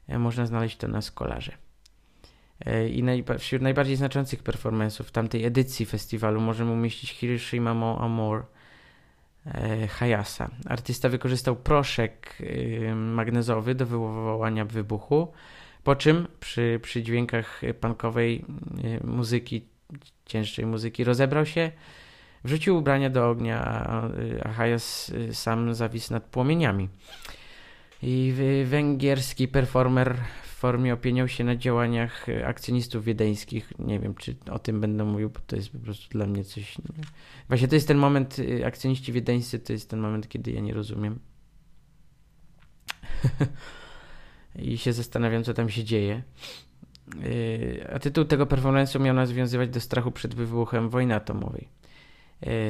Można 0.07 0.45
znaleźć 0.45 0.77
to 0.77 0.87
na 0.87 1.01
Skolarze. 1.01 1.51
E, 2.65 2.89
I 2.89 3.23
wśród 3.39 3.61
najbardziej 3.61 3.95
znaczących 3.95 4.43
performance'ów 4.43 5.11
tamtej 5.11 5.45
edycji 5.45 5.85
festiwalu 5.85 6.41
możemy 6.41 6.71
umieścić 6.71 7.11
Hiroshima 7.11 7.73
Mo 7.73 8.01
Amor 8.01 8.45
e, 9.45 9.87
Hayasa. 9.87 10.49
Artysta 10.65 11.09
wykorzystał 11.09 11.55
proszek 11.55 12.37
e, 12.89 12.95
magnezowy 12.95 13.75
do 13.75 13.85
wywołania 13.85 14.65
wybuchu, 14.65 15.33
po 15.83 15.95
czym 15.95 16.27
przy, 16.39 16.79
przy 16.81 17.03
dźwiękach 17.03 17.61
punkowej 17.79 18.45
e, 18.83 19.07
muzyki, 19.07 19.65
cięższej 20.25 20.65
muzyki 20.65 21.03
rozebrał 21.03 21.45
się, 21.45 21.71
wrzucił 22.43 22.77
ubrania 22.77 23.09
do 23.09 23.29
ognia, 23.29 23.65
a, 23.65 24.09
a 24.43 24.51
Hayas 24.51 25.11
e, 25.29 25.33
sam 25.33 25.73
zawisł 25.73 26.13
nad 26.13 26.23
płomieniami. 26.23 26.89
I 28.03 28.33
węgierski 28.65 29.47
performer 29.47 30.17
formie 30.61 30.93
opieniał 30.93 31.27
się 31.27 31.43
na 31.43 31.55
działaniach 31.55 32.25
akcjonistów 32.45 33.05
wiedeńskich. 33.05 33.73
Nie 33.79 33.99
wiem, 33.99 34.15
czy 34.15 34.35
o 34.51 34.59
tym 34.59 34.81
będę 34.81 35.03
mówił, 35.03 35.29
bo 35.29 35.39
to 35.47 35.55
jest 35.55 35.69
po 35.69 35.79
prostu 35.79 36.09
dla 36.09 36.25
mnie 36.25 36.43
coś. 36.43 36.77
Nie. 36.77 36.85
Właśnie 37.47 37.67
to 37.67 37.75
jest 37.75 37.87
ten 37.87 37.97
moment, 37.97 38.37
e, 38.39 38.65
akcjoniści 38.65 39.11
wiedeńscy 39.11 39.59
to 39.59 39.73
jest 39.73 39.89
ten 39.89 39.99
moment, 39.99 40.27
kiedy 40.27 40.51
ja 40.51 40.61
nie 40.61 40.73
rozumiem. 40.73 41.19
I 44.55 44.77
się 44.77 44.93
zastanawiam, 44.93 45.43
co 45.43 45.53
tam 45.53 45.69
się 45.69 45.83
dzieje. 45.83 46.23
E, 47.79 47.93
a 47.93 47.99
tytuł 47.99 48.25
tego 48.25 48.45
performance'u 48.45 48.99
miał 48.99 49.15
nawiązywać 49.15 49.69
do 49.69 49.79
strachu 49.79 50.11
przed 50.11 50.35
wybuchem 50.35 50.89
wojny 50.89 51.15
atomowej. 51.15 51.67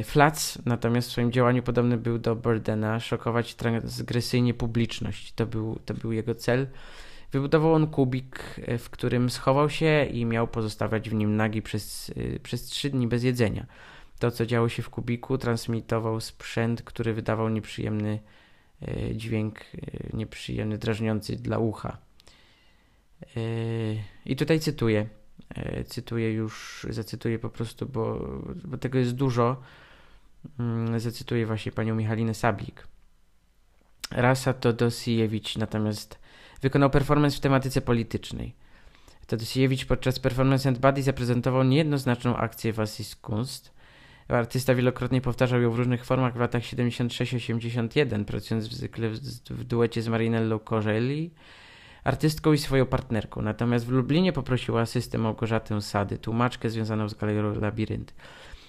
Flats 0.03 0.59
natomiast 0.65 1.09
w 1.09 1.11
swoim 1.11 1.31
działaniu 1.31 1.63
podobny 1.63 1.97
był 1.97 2.19
do 2.19 2.35
Burdena, 2.35 2.99
szokować 2.99 3.55
transgresyjnie 3.55 4.53
publiczność. 4.53 5.33
To 5.33 5.45
był, 5.45 5.79
to 5.85 5.93
był 5.93 6.11
jego 6.11 6.35
cel. 6.35 6.67
Wybudował 7.31 7.73
on 7.73 7.87
kubik, 7.87 8.59
e, 8.65 8.77
w 8.77 8.89
którym 8.89 9.29
schował 9.29 9.69
się 9.69 10.05
i 10.05 10.25
miał 10.25 10.47
pozostawać 10.47 11.09
w 11.09 11.13
nim 11.13 11.35
nagi 11.35 11.61
przez, 11.61 12.11
e, 12.35 12.39
przez 12.39 12.63
trzy 12.63 12.89
dni 12.89 13.07
bez 13.07 13.23
jedzenia. 13.23 13.65
To, 14.19 14.31
co 14.31 14.45
działo 14.45 14.69
się 14.69 14.83
w 14.83 14.89
kubiku, 14.89 15.37
transmitował 15.37 16.19
sprzęt, 16.19 16.81
który 16.81 17.13
wydawał 17.13 17.49
nieprzyjemny 17.49 18.19
e, 18.81 19.15
dźwięk, 19.15 19.59
nieprzyjemny, 20.13 20.77
drażniący 20.77 21.35
dla 21.35 21.57
ucha. 21.57 21.97
I 24.25 24.35
tutaj 24.35 24.59
cytuję. 24.59 25.05
Cytuję 25.87 26.33
już, 26.33 26.87
zacytuję 26.89 27.39
po 27.39 27.49
prostu, 27.49 27.85
bo, 27.85 28.29
bo 28.65 28.77
tego 28.77 28.99
jest 28.99 29.11
dużo. 29.11 29.61
Mm, 30.59 30.99
zacytuję 30.99 31.45
właśnie 31.45 31.71
panią 31.71 31.95
Michalinę 31.95 32.33
Sablik. 32.33 32.87
Rasa 34.11 34.53
Todosijewicz 34.53 35.57
natomiast 35.57 36.19
wykonał 36.61 36.89
performance 36.89 37.37
w 37.37 37.39
tematyce 37.39 37.81
politycznej. 37.81 38.53
Tadeusiewicz 39.27 39.85
podczas 39.85 40.19
Performance 40.19 40.69
and 40.69 40.79
Body 40.79 41.03
zaprezentował 41.03 41.63
niejednoznaczną 41.63 42.37
akcję 42.37 42.73
Was 42.73 43.15
Kunst. 43.21 43.71
Artysta 44.27 44.75
wielokrotnie 44.75 45.21
powtarzał 45.21 45.61
ją 45.61 45.71
w 45.71 45.75
różnych 45.75 46.05
formach 46.05 46.33
w 46.33 46.39
latach 46.39 46.63
76-81, 46.63 48.25
pracując 48.25 48.65
zwykle 48.65 49.09
w, 49.09 49.19
w 49.49 49.63
duecie 49.63 50.01
z 50.01 50.07
Marinello 50.07 50.59
Corelli, 50.59 51.31
artystką 52.03 52.53
i 52.53 52.57
swoją 52.57 52.85
partnerką. 52.85 53.41
Natomiast 53.41 53.85
w 53.85 53.89
Lublinie 53.89 54.33
poprosiła 54.33 54.81
asystę 54.81 55.17
Małgorzatę 55.17 55.81
Sady, 55.81 56.17
tłumaczkę 56.17 56.69
związaną 56.69 57.09
z 57.09 57.13
galerią 57.13 57.59
Labirynt. 57.59 58.13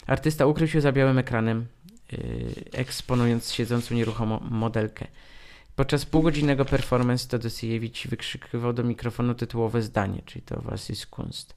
Artysta 0.06 0.46
ukrył 0.46 0.68
się 0.68 0.80
za 0.80 0.92
białym 0.92 1.18
ekranem, 1.18 1.66
yy, 2.12 2.18
eksponując 2.72 3.52
siedzącą 3.52 3.94
nieruchomo 3.94 4.40
modelkę. 4.50 5.06
Podczas 5.76 6.06
półgodzinnego 6.06 6.64
performance 6.64 7.28
Todosiewicz 7.28 8.06
wykrzykiwał 8.06 8.72
do 8.72 8.84
mikrofonu 8.84 9.34
tytułowe 9.34 9.82
zdanie, 9.82 10.22
czyli 10.26 10.42
to 10.42 10.60
was 10.60 10.90
ist 10.90 11.06
Kunst. 11.06 11.56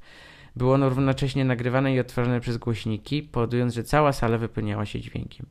Było 0.56 0.74
ono 0.74 0.90
równocześnie 0.90 1.46
nagrywane 1.46 1.94
i 1.94 2.00
odtwarzane 2.00 2.42
przez 2.42 2.58
głośniki, 2.58 3.24
powodując, 3.24 3.74
że 3.74 3.84
cała 3.84 4.14
sala 4.14 4.38
wypełniała 4.38 4.86
się 4.86 5.00
dźwiękiem. 5.00 5.46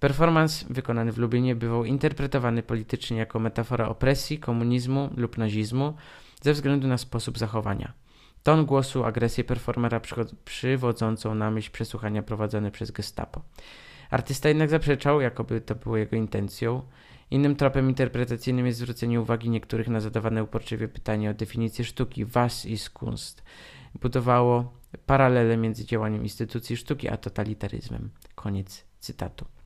Performance 0.00 0.66
wykonany 0.70 1.12
w 1.12 1.18
Lublinie 1.18 1.54
bywał 1.54 1.84
interpretowany 1.84 2.62
politycznie 2.62 3.16
jako 3.16 3.38
metafora 3.38 3.88
opresji, 3.88 4.38
komunizmu 4.38 5.10
lub 5.16 5.38
nazizmu 5.38 5.94
ze 6.42 6.52
względu 6.52 6.88
na 6.88 6.98
sposób 6.98 7.38
zachowania. 7.38 7.92
Ton 8.42 8.66
głosu, 8.66 9.04
agresję 9.04 9.44
performera 9.44 10.00
przywodzącą 10.44 11.34
na 11.34 11.50
myśl 11.50 11.70
przesłuchania 11.70 12.22
prowadzone 12.22 12.70
przez 12.70 12.90
gestapo. 12.90 13.42
Artysta 14.10 14.48
jednak 14.48 14.70
zaprzeczał, 14.70 15.20
jakoby 15.20 15.60
to 15.60 15.74
było 15.74 15.96
jego 15.96 16.16
intencją. 16.16 16.82
Innym 17.30 17.56
tropem 17.56 17.88
interpretacyjnym 17.88 18.66
jest 18.66 18.78
zwrócenie 18.78 19.20
uwagi 19.20 19.50
niektórych 19.50 19.88
na 19.88 20.00
zadawane 20.00 20.44
uporczywie 20.44 20.88
pytanie 20.88 21.30
o 21.30 21.34
definicję 21.34 21.84
sztuki. 21.84 22.24
Was 22.24 22.66
ist 22.66 22.90
Kunst? 22.90 23.42
Budowało 24.00 24.72
paralele 25.06 25.56
między 25.56 25.84
działaniem 25.84 26.22
instytucji 26.22 26.76
sztuki 26.76 27.08
a 27.08 27.16
totalitaryzmem. 27.16 28.10
Koniec 28.34 28.84
cytatu. 29.00 29.57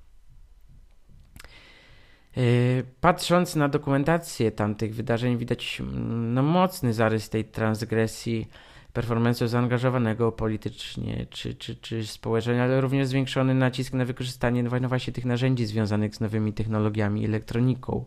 Yy, 2.36 2.84
patrząc 3.00 3.56
na 3.56 3.68
dokumentację 3.68 4.50
tamtych 4.50 4.94
wydarzeń, 4.94 5.38
widać 5.38 5.80
mm, 5.80 6.34
no, 6.34 6.42
mocny 6.42 6.92
zarys 6.92 7.28
tej 7.28 7.44
transgresji 7.44 8.48
performance'u 8.94 9.48
zaangażowanego 9.48 10.32
politycznie 10.32 11.26
czy, 11.30 11.54
czy, 11.54 11.76
czy 11.76 12.06
społecznie, 12.06 12.62
ale 12.62 12.80
również 12.80 13.06
zwiększony 13.06 13.54
nacisk 13.54 13.92
na 13.92 14.04
wykorzystanie 14.04 14.62
no 14.62 14.88
właśnie 14.88 15.12
tych 15.12 15.24
narzędzi 15.24 15.66
związanych 15.66 16.14
z 16.14 16.20
nowymi 16.20 16.52
technologiami, 16.52 17.24
elektroniką. 17.24 18.04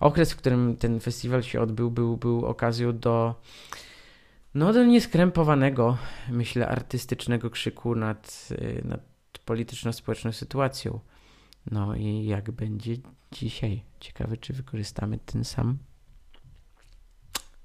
Okres, 0.00 0.32
w 0.32 0.36
którym 0.36 0.76
ten 0.76 1.00
festiwal 1.00 1.42
się 1.42 1.60
odbył, 1.60 1.90
był, 1.90 2.16
był 2.16 2.46
okazją 2.46 2.98
do 2.98 3.34
no 4.54 4.72
do 4.72 4.84
nieskrępowanego, 4.84 5.98
myślę, 6.28 6.68
artystycznego 6.68 7.50
krzyku 7.50 7.94
nad, 7.94 8.48
yy, 8.50 8.82
nad 8.84 9.00
polityczno-społeczną 9.44 10.32
sytuacją. 10.32 11.00
No 11.70 11.94
i 11.94 12.24
jak 12.24 12.50
będzie 12.50 12.96
dzisiaj? 13.32 13.82
Ciekawe, 14.00 14.36
czy 14.36 14.52
wykorzystamy 14.52 15.18
ten 15.18 15.44
sam, 15.44 15.78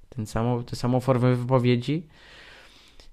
ten 0.08 0.26
samą, 0.26 0.64
tę 0.64 0.76
samą 0.76 1.00
formę 1.00 1.36
wypowiedzi. 1.36 2.08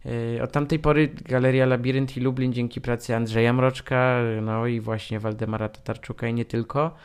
Yy, 0.06 0.44
od 0.44 0.52
tamtej 0.52 0.80
pory 0.80 1.08
Galeria 1.08 1.66
Labirynt 1.66 2.18
i 2.18 2.20
Lublin 2.20 2.54
dzięki 2.54 2.82
pracy 2.82 3.16
Andrzeja 3.16 3.54
Mroczka, 3.54 4.22
no 4.42 4.68
i 4.68 4.80
właśnie 4.80 5.20
Waldemara 5.20 5.70
Tatarczuka 5.70 6.28
i 6.28 6.34
nie 6.34 6.46
tylko, 6.46 6.96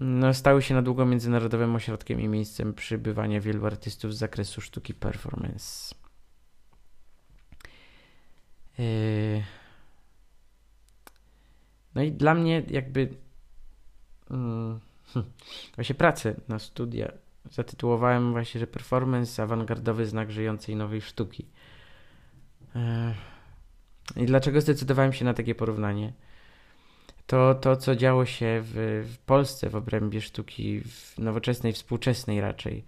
no, 0.00 0.34
stały 0.34 0.62
się 0.62 0.74
na 0.74 0.82
długo 0.82 1.06
międzynarodowym 1.06 1.74
ośrodkiem 1.74 2.20
i 2.20 2.28
miejscem 2.28 2.74
przybywania 2.74 3.40
wielu 3.40 3.66
artystów 3.66 4.14
z 4.14 4.18
zakresu 4.18 4.60
sztuki 4.60 4.94
performance. 4.94 5.94
Yy... 8.78 9.42
No 11.94 12.02
i 12.02 12.12
dla 12.12 12.34
mnie 12.34 12.62
jakby 12.70 13.08
hmm, 14.28 14.80
właśnie 15.74 15.94
pracę 15.94 16.34
na 16.48 16.58
studia 16.58 17.12
zatytułowałem 17.50 18.32
właśnie, 18.32 18.60
że 18.60 18.66
performance 18.66 19.42
awangardowy 19.42 20.06
znak 20.06 20.30
żyjącej 20.30 20.76
nowej 20.76 21.00
sztuki. 21.00 21.46
I 24.16 24.26
dlaczego 24.26 24.60
zdecydowałem 24.60 25.12
się 25.12 25.24
na 25.24 25.34
takie 25.34 25.54
porównanie? 25.54 26.12
To, 27.26 27.54
to 27.54 27.76
co 27.76 27.96
działo 27.96 28.26
się 28.26 28.60
w, 28.64 29.04
w 29.14 29.18
Polsce 29.18 29.70
w 29.70 29.76
obrębie 29.76 30.20
sztuki, 30.20 30.80
w 30.80 31.18
nowoczesnej, 31.18 31.72
współczesnej 31.72 32.40
raczej, 32.40 32.84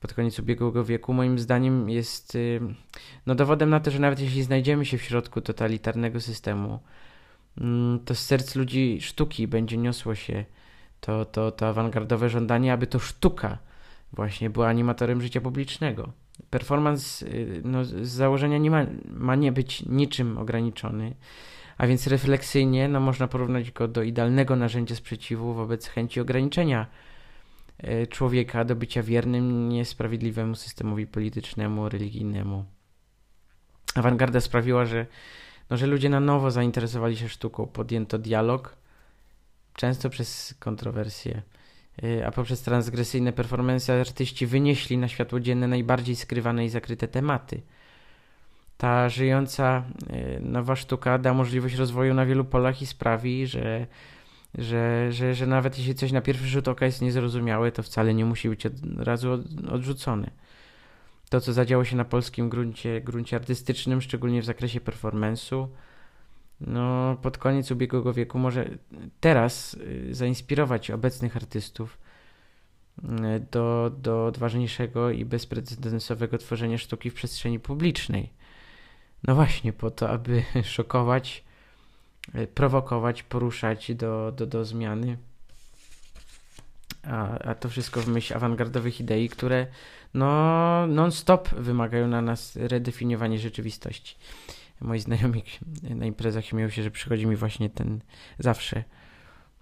pod 0.00 0.14
koniec 0.14 0.38
ubiegłego 0.38 0.84
wieku, 0.84 1.12
moim 1.12 1.38
zdaniem 1.38 1.90
jest 1.90 2.38
no, 3.26 3.34
dowodem 3.34 3.70
na 3.70 3.80
to, 3.80 3.90
że 3.90 3.98
nawet 3.98 4.20
jeśli 4.20 4.42
znajdziemy 4.42 4.84
się 4.84 4.98
w 4.98 5.02
środku 5.02 5.40
totalitarnego 5.40 6.20
systemu, 6.20 6.80
to 8.04 8.14
z 8.14 8.18
serc 8.18 8.54
ludzi 8.54 8.98
sztuki 9.00 9.48
będzie 9.48 9.76
niosło 9.76 10.14
się 10.14 10.44
to, 11.00 11.24
to, 11.24 11.50
to 11.50 11.68
awangardowe 11.68 12.28
żądanie, 12.28 12.72
aby 12.72 12.86
to 12.86 12.98
sztuka 12.98 13.58
właśnie 14.12 14.50
była 14.50 14.68
animatorem 14.68 15.22
życia 15.22 15.40
publicznego. 15.40 16.12
Performance 16.50 17.26
y, 17.26 17.60
no, 17.64 17.84
z 17.84 18.08
założenia 18.08 18.58
nie 18.58 18.70
ma, 18.70 18.86
ma 19.08 19.34
nie 19.34 19.52
być 19.52 19.82
niczym 19.82 20.38
ograniczony, 20.38 21.14
a 21.78 21.86
więc 21.86 22.06
refleksyjnie 22.06 22.88
no, 22.88 23.00
można 23.00 23.28
porównać 23.28 23.70
go 23.70 23.88
do 23.88 24.02
idealnego 24.02 24.56
narzędzia 24.56 24.94
sprzeciwu 24.94 25.54
wobec 25.54 25.88
chęci 25.88 26.20
ograniczenia 26.20 26.86
y, 27.84 28.06
człowieka 28.06 28.64
do 28.64 28.76
bycia 28.76 29.02
wiernym 29.02 29.68
niesprawiedliwemu 29.68 30.54
systemowi 30.54 31.06
politycznemu, 31.06 31.88
religijnemu. 31.88 32.64
Awangarda 33.94 34.40
sprawiła, 34.40 34.84
że 34.84 35.06
no, 35.70 35.76
że 35.76 35.86
ludzie 35.86 36.08
na 36.08 36.20
nowo 36.20 36.50
zainteresowali 36.50 37.16
się 37.16 37.28
sztuką, 37.28 37.66
podjęto 37.66 38.18
dialog, 38.18 38.76
często 39.74 40.10
przez 40.10 40.54
kontrowersje, 40.58 41.42
y, 42.04 42.26
a 42.26 42.30
poprzez 42.30 42.62
transgresyjne 42.62 43.32
performance 43.32 44.00
artyści 44.00 44.46
wynieśli 44.46 44.98
na 44.98 45.08
światło 45.08 45.40
dzienne 45.40 45.68
najbardziej 45.68 46.16
skrywane 46.16 46.64
i 46.64 46.68
zakryte 46.68 47.08
tematy. 47.08 47.62
Ta 48.76 49.08
żyjąca 49.08 49.84
y, 50.10 50.40
nowa 50.40 50.76
sztuka 50.76 51.18
da 51.18 51.34
możliwość 51.34 51.74
rozwoju 51.74 52.14
na 52.14 52.26
wielu 52.26 52.44
polach 52.44 52.82
i 52.82 52.86
sprawi, 52.86 53.46
że, 53.46 53.86
że, 54.58 55.12
że, 55.12 55.34
że 55.34 55.46
nawet 55.46 55.78
jeśli 55.78 55.94
coś 55.94 56.12
na 56.12 56.20
pierwszy 56.20 56.46
rzut 56.46 56.68
oka 56.68 56.86
jest 56.86 57.02
niezrozumiałe, 57.02 57.72
to 57.72 57.82
wcale 57.82 58.14
nie 58.14 58.24
musi 58.24 58.48
być 58.48 58.66
od 58.66 58.72
razu 58.98 59.44
odrzucone 59.70 60.30
to, 61.30 61.40
co 61.40 61.52
zadziało 61.52 61.84
się 61.84 61.96
na 61.96 62.04
polskim 62.04 62.48
gruncie, 62.48 63.00
gruncie 63.00 63.36
artystycznym, 63.36 64.02
szczególnie 64.02 64.42
w 64.42 64.44
zakresie 64.44 64.80
performance'u, 64.80 65.68
no, 66.60 67.16
pod 67.22 67.38
koniec 67.38 67.70
ubiegłego 67.70 68.12
wieku 68.12 68.38
może 68.38 68.70
teraz 69.20 69.74
y, 69.74 70.14
zainspirować 70.14 70.90
obecnych 70.90 71.36
artystów 71.36 71.98
y, 72.98 73.04
do, 73.50 73.92
do 73.98 74.26
odważniejszego 74.26 75.10
i 75.10 75.24
bezprecedensowego 75.24 76.38
tworzenia 76.38 76.78
sztuki 76.78 77.10
w 77.10 77.14
przestrzeni 77.14 77.60
publicznej. 77.60 78.30
No 79.22 79.34
właśnie, 79.34 79.72
po 79.72 79.90
to, 79.90 80.10
aby 80.10 80.42
szokować, 80.64 81.44
y, 82.34 82.46
prowokować, 82.46 83.22
poruszać 83.22 83.94
do, 83.94 84.32
do, 84.32 84.46
do 84.46 84.64
zmiany. 84.64 85.16
A, 87.06 87.38
a 87.38 87.54
to 87.54 87.68
wszystko 87.68 88.00
w 88.00 88.08
myśl 88.08 88.34
awangardowych 88.34 89.00
idei, 89.00 89.28
które 89.28 89.66
no 90.14 90.86
non-stop 90.86 91.48
wymagają 91.48 92.08
na 92.08 92.22
nas 92.22 92.56
redefiniowania 92.56 93.38
rzeczywistości. 93.38 94.16
Moi 94.80 95.00
znajomi 95.00 95.42
na 95.82 96.06
imprezach 96.06 96.44
śmieją 96.44 96.70
się, 96.70 96.82
że 96.82 96.90
przychodzi 96.90 97.26
mi 97.26 97.36
właśnie 97.36 97.70
ten 97.70 98.00
zawsze 98.38 98.84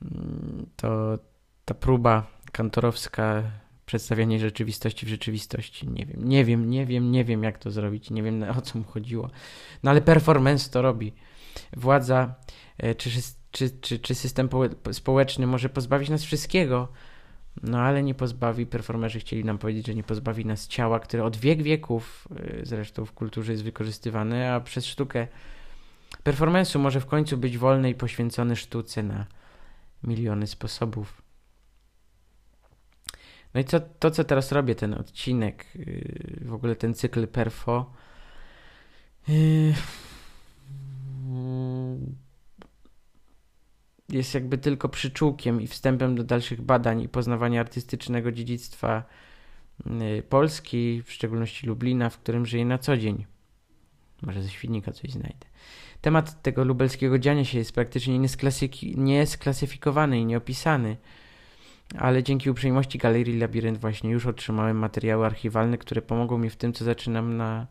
mm, 0.03 0.67
to 0.77 1.19
ta 1.65 1.75
próba 1.75 2.27
kantorowska 2.53 3.43
przedstawianie 3.87 4.39
rzeczywistości 4.39 5.07
w 5.07 5.09
rzeczywistości. 5.09 5.89
Nie 5.89 6.07
wiem, 6.07 6.29
nie 6.29 6.45
wiem, 6.45 6.71
nie 6.71 6.87
wiem, 6.87 7.13
nie 7.13 7.25
wiem 7.25 7.43
jak 7.43 7.59
to 7.59 7.71
zrobić, 7.71 8.11
nie 8.11 8.23
wiem 8.23 8.45
o 8.59 8.61
co 8.61 8.79
mu 8.79 8.85
chodziło. 8.85 9.31
No 9.83 9.91
ale 9.91 10.01
performance 10.01 10.71
to 10.71 10.83
robi. 10.83 11.13
Władza 11.77 12.35
e, 12.79 12.95
czy, 12.95 13.11
czy, 13.51 13.71
czy, 13.71 13.99
czy 13.99 14.15
system 14.15 14.49
społeczny 14.93 15.47
może 15.47 15.69
pozbawić 15.69 16.09
nas 16.09 16.25
wszystkiego, 16.25 16.89
no 17.63 17.81
ale 17.81 18.03
nie 18.03 18.15
pozbawi, 18.15 18.67
performerzy 18.67 19.21
chcieli 19.21 19.45
nam 19.45 19.59
powiedzieć, 19.59 19.87
że 19.87 19.95
nie 19.95 20.03
pozbawi 20.03 20.47
nas 20.47 20.69
ciała, 20.69 21.01
które 21.01 21.25
od 21.25 21.37
wiek 21.37 21.63
wieków 21.63 22.29
y, 22.41 22.61
zresztą 22.63 23.05
w 23.05 23.13
kulturze 23.13 23.53
jest 23.53 23.65
wykorzystywane, 23.65 24.55
a 24.55 24.61
przez 24.61 24.87
sztukę 24.87 25.27
performance'u 26.25 26.79
może 26.79 27.01
w 27.01 27.07
końcu 27.07 27.39
być 27.39 27.59
wolny 27.59 27.91
i 27.91 27.95
poświęcony 27.95 28.57
sztuce 28.57 29.03
na 29.03 29.27
miliony 30.03 30.47
sposobów. 30.47 31.23
No 33.55 33.61
i 33.61 33.65
co, 33.65 33.81
to, 33.81 34.11
co 34.11 34.25
teraz 34.25 34.53
robię, 34.53 34.75
ten 34.75 34.95
odcinek, 34.95 35.67
y, 35.77 36.41
w 36.45 36.53
ogóle 36.53 36.77
ten 36.77 36.95
cykl 36.95 37.27
perfo, 37.27 37.93
jest 44.15 44.35
jakby 44.35 44.59
tylko 44.59 44.89
przyczółkiem 44.89 45.61
i 45.61 45.67
wstępem 45.67 46.15
do 46.15 46.25
dalszych 46.25 46.61
badań 46.61 47.03
i 47.03 47.09
poznawania 47.09 47.61
artystycznego 47.61 48.33
dziedzictwa 48.33 49.03
y, 49.87 50.23
Polski, 50.29 51.03
w 51.03 51.13
szczególności 51.13 51.67
Lublina, 51.67 52.11
w 52.11 52.19
którym 52.19 52.47
żyję 52.47 52.65
na 52.65 52.79
co 52.79 52.97
dzień. 52.97 53.27
Może 54.23 54.43
ze 54.43 54.49
Świdnika 54.49 54.93
coś 54.93 55.11
znajdę. 55.11 55.47
Temat 56.01 56.43
tego 56.43 56.65
lubelskiego 56.65 57.19
dziania 57.19 57.45
się 57.45 57.59
jest 57.59 57.73
praktycznie 57.73 58.21
niesklasyfikowany 58.97 60.21
i 60.21 60.27
nieopisany. 60.27 60.97
ale 61.99 62.23
dzięki 62.23 62.51
uprzejmości 62.51 62.99
Galerii 62.99 63.39
Labirynt 63.39 63.79
właśnie 63.79 64.11
już 64.11 64.27
otrzymałem 64.27 64.77
materiały 64.77 65.27
archiwalne, 65.27 65.79
które 65.79 66.03
pomogą 66.03 66.39
mi 66.39 66.51
w 66.51 66.57
tym, 66.57 66.73
co 66.73 66.85
zaczynam 66.85 67.37
na, 67.37 67.67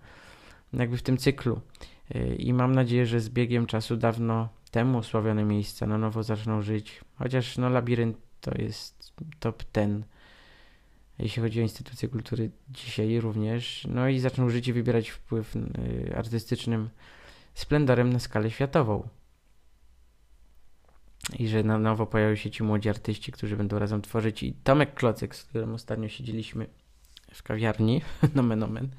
jakby 0.73 0.97
w 0.97 1.03
tym 1.03 1.17
cyklu. 1.17 1.61
Y, 2.15 2.35
I 2.35 2.53
mam 2.53 2.75
nadzieję, 2.75 3.05
że 3.05 3.19
z 3.19 3.29
biegiem 3.29 3.65
czasu 3.65 3.97
dawno 3.97 4.49
temu 4.73 4.97
osławione 4.97 5.43
miejsca 5.43 5.87
na 5.87 5.97
nowo 5.97 6.23
zaczną 6.23 6.61
żyć. 6.61 7.01
Chociaż 7.15 7.57
no 7.57 7.69
Labirynt 7.69 8.17
to 8.41 8.51
jest 8.61 9.13
top 9.39 9.63
ten, 9.63 10.03
jeśli 11.19 11.41
chodzi 11.41 11.59
o 11.59 11.63
instytucje 11.63 12.09
kultury 12.09 12.51
dzisiaj 12.69 13.19
również. 13.19 13.87
No 13.89 14.09
i 14.09 14.19
zaczną 14.19 14.49
żyć 14.49 14.67
i 14.67 14.73
wybierać 14.73 15.09
wpływ 15.09 15.55
y, 15.55 16.13
artystycznym 16.15 16.89
splendorem 17.53 18.13
na 18.13 18.19
skalę 18.19 18.51
światową. 18.51 19.07
I 21.39 21.47
że 21.47 21.63
na 21.63 21.77
nowo 21.77 22.05
pojawią 22.05 22.35
się 22.35 22.51
ci 22.51 22.63
młodzi 22.63 22.89
artyści, 22.89 23.31
którzy 23.31 23.57
będą 23.57 23.79
razem 23.79 24.01
tworzyć. 24.01 24.43
I 24.43 24.53
Tomek 24.53 24.93
Klocek, 24.93 25.35
z 25.35 25.43
którym 25.43 25.73
ostatnio 25.73 26.09
siedzieliśmy 26.09 26.67
w 27.33 27.43
kawiarni, 27.43 28.01
nomen 28.35 28.63
omen, 28.63 28.89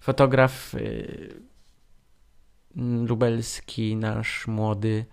fotograf 0.00 0.74
y, 0.74 1.51
lubelski, 3.06 3.96
nasz 3.96 4.46
młody, 4.46 5.04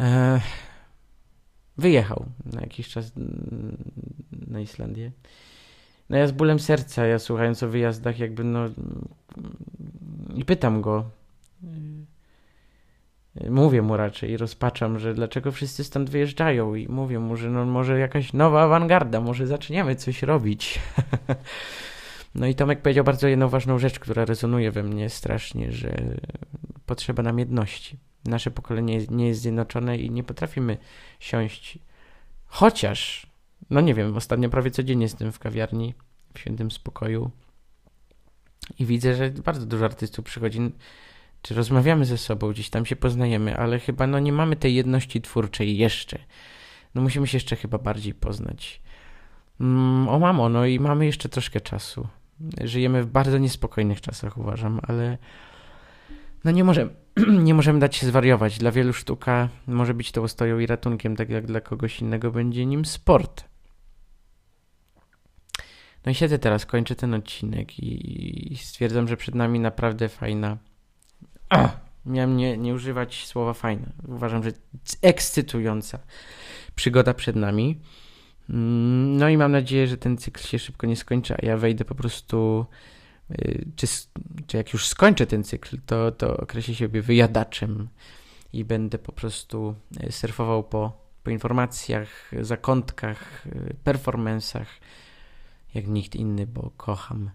e, 0.00 0.40
wyjechał 1.78 2.26
na 2.44 2.60
jakiś 2.60 2.88
czas 2.88 3.12
na 4.46 4.60
Islandię. 4.60 5.12
No 6.10 6.16
ja 6.16 6.26
z 6.26 6.32
bólem 6.32 6.60
serca, 6.60 7.06
ja 7.06 7.18
słuchając 7.18 7.62
o 7.62 7.68
wyjazdach, 7.68 8.18
jakby 8.18 8.44
no 8.44 8.68
i 10.34 10.44
pytam 10.44 10.80
go, 10.80 11.04
y, 13.40 13.50
mówię 13.50 13.82
mu 13.82 13.96
raczej, 13.96 14.36
rozpaczam, 14.36 14.98
że 14.98 15.14
dlaczego 15.14 15.52
wszyscy 15.52 15.84
stąd 15.84 16.10
wyjeżdżają 16.10 16.74
i 16.74 16.88
mówię 16.88 17.18
mu, 17.18 17.36
że 17.36 17.50
no 17.50 17.64
może 17.64 17.98
jakaś 17.98 18.32
nowa 18.32 18.62
awangarda, 18.62 19.20
może 19.20 19.46
zaczniemy 19.46 19.96
coś 19.96 20.22
robić. 20.22 20.80
No 22.36 22.46
i 22.46 22.54
Tomek 22.54 22.82
powiedział 22.82 23.04
bardzo 23.04 23.28
jedną 23.28 23.48
ważną 23.48 23.78
rzecz, 23.78 23.98
która 23.98 24.24
rezonuje 24.24 24.70
we 24.72 24.82
mnie 24.82 25.10
strasznie, 25.10 25.72
że 25.72 25.96
potrzeba 26.86 27.22
nam 27.22 27.38
jedności. 27.38 27.98
Nasze 28.24 28.50
pokolenie 28.50 29.00
nie 29.10 29.28
jest 29.28 29.40
zjednoczone 29.40 29.96
i 29.96 30.10
nie 30.10 30.24
potrafimy 30.24 30.78
siąść. 31.20 31.78
Chociaż, 32.46 33.26
no 33.70 33.80
nie 33.80 33.94
wiem, 33.94 34.16
ostatnio 34.16 34.48
prawie 34.48 34.70
codziennie 34.70 35.04
jestem 35.04 35.32
w 35.32 35.38
kawiarni, 35.38 35.94
w 36.34 36.38
świętym 36.38 36.70
spokoju 36.70 37.30
i 38.78 38.86
widzę, 38.86 39.14
że 39.14 39.30
bardzo 39.30 39.66
dużo 39.66 39.84
artystów 39.84 40.24
przychodzi, 40.24 40.60
czy 41.42 41.54
rozmawiamy 41.54 42.04
ze 42.04 42.18
sobą, 42.18 42.50
gdzieś 42.50 42.70
tam 42.70 42.86
się 42.86 42.96
poznajemy, 42.96 43.56
ale 43.56 43.78
chyba 43.78 44.06
no 44.06 44.18
nie 44.18 44.32
mamy 44.32 44.56
tej 44.56 44.74
jedności 44.74 45.20
twórczej 45.20 45.78
jeszcze. 45.78 46.18
No 46.94 47.02
musimy 47.02 47.26
się 47.26 47.36
jeszcze 47.36 47.56
chyba 47.56 47.78
bardziej 47.78 48.14
poznać. 48.14 48.82
Mm, 49.60 50.08
o 50.08 50.18
mamo, 50.18 50.48
no 50.48 50.66
i 50.66 50.80
mamy 50.80 51.06
jeszcze 51.06 51.28
troszkę 51.28 51.60
czasu. 51.60 52.08
Żyjemy 52.64 53.02
w 53.02 53.06
bardzo 53.06 53.38
niespokojnych 53.38 54.00
czasach, 54.00 54.38
uważam, 54.38 54.80
ale 54.82 55.18
no 56.44 56.50
nie 56.50 56.64
możemy, 56.64 56.90
nie 57.46 57.54
możemy 57.54 57.78
dać 57.78 57.96
się 57.96 58.06
zwariować. 58.06 58.58
Dla 58.58 58.72
wielu 58.72 58.92
sztuka 58.92 59.48
może 59.66 59.94
być 59.94 60.12
to 60.12 60.22
ostoją 60.22 60.58
i 60.58 60.66
ratunkiem, 60.66 61.16
tak 61.16 61.30
jak 61.30 61.46
dla 61.46 61.60
kogoś 61.60 62.00
innego 62.00 62.30
będzie 62.30 62.66
nim 62.66 62.84
sport. 62.84 63.44
No 66.06 66.12
i 66.12 66.14
siedzę 66.14 66.38
teraz, 66.38 66.66
kończę 66.66 66.94
ten 66.94 67.14
odcinek 67.14 67.78
i 67.78 68.56
stwierdzam, 68.62 69.08
że 69.08 69.16
przed 69.16 69.34
nami 69.34 69.60
naprawdę 69.60 70.08
fajna. 70.08 70.58
Miałem 72.06 72.36
nie, 72.36 72.58
nie 72.58 72.74
używać 72.74 73.26
słowa 73.26 73.52
fajna. 73.54 73.86
Uważam, 74.08 74.42
że 74.42 74.50
ekscytująca 75.02 75.98
przygoda 76.74 77.14
przed 77.14 77.36
nami. 77.36 77.80
Mm, 78.50 79.16
no 79.16 79.28
i 79.28 79.36
mam 79.36 79.52
nadzieję, 79.52 79.86
że 79.86 79.96
ten 79.96 80.18
cykl 80.18 80.42
się 80.42 80.58
szybko 80.58 80.86
nie 80.86 80.96
skończy, 80.96 81.34
a 81.34 81.46
ja 81.46 81.56
wejdę 81.56 81.84
po 81.84 81.94
prostu. 81.94 82.66
Y, 83.30 83.66
czy, 83.76 83.86
czy 84.46 84.56
jak 84.56 84.72
już 84.72 84.86
skończę 84.86 85.26
ten 85.26 85.44
cykl, 85.44 85.78
to, 85.86 86.12
to 86.12 86.36
określę 86.36 86.74
siebie 86.74 87.02
wyjadaczem 87.02 87.88
i 88.52 88.64
będę 88.64 88.98
po 88.98 89.12
prostu 89.12 89.74
y, 90.08 90.12
surfował 90.12 90.64
po, 90.64 90.92
po 91.24 91.30
informacjach, 91.30 92.30
zakątkach, 92.40 93.46
y, 93.46 93.74
performansach, 93.84 94.68
jak 95.74 95.86
nikt 95.86 96.14
inny, 96.14 96.46
bo 96.46 96.70
kocham 96.76 97.30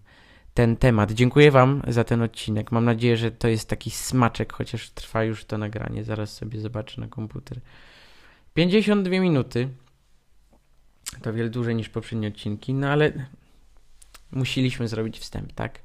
ten 0.53 0.77
temat. 0.77 1.11
Dziękuję 1.11 1.51
Wam 1.51 1.81
za 1.87 2.03
ten 2.03 2.21
odcinek. 2.21 2.71
Mam 2.71 2.85
nadzieję, 2.85 3.17
że 3.17 3.31
to 3.31 3.47
jest 3.47 3.69
taki 3.69 3.91
smaczek, 3.91 4.53
chociaż 4.53 4.89
trwa 4.89 5.23
już 5.23 5.45
to 5.45 5.57
nagranie. 5.57 6.03
Zaraz 6.03 6.33
sobie 6.33 6.59
zobaczę 6.59 7.01
na 7.01 7.07
komputer. 7.07 7.59
52 8.53 9.19
minuty. 9.19 9.69
To 11.21 11.33
wiele 11.33 11.49
dłużej 11.49 11.75
niż 11.75 11.89
poprzednie 11.89 12.27
odcinki, 12.27 12.73
no 12.73 12.89
ale 12.89 13.11
musieliśmy 14.31 14.87
zrobić 14.87 15.19
wstęp, 15.19 15.53
tak? 15.53 15.79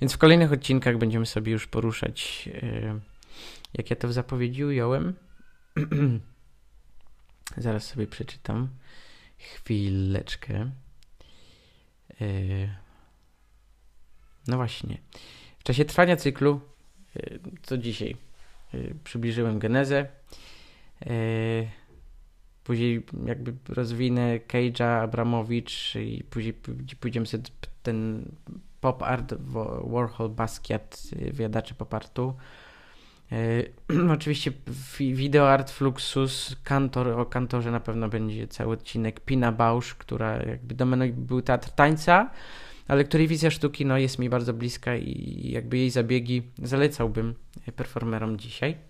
Więc 0.00 0.12
w 0.12 0.18
kolejnych 0.18 0.52
odcinkach 0.52 0.98
będziemy 0.98 1.26
sobie 1.26 1.52
już 1.52 1.66
poruszać, 1.66 2.46
yy, 2.46 3.00
jak 3.74 3.90
ja 3.90 3.96
to 3.96 4.08
w 4.08 4.12
zapowiedzi 4.12 4.64
ująłem. 4.64 5.14
Zaraz 7.56 7.86
sobie 7.86 8.06
przeczytam. 8.06 8.68
Chwileczkę. 9.38 10.70
Yy, 12.20 12.74
no 14.46 14.56
właśnie. 14.56 14.98
W 15.58 15.62
czasie 15.62 15.84
trwania 15.84 16.16
cyklu, 16.16 16.60
yy, 17.14 17.40
co 17.62 17.78
dzisiaj, 17.78 18.16
przybliżyłem 19.04 19.58
genezę. 19.58 20.08
Później 22.70 23.02
jakby 23.26 23.54
rozwinę 23.68 24.38
Cage'a, 24.38 25.02
Abramowicz 25.02 25.94
i 25.94 26.24
później 26.30 26.54
pójdziemy 27.00 27.26
sobie 27.26 27.42
ten 27.82 28.24
pop 28.80 29.02
art, 29.02 29.34
Warhol, 29.84 30.28
Basquiat, 30.28 31.02
y, 31.22 31.32
wyjadacze 31.32 31.74
pop 31.74 31.94
artu. 31.94 32.34
Yy, 33.30 33.72
oczywiście 34.16 34.52
video 34.98 35.50
art 35.50 35.70
Fluxus, 35.70 36.56
Kantor, 36.64 37.08
o 37.08 37.26
Kantorze 37.26 37.70
na 37.70 37.80
pewno 37.80 38.08
będzie 38.08 38.48
cały 38.48 38.72
odcinek. 38.72 39.20
Pina 39.20 39.52
Bausch, 39.52 39.94
która 39.98 40.42
jakby 40.42 40.74
domeną 40.74 41.12
był 41.12 41.42
teatr 41.42 41.70
tańca, 41.70 42.30
ale 42.88 43.04
której 43.04 43.28
wizja 43.28 43.50
sztuki 43.50 43.86
no, 43.86 43.98
jest 43.98 44.18
mi 44.18 44.30
bardzo 44.30 44.52
bliska 44.52 44.96
i 44.96 45.50
jakby 45.50 45.78
jej 45.78 45.90
zabiegi 45.90 46.42
zalecałbym 46.62 47.34
performerom 47.76 48.38
dzisiaj. 48.38 48.89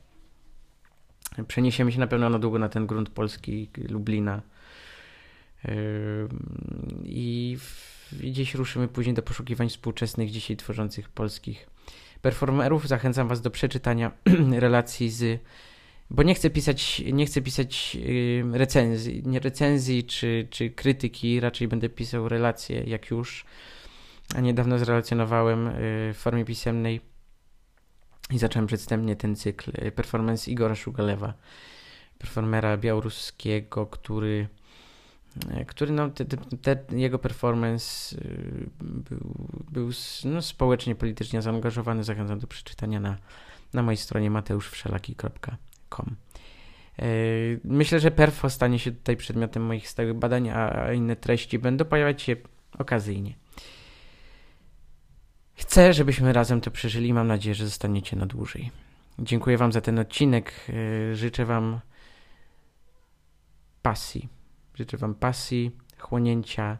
Przeniesiemy 1.48 1.92
się 1.92 2.00
na 2.00 2.06
pewno 2.06 2.30
na 2.30 2.38
długo 2.38 2.58
na 2.58 2.68
ten 2.68 2.86
grunt 2.86 3.08
polski, 3.08 3.70
Lublina. 3.88 4.42
I 7.04 7.58
gdzieś 8.12 8.54
ruszymy 8.54 8.88
później 8.88 9.14
do 9.14 9.22
poszukiwań 9.22 9.68
współczesnych, 9.68 10.30
dzisiaj 10.30 10.56
tworzących 10.56 11.08
polskich 11.08 11.70
performerów. 12.22 12.88
Zachęcam 12.88 13.28
Was 13.28 13.40
do 13.40 13.50
przeczytania 13.50 14.12
relacji 14.66 15.10
z. 15.10 15.40
Bo 16.10 16.22
nie 16.22 16.34
chcę 16.34 16.50
pisać, 16.50 17.02
nie 17.12 17.26
chcę 17.26 17.42
pisać 17.42 17.96
recenzji, 18.52 19.22
nie 19.26 19.40
recenzji 19.40 20.04
czy, 20.04 20.46
czy 20.50 20.70
krytyki, 20.70 21.40
raczej 21.40 21.68
będę 21.68 21.88
pisał 21.88 22.28
relacje, 22.28 22.82
jak 22.84 23.10
już. 23.10 23.44
A 24.34 24.40
niedawno 24.40 24.78
zrelacjonowałem 24.78 25.64
yy, 25.64 25.72
w 26.14 26.16
formie 26.16 26.44
pisemnej 26.44 27.00
i 28.30 28.38
zacząłem 28.38 28.66
przedstępnie 28.66 29.16
ten 29.16 29.36
cykl. 29.36 29.86
Y, 29.86 29.92
performance 29.92 30.50
Igora 30.50 30.74
Szugalewa, 30.74 31.34
performera 32.18 32.76
białoruskiego, 32.76 33.86
który 33.86 34.48
y, 35.60 35.64
który 35.64 35.92
no, 35.92 36.10
te, 36.10 36.24
te, 36.24 36.96
jego 36.96 37.18
performance 37.18 38.16
y, 38.16 38.70
był, 38.80 39.20
był 39.70 39.90
no, 40.24 40.42
społecznie, 40.42 40.94
politycznie 40.94 41.42
zaangażowany. 41.42 42.04
Zachęcam 42.04 42.38
do 42.38 42.46
przeczytania 42.46 43.00
na, 43.00 43.16
na 43.72 43.82
mojej 43.82 43.96
stronie 43.96 44.30
mateuszwszelaki.com. 44.30 46.16
Myślę, 47.64 48.00
że 48.00 48.10
perfo 48.10 48.50
stanie 48.50 48.78
się 48.78 48.92
tutaj 48.92 49.16
przedmiotem 49.16 49.62
moich 49.62 49.88
stałych 49.88 50.14
badań, 50.14 50.50
a 50.50 50.92
inne 50.92 51.16
treści 51.16 51.58
będą 51.58 51.84
pojawiać 51.84 52.22
się 52.22 52.36
okazyjnie. 52.78 53.39
Chcę, 55.60 55.92
żebyśmy 55.92 56.32
razem 56.32 56.60
to 56.60 56.70
przeżyli. 56.70 57.14
Mam 57.14 57.26
nadzieję, 57.26 57.54
że 57.54 57.64
zostaniecie 57.64 58.16
na 58.16 58.26
dłużej. 58.26 58.70
Dziękuję 59.18 59.56
Wam 59.56 59.72
za 59.72 59.80
ten 59.80 59.98
odcinek. 59.98 60.52
Y, 60.68 61.16
życzę 61.16 61.44
Wam 61.44 61.80
pasji. 63.82 64.28
Życzę 64.74 64.96
Wam 64.96 65.14
pasji, 65.14 65.70
chłonięcia, 65.98 66.78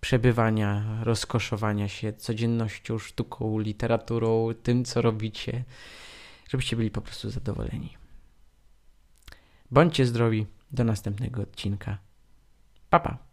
przebywania, 0.00 0.98
rozkoszowania 1.02 1.88
się 1.88 2.12
codziennością, 2.12 2.98
sztuką, 2.98 3.58
literaturą, 3.58 4.48
tym, 4.62 4.84
co 4.84 5.02
robicie, 5.02 5.64
żebyście 6.48 6.76
byli 6.76 6.90
po 6.90 7.00
prostu 7.00 7.30
zadowoleni. 7.30 7.96
Bądźcie 9.70 10.06
zdrowi. 10.06 10.46
Do 10.70 10.84
następnego 10.84 11.42
odcinka. 11.42 11.98
Pa, 12.90 13.00
pa. 13.00 13.27